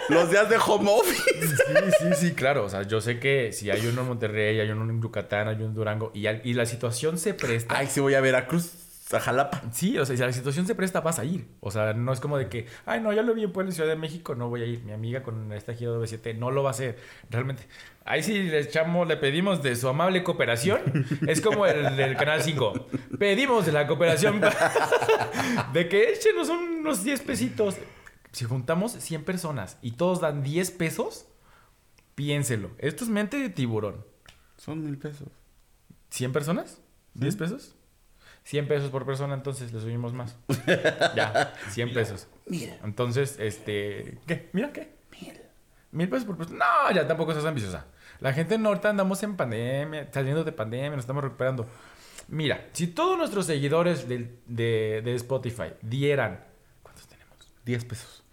los 0.09 0.29
días 0.31 0.49
de 0.49 0.57
home 0.57 0.89
office. 0.91 1.47
Sí, 1.47 1.73
sí, 1.99 2.07
sí, 2.15 2.31
claro. 2.33 2.65
O 2.65 2.69
sea, 2.69 2.83
yo 2.83 3.01
sé 3.01 3.19
que 3.19 3.51
si 3.51 3.69
hay 3.71 3.85
uno 3.87 4.01
en 4.01 4.07
Monterrey, 4.07 4.59
hay 4.59 4.69
uno 4.71 4.83
en 4.89 5.01
Yucatán, 5.01 5.47
hay 5.47 5.55
uno 5.55 5.65
en 5.65 5.73
Durango 5.73 6.11
y, 6.13 6.27
al- 6.27 6.41
y 6.43 6.53
la 6.53 6.65
situación 6.65 7.17
se 7.17 7.33
presta. 7.33 7.77
Ay, 7.77 7.87
sí 7.87 7.99
voy 7.99 8.13
a 8.15 8.21
Veracruz, 8.21 8.71
a 9.11 9.19
Jalapa. 9.19 9.61
Sí, 9.71 9.97
o 9.97 10.05
sea, 10.05 10.15
si 10.15 10.21
la 10.21 10.31
situación 10.33 10.67
se 10.67 10.75
presta, 10.75 11.01
vas 11.01 11.17
a 11.19 11.25
ir. 11.25 11.47
O 11.61 11.71
sea, 11.71 11.93
no 11.93 12.13
es 12.13 12.19
como 12.19 12.37
de 12.37 12.47
que, 12.47 12.67
ay, 12.85 13.01
no, 13.01 13.11
ya 13.13 13.21
lo 13.23 13.33
vi 13.33 13.43
en 13.43 13.51
Puebla, 13.51 13.69
en 13.71 13.75
Ciudad 13.75 13.89
de 13.89 13.95
México, 13.95 14.35
no 14.35 14.49
voy 14.49 14.61
a 14.61 14.65
ir. 14.65 14.83
Mi 14.83 14.91
amiga 14.91 15.23
con 15.23 15.51
esta 15.53 15.73
gira 15.73 15.91
de 15.93 16.07
7 16.07 16.33
no 16.35 16.51
lo 16.51 16.61
va 16.63 16.69
a 16.69 16.71
hacer. 16.71 16.97
Realmente. 17.29 17.63
Ahí 18.05 18.23
sí 18.23 18.41
le 18.43 18.59
echamos, 18.59 19.07
le 19.07 19.17
pedimos 19.17 19.61
de 19.63 19.75
su 19.75 19.87
amable 19.87 20.23
cooperación. 20.23 20.79
Es 21.27 21.41
como 21.41 21.65
el 21.67 21.95
del 21.95 22.17
Canal 22.17 22.41
5. 22.43 22.87
Pedimos 23.19 23.65
de 23.67 23.71
la 23.71 23.85
cooperación 23.87 24.41
de 25.73 25.87
que 25.89 26.11
échenos 26.13 26.49
unos 26.49 27.03
10 27.03 27.21
pesitos. 27.21 27.75
Si 28.31 28.45
juntamos 28.45 28.91
100 28.93 29.23
personas 29.25 29.77
y 29.81 29.91
todos 29.91 30.21
dan 30.21 30.43
10 30.43 30.71
pesos, 30.71 31.25
piénselo. 32.15 32.71
Esto 32.77 33.03
es 33.03 33.09
mente 33.09 33.37
de 33.37 33.49
tiburón. 33.49 34.05
Son 34.57 34.83
mil 34.83 34.97
pesos. 34.97 35.27
¿100 36.11 36.31
personas? 36.31 36.79
¿10 37.15 37.37
pesos? 37.37 37.75
100 38.43 38.67
pesos 38.67 38.89
por 38.89 39.05
persona, 39.05 39.33
entonces 39.33 39.71
le 39.73 39.79
subimos 39.79 40.13
más. 40.13 40.35
ya, 41.15 41.53
100 41.69 41.93
pesos. 41.93 42.27
Mil. 42.47 42.73
Entonces, 42.83 43.35
este. 43.39 44.17
¿Qué? 44.27 44.49
Mira, 44.53 44.71
¿qué? 44.73 44.95
Mil. 45.11 45.39
Mil 45.91 46.09
pesos 46.09 46.25
por 46.25 46.37
persona. 46.37 46.63
No, 46.89 46.95
ya 46.95 47.07
tampoco 47.07 47.33
seas 47.33 47.45
ambiciosa. 47.45 47.85
La 48.19 48.33
gente 48.33 48.55
en 48.55 48.63
norte 48.63 48.87
andamos 48.87 49.21
en 49.23 49.35
pandemia, 49.37 50.09
saliendo 50.11 50.43
de 50.43 50.51
pandemia, 50.51 50.89
nos 50.91 50.99
estamos 50.99 51.23
recuperando. 51.23 51.67
Mira, 52.27 52.67
si 52.73 52.87
todos 52.87 53.17
nuestros 53.17 53.45
seguidores 53.45 54.07
del- 54.07 54.39
de, 54.45 55.01
de 55.03 55.15
Spotify 55.15 55.73
dieran. 55.81 56.43
¿Cuántos 57.63 57.65
tenemos? 57.65 57.65
10 57.65 57.85
pesos. 57.85 58.23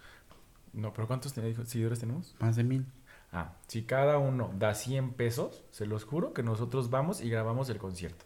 No, 0.72 0.92
pero 0.92 1.06
¿cuántos 1.06 1.32
seguidores 1.32 2.00
tenemos? 2.00 2.34
Más 2.38 2.56
de 2.56 2.64
mil. 2.64 2.86
Ah, 3.32 3.52
si 3.66 3.82
cada 3.82 4.18
uno 4.18 4.50
da 4.58 4.74
100 4.74 5.12
pesos, 5.14 5.64
se 5.70 5.86
los 5.86 6.04
juro 6.04 6.32
que 6.32 6.42
nosotros 6.42 6.90
vamos 6.90 7.20
y 7.20 7.28
grabamos 7.30 7.68
el 7.70 7.78
concierto. 7.78 8.24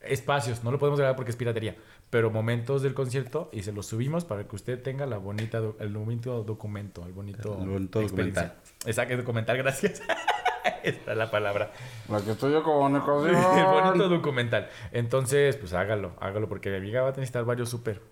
Espacios, 0.00 0.64
no 0.64 0.72
lo 0.72 0.78
podemos 0.80 0.98
grabar 0.98 1.14
porque 1.14 1.30
es 1.30 1.36
piratería, 1.36 1.76
pero 2.10 2.30
momentos 2.30 2.82
del 2.82 2.92
concierto 2.92 3.48
y 3.52 3.62
se 3.62 3.72
los 3.72 3.86
subimos 3.86 4.24
para 4.24 4.48
que 4.48 4.56
usted 4.56 4.82
tenga 4.82 5.06
la 5.06 5.16
bonita 5.18 5.60
do- 5.60 5.76
el 5.78 5.96
bonito 5.96 6.42
documento, 6.42 7.06
el 7.06 7.12
bonito, 7.12 7.56
El 7.62 7.68
bonito 7.68 8.00
documental. 8.00 8.56
Exacto, 8.84 9.16
documental, 9.16 9.56
gracias. 9.58 10.02
Esta 10.82 11.12
es 11.12 11.16
la 11.16 11.30
palabra. 11.30 11.72
La 12.08 12.20
que 12.20 12.32
estoy 12.32 12.52
yo 12.52 12.64
como 12.64 12.88
el 12.96 13.00
bonito 13.00 14.08
documental. 14.08 14.68
Entonces, 14.90 15.56
pues 15.56 15.72
hágalo, 15.72 16.14
hágalo 16.20 16.48
porque 16.48 16.70
mi 16.70 16.76
amiga 16.78 17.02
va 17.02 17.08
a 17.08 17.12
necesitar 17.12 17.44
varios 17.44 17.68
súper. 17.68 18.02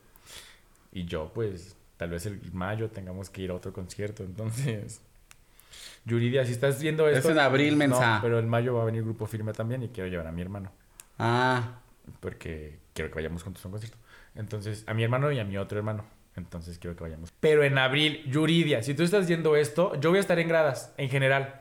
Y 0.93 1.05
yo, 1.07 1.33
pues, 1.35 1.77
tal 2.01 2.09
vez 2.09 2.25
el 2.25 2.41
mayo 2.55 2.89
tengamos 2.89 3.29
que 3.29 3.43
ir 3.43 3.51
a 3.51 3.55
otro 3.55 3.75
concierto. 3.75 4.23
Entonces, 4.25 5.03
Yuridia, 6.07 6.47
si 6.47 6.53
estás 6.53 6.81
viendo 6.81 7.07
Es 7.07 7.19
esto. 7.19 7.31
en 7.31 7.39
abril, 7.39 7.77
mensa. 7.77 8.17
No, 8.17 8.23
pero 8.23 8.39
en 8.39 8.49
mayo 8.49 8.75
va 8.75 8.81
a 8.81 8.85
venir 8.87 9.03
Grupo 9.03 9.27
Firme 9.27 9.53
también 9.53 9.83
y 9.83 9.89
quiero 9.91 10.09
llevar 10.09 10.27
a 10.27 10.33
mi 10.33 10.41
hermano. 10.41 10.73
Ah, 11.19 11.75
Porque 12.21 12.79
quiero 12.95 13.11
que 13.11 13.17
vayamos 13.17 13.43
juntos 13.43 13.63
a 13.63 13.69
un 13.69 13.73
concierto. 13.73 13.99
Entonces, 14.35 14.83
a 14.87 14.95
mi 14.95 15.03
hermano 15.05 15.31
y 15.31 15.41
a 15.41 15.45
mi 15.45 15.59
otro 15.59 15.77
hermano. 15.77 16.07
Entonces, 16.37 16.79
quiero 16.79 16.97
que 16.97 17.03
vayamos. 17.03 17.35
Pero 17.39 17.65
en 17.65 17.77
abril, 17.77 18.23
Yuridia, 18.31 18.83
si 18.83 18.95
tú 18.95 19.03
estás 19.03 19.27
viendo 19.29 19.55
esto, 19.55 19.95
yo 20.01 20.09
voy 20.09 20.17
a 20.17 20.21
estar 20.23 20.39
en 20.39 20.49
gradas, 20.49 20.95
en 20.97 21.11
general. 21.11 21.61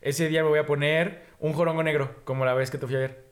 Ese 0.00 0.28
día 0.30 0.42
me 0.42 0.48
voy 0.48 0.60
a 0.60 0.64
poner 0.64 1.26
un 1.40 1.52
jorongo 1.52 1.82
negro, 1.82 2.22
como 2.24 2.46
la 2.46 2.54
vez 2.54 2.70
que 2.70 2.78
te 2.78 2.86
fui 2.86 2.96
a 2.96 3.00
ver. 3.00 3.23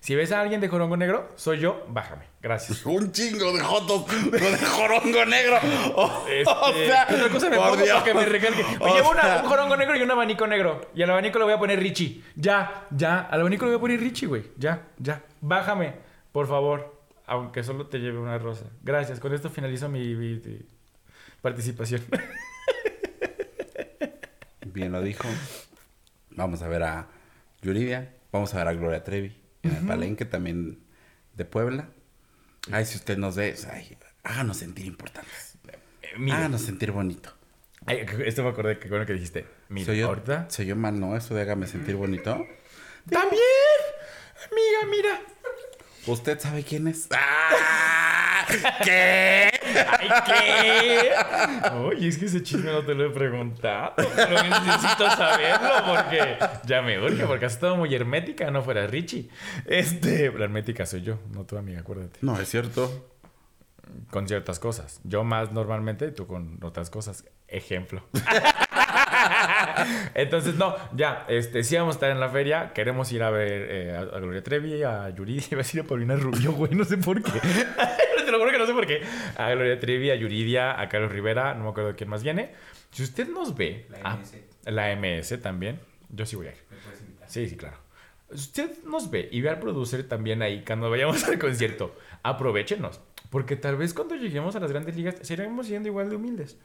Si 0.00 0.14
ves 0.14 0.32
a 0.32 0.40
alguien 0.40 0.62
de 0.62 0.68
jorongo 0.68 0.96
negro, 0.96 1.28
soy 1.36 1.58
yo, 1.58 1.84
bájame. 1.88 2.24
Gracias. 2.40 2.84
un 2.86 3.12
chingo 3.12 3.52
de 3.52 3.60
jotos 3.60 4.06
de 4.30 4.56
jorongo 4.58 5.24
negro. 5.26 5.58
O, 5.94 6.26
Este, 6.30 6.50
o 6.50 6.72
sea, 6.86 7.06
¿qué 7.06 7.14
otra 7.16 7.28
cosa 7.28 7.50
me 7.50 7.56
pongo 7.56 7.76
para 7.76 8.04
que 8.04 8.14
me 8.14 8.24
recalque? 8.24 8.64
Me 8.82 8.92
llevo 8.92 9.10
una- 9.10 9.42
un 9.42 9.48
jorongo 9.48 9.76
negro 9.76 9.96
y 9.96 10.02
un 10.02 10.10
abanico 10.10 10.46
negro. 10.46 10.80
Y 10.94 11.02
al 11.02 11.10
abanico 11.10 11.38
le 11.38 11.44
voy 11.44 11.52
a 11.54 11.58
poner 11.58 11.78
Richie. 11.78 12.22
Ya, 12.34 12.86
ya. 12.90 13.20
Al 13.20 13.40
abanico 13.40 13.66
le 13.66 13.72
voy 13.72 13.78
a 13.78 13.80
poner 13.80 14.00
Richie, 14.00 14.26
güey. 14.26 14.44
Ya, 14.56 14.88
ya. 14.98 15.22
Bájame, 15.42 15.94
por 16.32 16.48
favor. 16.48 16.98
Aunque 17.26 17.62
solo 17.62 17.86
te 17.86 17.98
lleve 17.98 18.18
una 18.18 18.38
rosa. 18.38 18.64
Gracias. 18.82 19.20
Con 19.20 19.34
esto 19.34 19.50
finalizo 19.50 19.88
mi, 19.90 20.14
mi- 20.16 20.36
mi 20.36 20.58
participación. 21.42 22.02
Bien 24.64 24.92
lo 24.92 25.02
dijo. 25.02 25.28
Vamos 26.30 26.62
a 26.62 26.68
ver 26.68 26.82
a 26.84 27.06
Yuridia. 27.60 28.14
Vamos 28.32 28.54
a 28.54 28.58
ver 28.58 28.68
a 28.68 28.72
Gloria 28.72 29.04
Trevi. 29.04 29.36
En 29.62 29.76
el 29.76 29.86
Palenque 29.86 30.24
también 30.24 30.78
de 31.34 31.44
Puebla. 31.44 31.88
Ay, 32.70 32.84
si 32.86 32.96
usted 32.96 33.16
nos 33.18 33.36
ve, 33.36 33.54
ay, 33.72 33.96
háganos 34.22 34.58
sentir 34.58 34.86
importantes. 34.86 35.56
Eh, 36.02 36.08
mire, 36.18 36.36
Háganos 36.36 36.62
sentir 36.62 36.92
bonito. 36.92 37.32
ay, 37.86 38.06
esto 38.24 38.42
me 38.42 38.50
acordé 38.50 38.78
que 38.78 38.88
bueno 38.88 39.06
que 39.06 39.12
dijiste. 39.14 39.46
Mira, 39.68 39.86
¿Soy 39.86 39.98
yo, 39.98 40.08
ahorita. 40.08 40.46
¿Soy 40.50 40.66
yo 40.66 40.76
mal, 40.76 40.98
no? 40.98 41.16
Eso 41.16 41.34
de 41.34 41.42
hágame 41.42 41.66
sentir 41.66 41.96
bonito. 41.96 42.32
¡También! 43.10 43.40
Amiga, 44.50 44.90
mira. 44.90 45.20
¿Usted 46.06 46.38
sabe 46.40 46.64
quién 46.64 46.88
es? 46.88 47.08
¡Ah! 47.12 48.46
¿Qué? 48.84 49.49
¡Ay, 49.88 50.08
qué! 50.26 51.70
Oye, 51.74 52.08
es 52.08 52.18
que 52.18 52.26
ese 52.26 52.42
chisme 52.42 52.72
no 52.72 52.82
te 52.82 52.94
lo 52.94 53.06
he 53.06 53.10
preguntado. 53.10 53.94
Pero 53.96 54.42
necesito 54.42 55.10
saberlo 55.10 55.70
porque 55.86 56.36
ya 56.66 56.82
me 56.82 56.98
urge, 56.98 57.24
porque 57.26 57.46
has 57.46 57.54
estado 57.54 57.76
muy 57.76 57.94
hermética, 57.94 58.50
no 58.50 58.62
fuera 58.62 58.86
Richie. 58.86 59.28
Este, 59.66 60.30
la 60.32 60.44
hermética 60.44 60.86
soy 60.86 61.02
yo, 61.02 61.18
no 61.32 61.44
tu 61.44 61.56
amiga, 61.56 61.80
acuérdate. 61.80 62.18
No, 62.22 62.38
es 62.38 62.48
cierto. 62.48 63.06
Con 64.10 64.28
ciertas 64.28 64.60
cosas. 64.60 65.00
Yo 65.04 65.24
más 65.24 65.52
normalmente 65.52 66.10
tú 66.12 66.26
con 66.26 66.58
otras 66.62 66.90
cosas. 66.90 67.24
Ejemplo. 67.48 68.02
Entonces, 70.14 70.54
no, 70.54 70.76
ya, 70.94 71.24
este, 71.28 71.64
sí 71.64 71.76
vamos 71.76 71.94
a 71.94 71.96
estar 71.96 72.10
en 72.10 72.20
la 72.20 72.28
feria. 72.28 72.72
Queremos 72.72 73.10
ir 73.12 73.22
a 73.22 73.30
ver 73.30 73.66
eh, 73.68 73.96
a, 73.96 74.00
a 74.00 74.20
Gloria 74.20 74.42
Trevi, 74.42 74.82
a 74.82 75.08
Yuridia. 75.10 75.42
Iba 75.50 75.60
a 75.60 75.64
decir 75.64 75.80
a 75.80 75.84
Paulina 75.84 76.16
Rubio, 76.16 76.52
güey, 76.52 76.74
no 76.74 76.84
sé 76.84 76.96
por 76.98 77.22
qué. 77.22 77.40
Juro 78.40 78.52
que 78.52 78.58
no 78.58 78.66
sé 78.66 78.72
por 78.72 78.86
qué. 78.86 79.02
A 79.36 79.50
Gloria 79.50 79.78
Trevi, 79.78 80.10
a 80.10 80.14
Yuridia, 80.14 80.80
a 80.80 80.88
Carlos 80.88 81.12
Rivera, 81.12 81.54
no 81.54 81.64
me 81.64 81.70
acuerdo 81.70 81.94
quién 81.96 82.08
más 82.08 82.22
viene. 82.22 82.52
Si 82.90 83.02
usted 83.02 83.28
nos 83.28 83.54
ve, 83.54 83.86
La 83.90 83.98
a- 84.12 84.16
MS. 84.16 84.34
la 84.64 84.90
MS 84.96 85.38
también, 85.42 85.78
yo 86.08 86.24
sí 86.26 86.36
voy 86.36 86.46
a 86.46 86.50
ir. 86.50 86.56
Me 86.70 86.76
puedes 86.78 87.00
invitar. 87.00 87.28
Sí, 87.28 87.48
sí, 87.48 87.56
claro. 87.56 87.76
Si 88.30 88.36
Usted 88.36 88.70
nos 88.84 89.10
ve 89.10 89.28
y 89.30 89.40
ve 89.40 89.50
al 89.50 89.58
producer 89.58 90.08
también 90.08 90.40
ahí 90.42 90.64
cuando 90.66 90.88
vayamos 90.90 91.22
al 91.28 91.38
concierto. 91.38 91.94
Aprovechenos. 92.22 93.00
Porque 93.28 93.56
tal 93.56 93.76
vez 93.76 93.94
cuando 93.94 94.16
lleguemos 94.16 94.56
a 94.56 94.60
las 94.60 94.70
grandes 94.72 94.96
ligas 94.96 95.16
seguiremos 95.22 95.66
siendo 95.66 95.88
igual 95.88 96.08
de 96.10 96.16
humildes. 96.16 96.58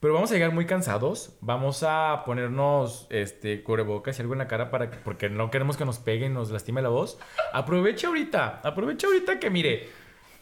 Pero 0.00 0.12
vamos 0.14 0.30
a 0.30 0.34
llegar 0.34 0.52
muy 0.52 0.66
cansados. 0.66 1.36
Vamos 1.40 1.82
a 1.82 2.22
ponernos 2.26 3.06
este 3.10 3.62
cubrebocas 3.62 4.18
y 4.18 4.22
algo 4.22 4.34
en 4.34 4.38
la 4.38 4.46
cara 4.46 4.70
para 4.70 4.90
que, 4.90 4.96
porque 4.98 5.28
no 5.30 5.50
queremos 5.50 5.76
que 5.76 5.84
nos 5.86 5.98
peguen, 5.98 6.34
nos 6.34 6.50
lastime 6.50 6.80
la 6.82 6.88
voz. 6.90 7.18
Aproveche 7.52 8.06
ahorita. 8.06 8.60
Aproveche 8.62 9.06
ahorita 9.06 9.38
que 9.40 9.50
mire. 9.50 9.88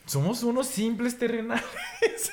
Somos 0.07 0.42
unos 0.42 0.66
simples 0.66 1.18
terrenales. 1.18 1.64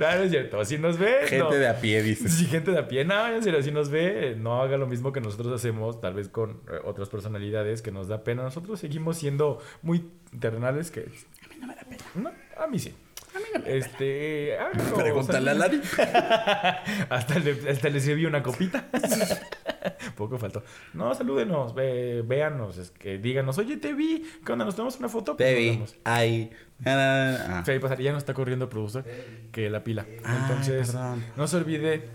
no, 0.00 0.06
no 0.06 0.22
es 0.22 0.30
cierto. 0.30 0.64
Si 0.64 0.78
nos 0.78 0.98
ve. 0.98 1.26
Gente 1.26 1.44
no. 1.44 1.50
de 1.50 1.68
a 1.68 1.80
pie, 1.80 2.02
dice. 2.02 2.28
Si 2.28 2.46
gente 2.46 2.70
de 2.70 2.78
a 2.78 2.88
pie, 2.88 3.04
no, 3.04 3.28
en 3.28 3.42
serio, 3.42 3.62
si 3.62 3.70
nos 3.70 3.90
ve, 3.90 4.34
no 4.38 4.62
haga 4.62 4.76
lo 4.76 4.86
mismo 4.86 5.12
que 5.12 5.20
nosotros 5.20 5.52
hacemos, 5.52 6.00
tal 6.00 6.14
vez 6.14 6.28
con 6.28 6.62
eh, 6.70 6.78
otras 6.84 7.08
personalidades 7.08 7.82
que 7.82 7.90
nos 7.90 8.08
da 8.08 8.24
pena. 8.24 8.42
Nosotros 8.42 8.80
seguimos 8.80 9.18
siendo 9.18 9.58
muy 9.82 10.10
terrenales 10.40 10.90
que... 10.90 11.00
A 11.00 11.48
mí 11.48 11.56
no 11.60 11.66
me 11.66 11.74
da 11.74 11.82
pena. 11.82 12.04
No, 12.14 12.30
a 12.62 12.66
mí 12.66 12.78
sí. 12.78 12.94
A 13.38 13.40
mí 13.40 13.46
no 13.54 13.60
me 13.60 13.76
este, 13.78 14.58
Pregúntale 14.96 15.50
a 15.50 15.54
o 15.54 15.56
sea, 15.56 15.68
Lari. 15.68 15.80
hasta, 17.10 17.38
le, 17.38 17.70
hasta 17.70 17.88
le 17.88 18.00
sirvió 18.00 18.28
una 18.28 18.42
copita. 18.42 18.88
Poco 20.16 20.38
faltó. 20.38 20.64
No, 20.94 21.14
salúdenos, 21.14 21.74
ve, 21.74 22.22
véanos, 22.26 22.78
es 22.78 22.90
que 22.90 23.18
díganos, 23.18 23.58
oye, 23.58 23.76
te 23.76 23.94
vi, 23.94 24.24
¿qué 24.44 24.52
onda? 24.52 24.64
¿Nos 24.64 24.74
tomamos 24.74 24.98
una 24.98 25.08
foto? 25.08 25.36
Pues 25.36 25.48
Te 25.48 25.76
nos 25.76 25.92
vi. 25.92 26.00
Ay. 26.04 26.50
Ah. 26.84 27.62
Fey, 27.64 27.78
pasaría, 27.78 28.06
ya 28.06 28.12
no 28.12 28.18
está 28.18 28.34
corriendo 28.34 28.64
el 28.64 28.68
productor 28.70 29.04
que 29.52 29.70
la 29.70 29.84
pila. 29.84 30.06
Ay, 30.24 30.38
Entonces, 30.42 30.92
perdón. 30.92 31.24
no 31.36 31.46
se 31.46 31.56
olvide 31.56 32.08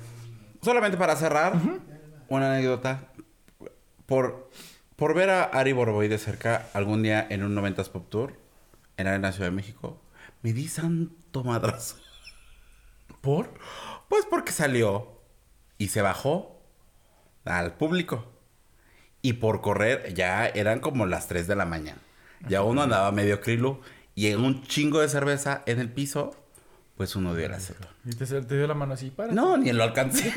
Solamente 0.62 0.98
para 0.98 1.16
cerrar, 1.18 1.54
una 2.30 2.54
anécdota. 2.54 3.10
Por, 4.06 4.50
por 4.96 5.14
ver 5.14 5.30
a 5.30 5.44
Ari 5.44 5.74
Boroboy 5.74 6.08
de 6.08 6.18
cerca 6.18 6.68
algún 6.74 7.04
día 7.04 7.26
en 7.30 7.44
un 7.44 7.56
90s 7.56 7.90
Pop 7.90 8.10
Tour 8.10 8.34
en 8.96 9.06
la 9.06 9.12
Arena 9.12 9.32
Ciudad 9.32 9.50
de 9.50 9.56
México, 9.56 10.00
me 10.44 10.54
di 10.54 10.68
santo 10.68 11.44
madrazo. 11.44 11.96
¿Por? 13.22 13.50
Pues 14.10 14.26
porque 14.30 14.52
salió 14.52 15.20
y 15.78 15.88
se 15.88 16.02
bajó 16.02 16.62
al 17.46 17.74
público. 17.74 18.26
Y 19.22 19.34
por 19.34 19.62
correr 19.62 20.14
ya 20.14 20.46
eran 20.46 20.82
como 20.82 21.06
las 21.06 21.28
3 21.28 21.48
de 21.48 21.56
la 21.56 21.66
mañana. 21.66 22.02
Ya 22.48 22.62
uno 22.62 22.82
andaba 22.84 23.12
medio 23.14 23.40
krilo 23.40 23.80
y 24.16 24.28
en 24.28 24.44
un 24.44 24.64
chingo 24.64 25.00
de 25.00 25.08
cerveza 25.08 25.64
en 25.66 25.80
el 25.80 25.90
piso, 25.90 26.36
pues 26.98 27.16
uno 27.16 27.34
dio 27.34 27.46
el 27.46 27.54
aceto. 27.54 27.88
Y 28.04 28.14
te, 28.14 28.26
te 28.26 28.58
dio 28.58 28.68
la 28.68 28.74
mano 28.74 28.96
así, 28.96 29.12
para. 29.12 29.32
No, 29.32 29.56
ni 29.58 29.72
lo 29.72 29.84
alcancé. 29.84 30.30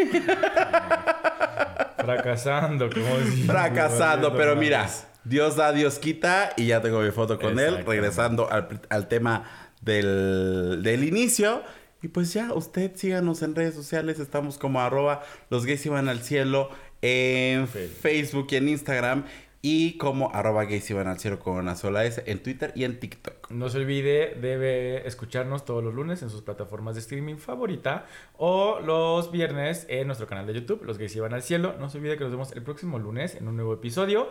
Fracasando, 1.96 2.88
como 2.88 3.16
decía. 3.18 3.46
Fracasando, 3.52 4.36
pero 4.36 4.54
mira, 4.54 4.88
Dios 5.24 5.56
da, 5.56 5.72
Dios 5.72 5.98
quita 5.98 6.52
y 6.56 6.66
ya 6.66 6.80
tengo 6.80 7.00
mi 7.00 7.10
foto 7.10 7.40
con 7.40 7.58
él, 7.58 7.84
regresando 7.84 8.48
al, 8.48 8.80
al 8.88 9.08
tema 9.08 9.65
del, 9.86 10.82
del 10.82 11.04
inicio. 11.04 11.62
Y 12.02 12.08
pues 12.08 12.34
ya, 12.34 12.52
usted 12.52 12.94
síganos 12.94 13.40
en 13.40 13.54
redes 13.54 13.74
sociales, 13.74 14.20
estamos 14.20 14.58
como 14.58 14.80
arroba 14.80 15.22
los 15.48 15.64
gays 15.64 15.86
iban 15.86 16.08
al 16.08 16.20
cielo 16.20 16.68
en 17.00 17.66
Facebook. 17.66 18.00
Facebook 18.00 18.46
y 18.50 18.56
en 18.56 18.68
Instagram 18.68 19.24
y 19.62 19.96
como 19.96 20.32
arroba 20.32 20.64
gays 20.64 20.88
iban 20.90 21.08
al 21.08 21.18
cielo 21.18 21.38
con 21.40 21.54
una 21.54 21.74
sola 21.74 22.04
S 22.04 22.22
en 22.26 22.42
Twitter 22.42 22.72
y 22.76 22.84
en 22.84 23.00
TikTok. 23.00 23.50
No 23.50 23.68
se 23.70 23.78
olvide, 23.78 24.36
debe 24.40 25.06
escucharnos 25.08 25.64
todos 25.64 25.82
los 25.82 25.94
lunes 25.94 26.22
en 26.22 26.30
sus 26.30 26.42
plataformas 26.42 26.94
de 26.94 27.00
streaming 27.00 27.36
favorita 27.36 28.06
o 28.36 28.78
los 28.80 29.32
viernes 29.32 29.86
en 29.88 30.06
nuestro 30.06 30.26
canal 30.26 30.46
de 30.46 30.54
YouTube, 30.54 30.84
Los 30.84 30.98
Gays 30.98 31.16
Iban 31.16 31.32
al 31.32 31.42
Cielo. 31.42 31.74
No 31.80 31.88
se 31.88 31.98
olvide 31.98 32.16
que 32.16 32.24
nos 32.24 32.32
vemos 32.32 32.52
el 32.52 32.62
próximo 32.62 32.98
lunes 32.98 33.34
en 33.34 33.48
un 33.48 33.56
nuevo 33.56 33.72
episodio. 33.72 34.28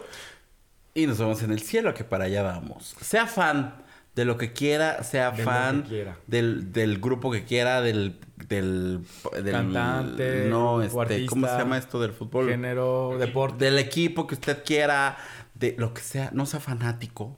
Y 0.93 1.08
nos 1.08 1.18
vemos 1.18 1.43
en 1.43 1.51
el 1.51 1.60
cielo, 1.60 1.93
que 1.93 2.06
para 2.06 2.26
allá 2.26 2.41
vamos. 2.41 2.95
Sea 3.01 3.28
fan 3.28 3.85
de 4.16 4.26
lo 4.26 4.38
que 4.38 4.53
quiera, 4.53 5.03
sea 5.03 5.32
De 5.32 5.39
lo 5.39 5.43
fan 5.43 5.84
que 5.84 5.89
quiera. 5.89 6.18
Del, 6.28 6.72
del 6.72 6.99
grupo 6.99 7.32
que 7.32 7.43
quiera, 7.43 7.82
del, 7.82 8.18
del, 8.47 9.01
del- 9.43 9.51
Cantante 9.51 10.47
no, 10.49 10.82
este, 10.82 11.26
¿cómo 11.28 11.45
se 11.47 11.51
artista, 11.51 11.57
llama 11.59 11.78
esto 11.78 11.99
del 11.99 12.13
fútbol? 12.13 12.49
Género, 12.49 13.18
deporte. 13.20 13.66
Del 13.66 13.78
equipo 13.78 14.26
que 14.28 14.36
usted 14.36 14.63
quiera, 14.63 15.18
de 15.53 15.76
lo 15.78 15.93
que 15.93 16.01
sea, 16.01 16.30
no 16.34 16.45
sea 16.45 16.59
fanático. 16.59 17.38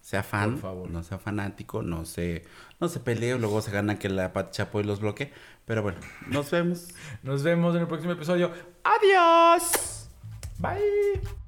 Sea 0.00 0.22
fan, 0.22 0.52
Por 0.52 0.60
favor. 0.62 0.90
no 0.90 1.02
sea 1.02 1.18
fanático, 1.18 1.82
no 1.82 2.06
se, 2.06 2.44
no 2.80 2.88
se 2.88 2.98
pelee, 2.98 3.38
luego 3.38 3.60
se 3.60 3.70
gana 3.70 3.98
que 3.98 4.08
la 4.08 4.32
Pati 4.32 4.52
Chapoy 4.56 4.82
los 4.82 5.00
bloquee. 5.00 5.30
Pero 5.66 5.82
bueno, 5.82 5.98
nos 6.28 6.50
vemos. 6.50 6.88
Nos 7.22 7.42
vemos 7.42 7.74
en 7.74 7.82
el 7.82 7.86
próximo 7.88 8.12
episodio. 8.12 8.50
¡Adiós! 8.82 10.08
Bye. 10.58 11.47